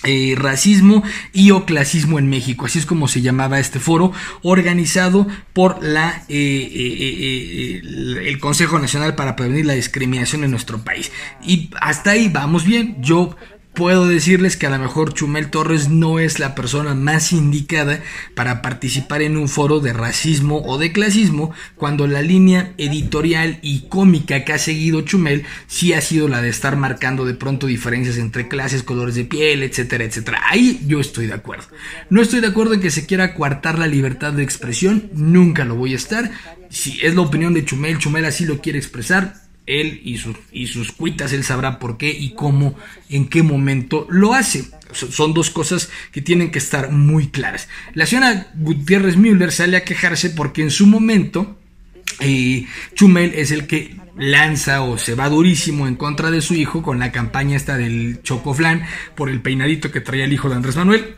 Eh, 0.07 0.35
racismo 0.37 1.03
y 1.33 1.51
o 1.51 1.65
clasismo 1.65 2.19
en 2.19 2.29
México, 2.29 2.67
así 2.67 2.79
es 2.79 2.85
como 2.85 3.09
se 3.09 3.23
llamaba 3.23 3.59
este 3.59 3.81
foro, 3.81 4.13
organizado 4.43 5.27
por 5.55 5.83
la, 5.83 6.25
eh, 6.29 7.81
eh, 7.81 7.81
el 8.27 8.39
Consejo 8.39 8.79
Nacional 8.79 9.15
para 9.15 9.35
Prevenir 9.35 9.65
la 9.65 9.73
Discriminación 9.73 10.45
en 10.45 10.51
nuestro 10.51 10.85
país. 10.85 11.11
Y 11.43 11.71
hasta 11.81 12.11
ahí 12.11 12.29
vamos 12.29 12.65
bien, 12.65 12.97
yo 13.01 13.35
puedo 13.75 14.07
decirles 14.07 14.57
que 14.57 14.67
a 14.67 14.71
lo 14.71 14.79
mejor 14.79 15.13
Chumel 15.13 15.51
Torres 15.51 15.89
no 15.89 16.19
es 16.19 16.39
la 16.39 16.55
persona 16.55 16.95
más 16.95 17.33
indicada 17.33 18.01
para 18.35 18.63
participar 18.63 19.23
en 19.23 19.37
un 19.37 19.49
foro 19.49 19.81
de 19.81 19.93
racismo 19.93 20.63
o 20.65 20.79
de 20.79 20.93
clasismo, 20.93 21.53
cuando 21.77 22.07
la 22.07 22.23
línea 22.23 22.73
editorial 22.79 23.59
y 23.63 23.89
cómica 23.89 24.45
que 24.45 24.53
ha 24.53 24.59
seguido 24.59 25.03
Chumel 25.03 25.45
sí 25.67 25.93
ha 25.93 26.01
sido 26.01 26.29
la 26.29 26.41
de 26.41 26.49
estar 26.49 26.77
marcando 26.77 27.25
de 27.25 27.35
pronto 27.35 27.67
diferencias 27.67 28.17
entre 28.17 28.49
clases, 28.49 28.83
colores 28.83 29.17
de 29.17 29.25
piel, 29.25 29.63
etcétera, 29.63 30.05
etcétera. 30.05 30.41
Ahí 30.49 30.81
yo 30.87 31.01
estoy 31.01 31.27
de 31.27 31.35
acuerdo. 31.35 31.67
No 32.11 32.23
estoy 32.23 32.41
de 32.41 32.49
acuerdo 32.49 32.75
en 32.75 32.81
que 32.81 32.91
se 32.91 33.07
quiera 33.07 33.35
coartar 33.35 33.79
la 33.79 33.87
libertad 33.87 34.33
de 34.33 34.45
expresión, 34.45 35.11
nunca 35.13 35.65
lo 35.65 35.75
voy 35.75 35.93
a 35.93 35.97
estar. 35.97 36.31
Si 36.71 36.99
es 37.03 37.15
la 37.15 37.23
opinión 37.23 37.55
de 37.55 37.65
Chumel, 37.65 37.99
Chumel 37.99 38.25
así 38.25 38.45
lo 38.45 38.61
quiere 38.61 38.79
expresar, 38.79 39.44
él 39.67 40.01
y 40.05 40.19
sus, 40.19 40.37
y 40.53 40.67
sus 40.67 40.93
cuitas, 40.93 41.33
él 41.33 41.45
sabrá 41.45 41.79
por 41.79 41.97
qué 41.97 42.11
y 42.11 42.35
cómo, 42.35 42.77
en 43.09 43.29
qué 43.29 43.43
momento 43.43 44.07
lo 44.11 44.35
hace. 44.35 44.65
Son 44.93 45.35
dos 45.35 45.51
cosas 45.51 45.91
que 46.13 46.23
tienen 46.23 46.51
que 46.51 46.59
estar 46.59 46.91
muy 46.91 47.29
claras. 47.29 47.69
La 47.95 48.07
señora 48.07 48.49
Gutiérrez 48.55 49.17
Müller 49.17 49.51
sale 49.51 49.77
a 49.77 49.85
quejarse 49.85 50.31
porque 50.31 50.63
en 50.63 50.71
su 50.71 50.87
momento 50.87 51.59
eh, 52.21 52.67
Chumel 52.95 53.33
es 53.35 53.51
el 53.51 53.67
que 53.67 53.97
lanza 54.17 54.83
o 54.83 54.99
se 54.99 55.15
va 55.15 55.29
durísimo 55.29 55.89
en 55.89 55.97
contra 55.97 56.31
de 56.31 56.41
su 56.41 56.55
hijo 56.55 56.83
con 56.83 57.01
la 57.01 57.11
campaña 57.11 57.57
esta 57.57 57.77
del 57.77 58.23
Chocoflan 58.23 58.87
por 59.17 59.29
el 59.29 59.41
peinadito 59.41 59.91
que 59.91 60.01
traía 60.01 60.25
el 60.25 60.33
hijo 60.33 60.49
de 60.49 60.55
Andrés 60.55 60.77
Manuel 60.77 61.17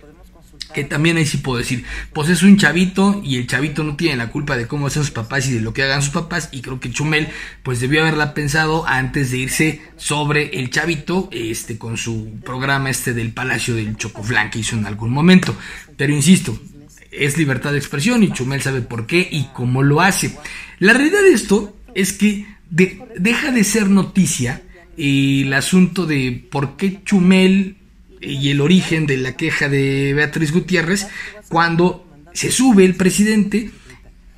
que 0.76 0.84
también 0.84 1.16
ahí 1.16 1.24
sí 1.24 1.38
puedo 1.38 1.56
decir, 1.56 1.86
pues 2.12 2.28
es 2.28 2.42
un 2.42 2.58
chavito 2.58 3.22
y 3.24 3.38
el 3.38 3.46
chavito 3.46 3.82
no 3.82 3.96
tiene 3.96 4.14
la 4.14 4.28
culpa 4.28 4.58
de 4.58 4.66
cómo 4.66 4.88
hacen 4.88 5.04
sus 5.04 5.10
papás 5.10 5.48
y 5.48 5.54
de 5.54 5.62
lo 5.62 5.72
que 5.72 5.82
hagan 5.82 6.02
sus 6.02 6.12
papás 6.12 6.50
y 6.52 6.60
creo 6.60 6.80
que 6.80 6.90
Chumel 6.90 7.28
pues 7.62 7.80
debió 7.80 8.02
haberla 8.02 8.34
pensado 8.34 8.86
antes 8.86 9.30
de 9.30 9.38
irse 9.38 9.80
sobre 9.96 10.58
el 10.58 10.68
chavito 10.68 11.30
este 11.32 11.78
con 11.78 11.96
su 11.96 12.40
programa 12.44 12.90
este 12.90 13.14
del 13.14 13.32
Palacio 13.32 13.74
del 13.74 13.96
Chocoflan 13.96 14.50
que 14.50 14.58
hizo 14.58 14.76
en 14.76 14.84
algún 14.84 15.12
momento, 15.12 15.56
pero 15.96 16.12
insisto, 16.12 16.60
es 17.10 17.38
libertad 17.38 17.72
de 17.72 17.78
expresión 17.78 18.22
y 18.22 18.30
Chumel 18.32 18.60
sabe 18.60 18.82
por 18.82 19.06
qué 19.06 19.26
y 19.30 19.48
cómo 19.54 19.82
lo 19.82 20.02
hace. 20.02 20.36
La 20.78 20.92
realidad 20.92 21.22
de 21.22 21.32
esto 21.32 21.74
es 21.94 22.12
que 22.12 22.44
deja 22.68 23.50
de 23.50 23.64
ser 23.64 23.88
noticia 23.88 24.60
el 24.98 25.50
asunto 25.54 26.04
de 26.04 26.46
por 26.50 26.76
qué 26.76 27.02
Chumel 27.02 27.76
y 28.26 28.50
el 28.50 28.60
origen 28.60 29.06
de 29.06 29.16
la 29.16 29.36
queja 29.36 29.68
de 29.68 30.12
Beatriz 30.14 30.52
Gutiérrez 30.52 31.06
cuando 31.48 32.06
se 32.32 32.50
sube 32.50 32.84
el 32.84 32.94
presidente 32.94 33.70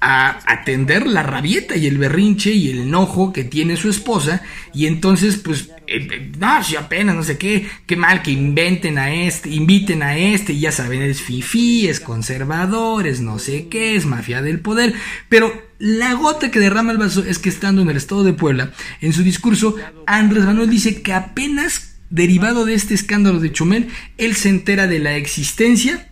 a 0.01 0.39
atender 0.47 1.07
la 1.09 1.25
rabieta 1.25 1.77
y 1.77 1.87
el 1.87 1.99
berrinche 1.99 2.53
y 2.53 2.71
el 2.71 2.83
enojo 2.83 3.33
que 3.33 3.43
tiene 3.43 3.77
su 3.77 3.91
esposa 3.91 4.43
y 4.73 4.87
entonces 4.87 5.37
pues 5.39 5.71
eh, 5.89 6.07
eh, 6.13 6.33
no 6.39 6.63
si 6.63 6.77
apenas 6.77 7.17
no 7.17 7.25
sé 7.25 7.37
qué 7.37 7.67
qué 7.85 7.97
mal 7.97 8.23
que 8.23 8.31
inventen 8.31 8.97
a 8.97 9.13
este 9.13 9.51
inviten 9.51 10.05
a 10.05 10.17
este 10.17 10.53
y 10.53 10.61
ya 10.61 10.71
saben 10.71 11.03
es 11.03 11.21
fifi 11.21 11.89
es 11.89 11.99
conservador 11.99 13.09
es 13.09 13.21
no 13.21 13.41
sé 13.41 13.67
qué 13.69 13.97
es 13.97 14.07
mafia 14.07 14.41
del 14.41 14.61
poder. 14.61 14.95
Pero 15.29 15.53
la 15.81 16.15
gota 16.15 16.51
que 16.53 16.61
derrama 16.61 16.93
el 16.93 16.99
vaso 16.99 17.25
es 17.25 17.41
que 17.41 17.49
estando 17.49 17.83
en 17.83 17.91
el 17.91 17.97
estado 17.97 18.23
de 18.23 18.35
Puebla 18.35 18.73
en 19.01 19.13
su 19.13 19.25
discurso 19.25 19.75
Andrés 20.07 20.45
Manuel 20.45 20.71
dice 20.71 21.03
que 21.03 21.13
apenas 21.13 21.88
derivado 22.11 22.65
de 22.65 22.75
este 22.75 22.95
escándalo 22.95 23.41
de 23.41 23.53
Chumel, 23.53 23.89
él 24.17 24.35
se 24.35 24.49
entera 24.49 24.87
de 24.87 24.99
la 24.99 25.17
existencia 25.17 26.09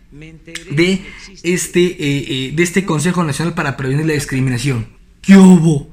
de 0.71 1.03
este, 1.43 1.85
eh, 1.85 1.97
eh, 2.29 2.53
de 2.55 2.63
este 2.63 2.85
Consejo 2.85 3.25
Nacional 3.25 3.55
para 3.55 3.77
Prevenir 3.77 4.07
la 4.07 4.15
Discriminación. 4.15 4.87
¿Qué 5.21 5.37
hubo? 5.37 5.91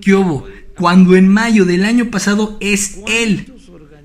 ¿Qué 0.00 0.14
hubo? 0.14 0.46
Cuando 0.76 1.16
en 1.16 1.28
mayo 1.28 1.64
del 1.64 1.84
año 1.84 2.10
pasado 2.10 2.56
es 2.60 2.98
él, 3.08 3.52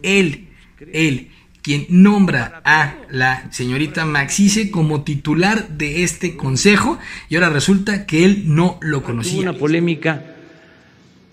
él, 0.01 0.47
él, 0.93 1.29
quien 1.61 1.85
nombra 1.89 2.61
a 2.65 2.95
la 3.11 3.51
señorita 3.51 4.05
Maxice 4.05 4.71
como 4.71 5.03
titular 5.03 5.69
de 5.69 6.03
este 6.03 6.35
consejo 6.35 6.97
y 7.29 7.35
ahora 7.35 7.49
resulta 7.49 8.05
que 8.05 8.25
él 8.25 8.43
no 8.47 8.79
lo 8.81 9.03
conocía. 9.03 9.41
una 9.41 9.53
polémica 9.53 10.25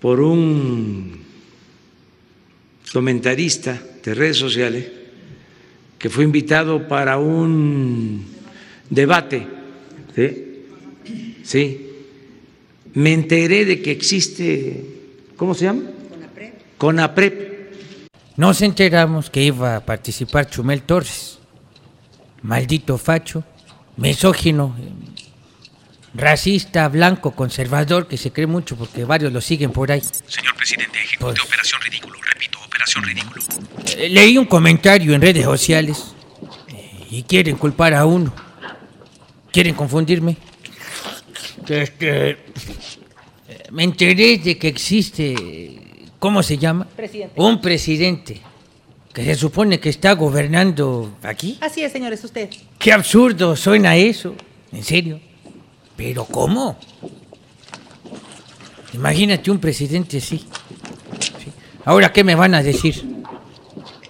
por 0.01 0.21
un 0.21 1.21
comentarista 2.93 3.81
de 4.03 4.15
redes 4.15 4.37
sociales 4.37 4.87
que 5.99 6.09
fue 6.09 6.25
invitado 6.25 6.89
para 6.89 7.19
un 7.19 8.27
debate. 8.89 9.47
¿sí? 10.15 10.65
sí. 11.43 11.87
Me 12.95 13.13
enteré 13.13 13.65
de 13.65 13.83
que 13.83 13.91
existe, 13.93 14.85
¿cómo 15.37 15.55
se 15.55 15.67
llama? 15.67 15.83
Conaprep. 16.11 16.55
Conaprep. 16.79 17.51
Nos 18.37 18.63
enteramos 18.63 19.29
que 19.31 19.43
iba 19.43 19.77
a 19.77 19.81
participar 19.85 20.49
Chumel 20.49 20.83
Torres. 20.83 21.39
Maldito 22.43 22.97
facho, 22.97 23.45
misógino, 23.99 24.75
racista, 26.15 26.89
blanco, 26.89 27.33
conservador, 27.33 28.09
que 28.09 28.17
se 28.17 28.33
cree 28.33 28.47
mucho 28.47 28.77
porque 28.77 29.05
varios 29.05 29.31
lo 29.33 29.43
siguen 29.43 29.71
por 29.73 29.93
ahí. 29.93 30.01
Señor 30.27 30.57
presidente, 30.57 30.99
ejecute 30.99 31.19
Pues- 31.35 31.45
Operación 31.45 31.81
Ridículo. 31.83 32.19
Repito, 32.33 32.59
Operación 32.81 33.05
Ridículo. 33.05 33.43
Eh, 33.97 34.09
Leí 34.09 34.39
un 34.39 34.47
comentario 34.47 35.15
en 35.15 35.21
redes 35.21 35.45
sociales 35.45 36.15
eh, 36.69 37.07
y 37.11 37.23
quieren 37.25 37.57
culpar 37.57 37.93
a 37.93 38.07
uno. 38.07 38.33
Quieren 39.53 39.75
confundirme. 39.75 40.37
Que 41.67 41.83
este, 41.83 42.39
me 43.71 43.85
enteré 43.85 44.39
de 44.39 44.57
que 44.57 44.69
existe, 44.69 46.07
¿cómo 46.19 46.43
se 46.43 46.57
llama? 46.57 46.89
Un 47.37 47.61
presidente 47.61 48.41
que 49.13 49.25
se 49.25 49.35
supone 49.35 49.79
que 49.79 49.91
está 49.91 50.13
gobernando 50.13 51.19
aquí. 51.23 51.59
Así 51.61 51.83
es, 51.83 51.93
señor, 51.93 52.15
es 52.15 52.25
usted. 52.25 52.49
Qué 52.79 52.93
absurdo 52.93 53.57
suena 53.57 53.97
eso, 53.97 54.35
en 54.73 54.85
serio. 54.85 55.21
Pero 55.97 56.25
¿cómo? 56.25 56.79
Imagínate 58.95 59.51
un 59.51 59.59
presidente 59.59 60.17
así. 60.19 60.47
Ahora, 61.85 62.13
¿qué 62.13 62.25
me 62.25 62.35
van 62.35 62.55
a 62.55 62.63
decir? 62.63 63.03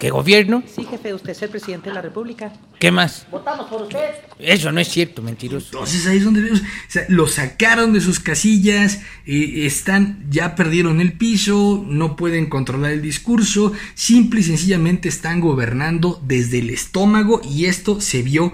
¿Qué 0.01 0.09
gobierno? 0.09 0.63
Sí, 0.65 0.83
jefe, 0.83 1.13
usted 1.13 1.29
es 1.29 1.43
el 1.43 1.49
presidente 1.49 1.89
de 1.89 1.93
la 1.93 2.01
República. 2.01 2.51
¿Qué 2.79 2.91
más? 2.91 3.27
Votamos 3.29 3.69
por 3.69 3.83
usted. 3.83 4.09
Eso 4.39 4.71
no 4.71 4.79
es 4.79 4.87
cierto, 4.87 5.21
mentiroso. 5.21 5.67
Entonces 5.73 6.07
ahí 6.07 6.17
es 6.17 6.23
donde 6.23 6.41
vemos, 6.41 6.61
o 6.61 6.63
sea, 6.87 7.05
lo 7.07 7.27
sacaron 7.27 7.93
de 7.93 8.01
sus 8.01 8.19
casillas, 8.19 9.01
eh, 9.27 9.67
están, 9.67 10.25
ya 10.31 10.55
perdieron 10.55 11.01
el 11.01 11.13
piso, 11.13 11.85
no 11.87 12.15
pueden 12.15 12.47
controlar 12.47 12.93
el 12.93 13.03
discurso, 13.03 13.73
simple 13.93 14.39
y 14.39 14.43
sencillamente 14.43 15.07
están 15.07 15.39
gobernando 15.39 16.19
desde 16.25 16.57
el 16.57 16.71
estómago 16.71 17.39
y 17.43 17.65
esto 17.65 18.01
se 18.01 18.23
vio 18.23 18.53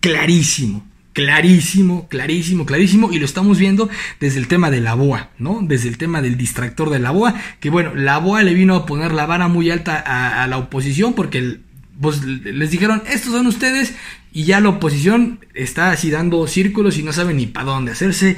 clarísimo. 0.00 0.89
Clarísimo, 1.12 2.06
clarísimo, 2.08 2.64
clarísimo, 2.64 3.12
y 3.12 3.18
lo 3.18 3.24
estamos 3.24 3.58
viendo 3.58 3.90
desde 4.20 4.38
el 4.38 4.46
tema 4.46 4.70
de 4.70 4.80
la 4.80 4.94
BOA, 4.94 5.30
¿no? 5.38 5.58
Desde 5.60 5.88
el 5.88 5.98
tema 5.98 6.22
del 6.22 6.36
distractor 6.36 6.88
de 6.88 7.00
la 7.00 7.10
BOA, 7.10 7.34
que 7.58 7.68
bueno, 7.68 7.94
la 7.96 8.18
BOA 8.18 8.44
le 8.44 8.54
vino 8.54 8.76
a 8.76 8.86
poner 8.86 9.12
la 9.12 9.26
vara 9.26 9.48
muy 9.48 9.70
alta 9.70 9.96
a, 9.96 10.46
la 10.46 10.58
oposición 10.58 11.14
porque 11.14 11.58
pues 12.00 12.24
les 12.24 12.70
dijeron, 12.70 13.02
estos 13.08 13.32
son 13.32 13.48
ustedes, 13.48 13.94
y 14.32 14.44
ya 14.44 14.60
la 14.60 14.68
oposición 14.68 15.44
está 15.54 15.90
así 15.90 16.10
dando 16.10 16.46
círculos 16.46 16.96
y 16.96 17.02
no 17.02 17.12
sabe 17.12 17.34
ni 17.34 17.46
para 17.46 17.66
dónde 17.66 17.92
hacerse. 17.92 18.36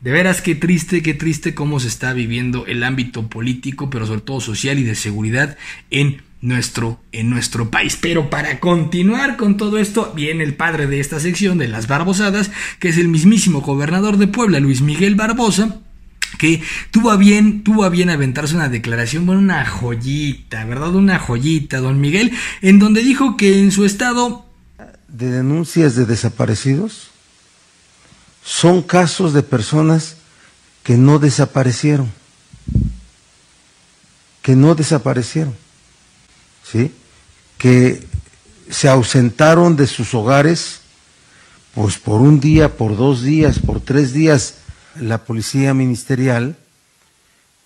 De 0.00 0.12
veras, 0.12 0.40
qué 0.40 0.54
triste, 0.54 1.02
qué 1.02 1.14
triste 1.14 1.54
cómo 1.54 1.80
se 1.80 1.88
está 1.88 2.12
viviendo 2.12 2.66
el 2.66 2.84
ámbito 2.84 3.28
político, 3.28 3.90
pero 3.90 4.06
sobre 4.06 4.20
todo 4.20 4.40
social 4.40 4.78
y 4.78 4.84
de 4.84 4.94
seguridad 4.94 5.56
en 5.90 6.22
nuestro, 6.44 7.00
en 7.10 7.30
nuestro 7.30 7.70
país. 7.70 7.98
Pero 8.00 8.28
para 8.28 8.60
continuar 8.60 9.36
con 9.36 9.56
todo 9.56 9.78
esto, 9.78 10.12
viene 10.14 10.44
el 10.44 10.54
padre 10.54 10.86
de 10.86 11.00
esta 11.00 11.18
sección 11.18 11.56
de 11.58 11.68
las 11.68 11.88
barbosadas, 11.88 12.50
que 12.78 12.90
es 12.90 12.98
el 12.98 13.08
mismísimo 13.08 13.62
gobernador 13.62 14.18
de 14.18 14.28
Puebla, 14.28 14.60
Luis 14.60 14.82
Miguel 14.82 15.14
Barbosa, 15.14 15.80
que 16.38 16.62
tuvo 16.90 17.10
a 17.10 17.16
bien, 17.16 17.64
tuvo 17.64 17.84
a 17.84 17.88
bien 17.88 18.10
aventarse 18.10 18.54
una 18.54 18.68
declaración, 18.68 19.24
bueno, 19.24 19.40
una 19.40 19.64
joyita, 19.64 20.64
¿verdad? 20.66 20.94
Una 20.94 21.18
joyita, 21.18 21.78
don 21.78 21.98
Miguel, 22.00 22.32
en 22.60 22.78
donde 22.78 23.02
dijo 23.02 23.38
que 23.38 23.60
en 23.60 23.72
su 23.72 23.86
estado 23.86 24.44
de 25.08 25.30
denuncias 25.30 25.94
de 25.96 26.04
desaparecidos 26.04 27.08
son 28.44 28.82
casos 28.82 29.32
de 29.32 29.42
personas 29.42 30.16
que 30.82 30.98
no 30.98 31.18
desaparecieron, 31.18 32.12
que 34.42 34.56
no 34.56 34.74
desaparecieron, 34.74 35.54
¿sí? 36.64 36.92
Que 37.58 38.02
se 38.70 38.88
ausentaron 38.88 39.76
de 39.76 39.86
sus 39.86 40.14
hogares, 40.14 40.80
pues 41.74 41.98
por 41.98 42.20
un 42.20 42.40
día, 42.40 42.76
por 42.76 42.96
dos 42.96 43.22
días, 43.22 43.58
por 43.60 43.80
tres 43.80 44.12
días. 44.12 44.56
La 44.98 45.24
policía 45.24 45.74
ministerial 45.74 46.56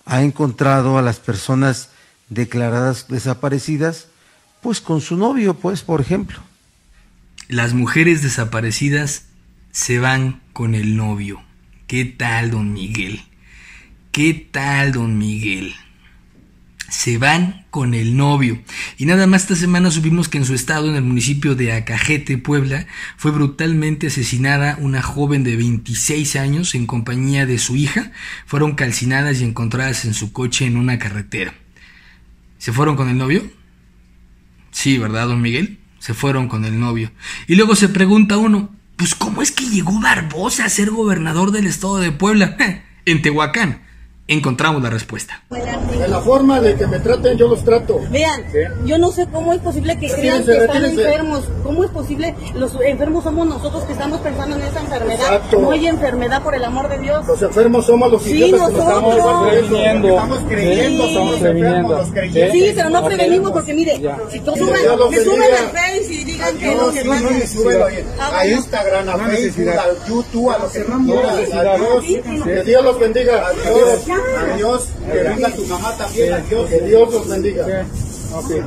ha 0.05 0.21
encontrado 0.23 0.97
a 0.97 1.01
las 1.01 1.19
personas 1.19 1.89
declaradas 2.29 3.07
desaparecidas, 3.07 4.07
pues 4.61 4.81
con 4.81 5.01
su 5.01 5.15
novio, 5.15 5.53
pues, 5.55 5.81
por 5.83 6.01
ejemplo. 6.01 6.39
las 7.47 7.73
mujeres 7.73 8.21
desaparecidas 8.21 9.25
se 9.71 9.97
van 9.97 10.41
con 10.53 10.75
el 10.75 10.95
novio. 10.95 11.41
¿Qué 11.87 12.05
tal, 12.05 12.51
don 12.51 12.73
Miguel? 12.73 13.21
¿Qué 14.11 14.33
tal, 14.51 14.91
don 14.91 15.17
Miguel? 15.17 15.73
Se 16.89 17.17
van 17.17 17.65
con 17.69 17.93
el 17.93 18.17
novio. 18.17 18.61
Y 18.97 19.05
nada 19.05 19.27
más 19.27 19.43
esta 19.43 19.55
semana 19.55 19.91
supimos 19.91 20.27
que 20.27 20.37
en 20.37 20.45
su 20.45 20.53
estado, 20.53 20.89
en 20.89 20.95
el 20.95 21.03
municipio 21.03 21.55
de 21.55 21.73
Acajete, 21.73 22.37
Puebla, 22.37 22.87
fue 23.17 23.31
brutalmente 23.31 24.07
asesinada 24.07 24.77
una 24.79 25.01
joven 25.01 25.43
de 25.43 25.55
26 25.55 26.35
años 26.35 26.75
en 26.75 26.87
compañía 26.87 27.45
de 27.45 27.57
su 27.57 27.75
hija. 27.75 28.11
Fueron 28.45 28.75
calcinadas 28.75 29.41
y 29.41 29.43
encontradas 29.43 30.05
en 30.05 30.13
su 30.13 30.33
coche 30.33 30.65
en 30.65 30.77
una 30.77 30.99
carretera. 30.99 31.53
¿Se 32.57 32.73
fueron 32.73 32.95
con 32.95 33.09
el 33.09 33.17
novio? 33.17 33.49
Sí, 34.71 34.97
¿verdad, 34.97 35.27
don 35.27 35.41
Miguel? 35.41 35.79
Se 35.99 36.13
fueron 36.13 36.47
con 36.47 36.65
el 36.65 36.79
novio. 36.79 37.11
Y 37.47 37.55
luego 37.55 37.75
se 37.75 37.89
pregunta 37.89 38.37
uno, 38.37 38.73
pues 38.95 39.15
¿cómo 39.15 39.41
es 39.41 39.51
que 39.51 39.69
llegó 39.69 39.99
Barbosa 39.99 40.65
a 40.65 40.69
ser 40.69 40.89
gobernador 40.89 41.51
del 41.51 41.67
estado 41.67 41.97
de 41.97 42.11
Puebla? 42.11 42.57
en 43.05 43.21
Tehuacán. 43.21 43.88
Encontramos 44.31 44.83
la 44.83 44.91
respuesta. 44.91 45.41
De 45.49 46.07
la 46.07 46.21
forma 46.21 46.61
de 46.61 46.75
que 46.75 46.85
me 46.85 46.99
traten, 46.99 47.35
yo 47.35 47.47
los 47.47 47.63
trato. 47.65 47.99
Vean, 48.11 48.43
yo 48.85 48.99
no 48.99 49.11
sé 49.11 49.25
cómo 49.31 49.53
es 49.53 49.59
posible 49.59 49.97
que 49.97 50.07
crean 50.07 50.43
que 50.45 50.55
están 50.55 50.85
enfermos. 50.85 51.43
¿Cómo 51.63 51.83
es 51.83 51.89
posible? 51.89 52.35
Los 52.53 52.73
enfermos 52.79 53.23
somos 53.23 53.47
nosotros 53.47 53.83
que 53.85 53.93
estamos 53.93 54.19
pensando 54.21 54.55
en 54.55 54.61
esa 54.61 54.81
enfermedad. 54.81 55.19
Exacto. 55.19 55.59
No 55.59 55.71
hay 55.71 55.87
enfermedad, 55.87 56.43
por 56.43 56.53
el 56.53 56.63
amor 56.63 56.87
de 56.89 56.99
Dios. 56.99 57.25
Los 57.27 57.41
enfermos 57.41 57.85
somos 57.87 58.11
los 58.11 58.21
Sí, 58.21 58.33
idiotas 58.33 58.69
que 58.69 58.75
nos 58.75 58.83
estamos 58.87 59.15
nosotros. 59.17 59.49
previniendo. 59.49 60.07
Estamos 60.09 60.39
creyendo, 60.47 61.07
Sí. 61.07 61.13
somos 61.15 61.41
enfermos, 61.41 61.91
los 61.91 62.11
creyentes. 62.11 62.51
Sí, 62.53 62.71
pero 62.75 62.89
no 62.91 63.05
prevenimos 63.05 63.51
porque 63.51 63.73
mire, 63.73 63.95
si 64.31 64.39
todos 64.41 64.59
suben, 64.59 64.81
Dios 64.81 64.97
los 64.99 65.09
que 65.09 65.23
suben 65.23 65.39
bendiga. 65.39 65.59
al 65.59 65.69
Face 65.69 66.13
y 66.13 66.23
digan 66.23 66.57
que 66.59 66.65
No, 66.75 66.85
lo 66.85 66.91
que 66.93 67.01
sí, 67.01 67.07
no 67.07 67.13
pasa. 67.15 67.29
necesito. 67.31 67.69
A 68.37 68.47
Instagram, 68.47 69.09
a 69.09 69.17
Facebook, 69.27 69.69
a 69.69 70.07
YouTube, 70.07 70.49
a 70.51 70.57
lo 70.59 70.71
que 70.71 70.79
tú 70.81 71.05
quieras. 71.05 71.35
Adiós. 71.51 72.05
Que 72.45 72.63
Dios 72.63 72.83
los 72.83 72.99
bendiga. 72.99 73.47
Adiós. 73.47 74.18
Adiós. 74.53 74.89
Que 75.11 75.23
venga 75.23 75.49
tu 75.55 75.65
mamá 75.65 75.95
también. 75.97 76.33
Adiós. 76.33 76.69
Que 76.69 76.79
Dios 76.81 77.13
los 77.13 77.27
bendiga. 77.27 77.65
Gracias. 77.65 78.65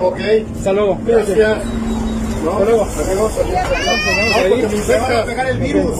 Ok. 0.00 0.20
Hasta 0.56 0.72
luego. 0.72 0.98
Gracias. 1.04 1.58
No, 2.44 2.50
Hasta 2.52 2.64
luego. 2.64 4.56
Infecta. 4.56 5.22
a 5.22 5.24
pegar 5.24 5.46
el 5.48 5.58
virus. 5.58 5.96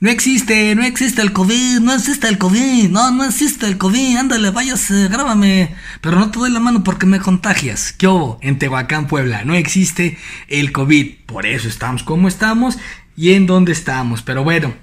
No 0.00 0.10
existe, 0.10 0.74
no 0.74 0.84
existe 0.84 1.22
el 1.22 1.32
COVID, 1.32 1.80
no 1.80 1.94
existe 1.94 2.28
el 2.28 2.36
COVID, 2.36 2.90
no, 2.90 3.10
no 3.10 3.24
existe 3.24 3.64
el 3.64 3.78
COVID, 3.78 4.18
ándale, 4.18 4.50
váyase, 4.50 5.08
grábame, 5.08 5.74
pero 6.02 6.18
no 6.18 6.30
te 6.30 6.38
doy 6.38 6.50
la 6.50 6.60
mano 6.60 6.84
porque 6.84 7.06
me 7.06 7.20
contagias. 7.20 7.94
¿Qué 7.94 8.06
hubo? 8.06 8.38
En 8.42 8.58
Tehuacán, 8.58 9.06
Puebla, 9.06 9.44
no 9.46 9.54
existe 9.54 10.18
el 10.48 10.72
COVID, 10.72 11.20
por 11.24 11.46
eso 11.46 11.68
estamos 11.68 12.02
como 12.02 12.28
estamos 12.28 12.76
y 13.16 13.32
en 13.32 13.46
donde 13.46 13.72
estamos. 13.72 14.20
Pero 14.20 14.44
bueno, 14.44 14.74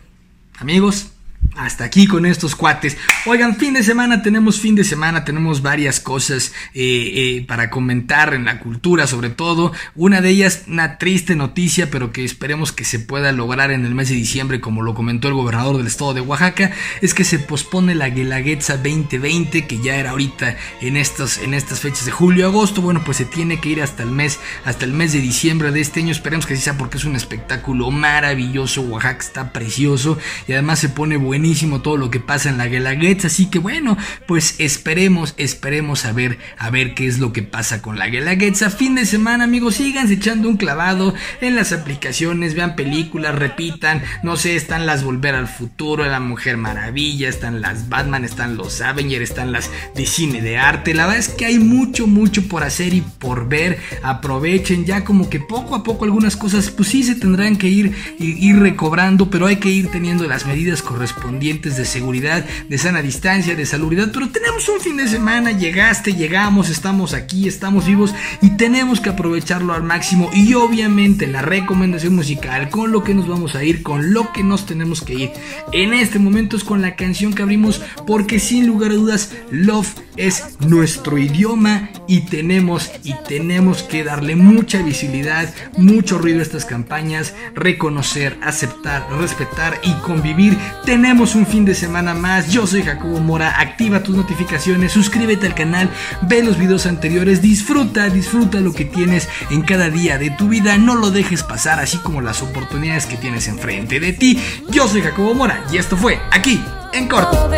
amigos, 0.61 1.10
hasta 1.55 1.83
aquí 1.83 2.07
con 2.07 2.25
estos 2.25 2.55
cuates. 2.55 2.97
Oigan, 3.25 3.57
fin 3.57 3.73
de 3.73 3.83
semana, 3.83 4.21
tenemos 4.21 4.59
fin 4.59 4.75
de 4.75 4.83
semana, 4.83 5.25
tenemos 5.25 5.61
varias 5.61 5.99
cosas 5.99 6.53
eh, 6.73 7.11
eh, 7.13 7.45
para 7.45 7.69
comentar 7.69 8.33
en 8.33 8.45
la 8.45 8.59
cultura, 8.59 9.05
sobre 9.05 9.29
todo. 9.29 9.73
Una 9.95 10.21
de 10.21 10.29
ellas, 10.29 10.63
una 10.67 10.97
triste 10.97 11.35
noticia, 11.35 11.91
pero 11.91 12.11
que 12.11 12.23
esperemos 12.23 12.71
que 12.71 12.85
se 12.85 12.99
pueda 12.99 13.31
lograr 13.31 13.71
en 13.71 13.85
el 13.85 13.95
mes 13.95 14.09
de 14.09 14.15
diciembre, 14.15 14.61
como 14.61 14.81
lo 14.81 14.93
comentó 14.93 15.27
el 15.27 15.33
gobernador 15.33 15.77
del 15.77 15.87
estado 15.87 16.13
de 16.13 16.21
Oaxaca, 16.21 16.71
es 17.01 17.13
que 17.13 17.23
se 17.23 17.39
pospone 17.39 17.95
la 17.95 18.09
Guelaguetza 18.09 18.77
2020, 18.77 19.67
que 19.67 19.79
ya 19.81 19.95
era 19.95 20.11
ahorita 20.11 20.55
en 20.79 20.95
estas, 20.95 21.39
en 21.39 21.53
estas 21.53 21.81
fechas 21.81 22.05
de 22.05 22.11
julio 22.11 22.47
agosto. 22.47 22.81
Bueno, 22.81 23.01
pues 23.03 23.17
se 23.17 23.25
tiene 23.25 23.59
que 23.59 23.69
ir 23.69 23.81
hasta 23.81 24.03
el 24.03 24.11
mes, 24.11 24.39
hasta 24.63 24.85
el 24.85 24.93
mes 24.93 25.11
de 25.11 25.19
diciembre 25.19 25.71
de 25.71 25.81
este 25.81 25.99
año. 25.99 26.11
Esperemos 26.11 26.45
que 26.45 26.53
así 26.53 26.63
sea 26.63 26.77
porque 26.77 26.97
es 26.97 27.05
un 27.05 27.15
espectáculo 27.15 27.91
maravilloso. 27.91 28.81
Oaxaca 28.81 29.19
está 29.19 29.53
precioso 29.53 30.17
y 30.47 30.53
además 30.53 30.79
se 30.79 30.89
pone 30.89 31.17
bonito 31.17 31.30
buenísimo 31.31 31.79
todo 31.79 31.95
lo 31.95 32.11
que 32.11 32.19
pasa 32.19 32.49
en 32.49 32.57
la 32.57 32.67
Guelaguetza, 32.67 33.27
así 33.27 33.45
que 33.45 33.57
bueno, 33.57 33.97
pues 34.27 34.55
esperemos, 34.57 35.33
esperemos 35.37 36.03
a 36.03 36.11
ver, 36.11 36.39
a 36.57 36.69
ver 36.69 36.93
qué 36.93 37.07
es 37.07 37.19
lo 37.19 37.31
que 37.31 37.41
pasa 37.41 37.81
con 37.81 37.97
la 37.97 38.09
Guelaguetza. 38.09 38.69
Fin 38.69 38.95
de 38.95 39.05
semana, 39.05 39.45
amigos, 39.45 39.75
síganse 39.75 40.15
echando 40.15 40.49
un 40.49 40.57
clavado 40.57 41.13
en 41.39 41.55
las 41.55 41.71
aplicaciones, 41.71 42.53
vean 42.53 42.75
películas, 42.75 43.33
repitan, 43.33 44.03
no 44.23 44.35
sé, 44.35 44.57
están 44.57 44.85
las 44.85 45.05
Volver 45.05 45.35
al 45.35 45.47
Futuro, 45.47 46.05
La 46.05 46.19
Mujer 46.19 46.57
Maravilla, 46.57 47.29
están 47.29 47.61
las 47.61 47.87
Batman, 47.87 48.25
están 48.25 48.57
los 48.57 48.81
Avengers, 48.81 49.29
están 49.29 49.53
las 49.53 49.71
de 49.95 50.05
cine 50.05 50.41
de 50.41 50.57
arte. 50.57 50.93
La 50.93 51.05
verdad 51.05 51.19
es 51.21 51.29
que 51.29 51.45
hay 51.45 51.59
mucho, 51.59 52.07
mucho 52.07 52.45
por 52.49 52.65
hacer 52.65 52.93
y 52.93 52.99
por 52.99 53.47
ver. 53.47 53.79
Aprovechen 54.03 54.83
ya 54.83 55.05
como 55.05 55.29
que 55.29 55.39
poco 55.39 55.75
a 55.75 55.83
poco 55.83 56.03
algunas 56.03 56.35
cosas, 56.35 56.69
pues 56.71 56.89
sí 56.89 57.03
se 57.03 57.15
tendrán 57.15 57.55
que 57.55 57.69
ir, 57.69 57.95
ir, 58.19 58.37
ir 58.37 58.59
recobrando, 58.59 59.29
pero 59.29 59.45
hay 59.45 59.55
que 59.55 59.69
ir 59.69 59.89
teniendo 59.91 60.27
las 60.27 60.45
medidas 60.45 60.81
correspondientes 60.81 61.20
de 61.21 61.85
seguridad, 61.85 62.45
de 62.67 62.77
sana 62.77 63.01
distancia, 63.01 63.55
de 63.55 63.65
salubridad. 63.65 64.11
Pero 64.11 64.29
tenemos 64.29 64.67
un 64.69 64.79
fin 64.79 64.97
de 64.97 65.07
semana, 65.07 65.51
llegaste, 65.51 66.13
llegamos, 66.13 66.69
estamos 66.69 67.13
aquí, 67.13 67.47
estamos 67.47 67.85
vivos 67.85 68.13
y 68.41 68.57
tenemos 68.57 68.99
que 68.99 69.09
aprovecharlo 69.09 69.73
al 69.73 69.83
máximo. 69.83 70.29
Y 70.33 70.53
obviamente 70.53 71.27
la 71.27 71.41
recomendación 71.41 72.15
musical, 72.15 72.69
con 72.69 72.91
lo 72.91 73.03
que 73.03 73.13
nos 73.13 73.27
vamos 73.27 73.55
a 73.55 73.63
ir, 73.63 73.83
con 73.83 74.13
lo 74.13 74.31
que 74.33 74.43
nos 74.43 74.65
tenemos 74.65 75.01
que 75.01 75.13
ir 75.13 75.31
en 75.71 75.93
este 75.93 76.19
momento 76.19 76.57
es 76.57 76.63
con 76.63 76.81
la 76.81 76.95
canción 76.95 77.33
que 77.33 77.43
abrimos, 77.43 77.81
porque 78.05 78.39
sin 78.39 78.67
lugar 78.67 78.91
a 78.91 78.95
dudas, 78.95 79.31
Love 79.51 79.93
es 80.17 80.57
nuestro 80.59 81.17
idioma 81.17 81.89
y 82.07 82.21
tenemos 82.21 82.91
y 83.03 83.13
tenemos 83.27 83.83
que 83.83 84.03
darle 84.03 84.35
mucha 84.35 84.81
visibilidad, 84.81 85.53
mucho 85.77 86.17
ruido 86.17 86.39
a 86.39 86.43
estas 86.43 86.65
campañas, 86.65 87.33
reconocer, 87.55 88.37
aceptar, 88.43 89.07
respetar 89.19 89.79
y 89.83 89.93
convivir. 90.01 90.57
Tenemos 90.85 91.10
un 91.11 91.45
fin 91.45 91.65
de 91.65 91.75
semana 91.75 92.13
más. 92.13 92.49
Yo 92.51 92.65
soy 92.65 92.83
Jacobo 92.83 93.19
Mora. 93.19 93.59
Activa 93.59 94.01
tus 94.01 94.15
notificaciones, 94.15 94.93
suscríbete 94.93 95.45
al 95.45 95.53
canal, 95.53 95.89
ve 96.21 96.41
los 96.41 96.57
videos 96.57 96.85
anteriores, 96.85 97.41
disfruta, 97.41 98.07
disfruta 98.09 98.61
lo 98.61 98.73
que 98.73 98.85
tienes 98.85 99.27
en 99.49 99.61
cada 99.61 99.89
día 99.89 100.17
de 100.17 100.31
tu 100.31 100.47
vida. 100.47 100.77
No 100.77 100.95
lo 100.95 101.11
dejes 101.11 101.43
pasar, 101.43 101.81
así 101.81 101.97
como 101.97 102.21
las 102.21 102.41
oportunidades 102.41 103.07
que 103.07 103.17
tienes 103.17 103.49
enfrente 103.49 103.99
de 103.99 104.13
ti. 104.13 104.41
Yo 104.69 104.87
soy 104.87 105.01
Jacobo 105.01 105.33
Mora 105.33 105.65
y 105.69 105.77
esto 105.77 105.97
fue 105.97 106.17
aquí 106.31 106.63
en 106.93 107.09
corto. 107.09 107.49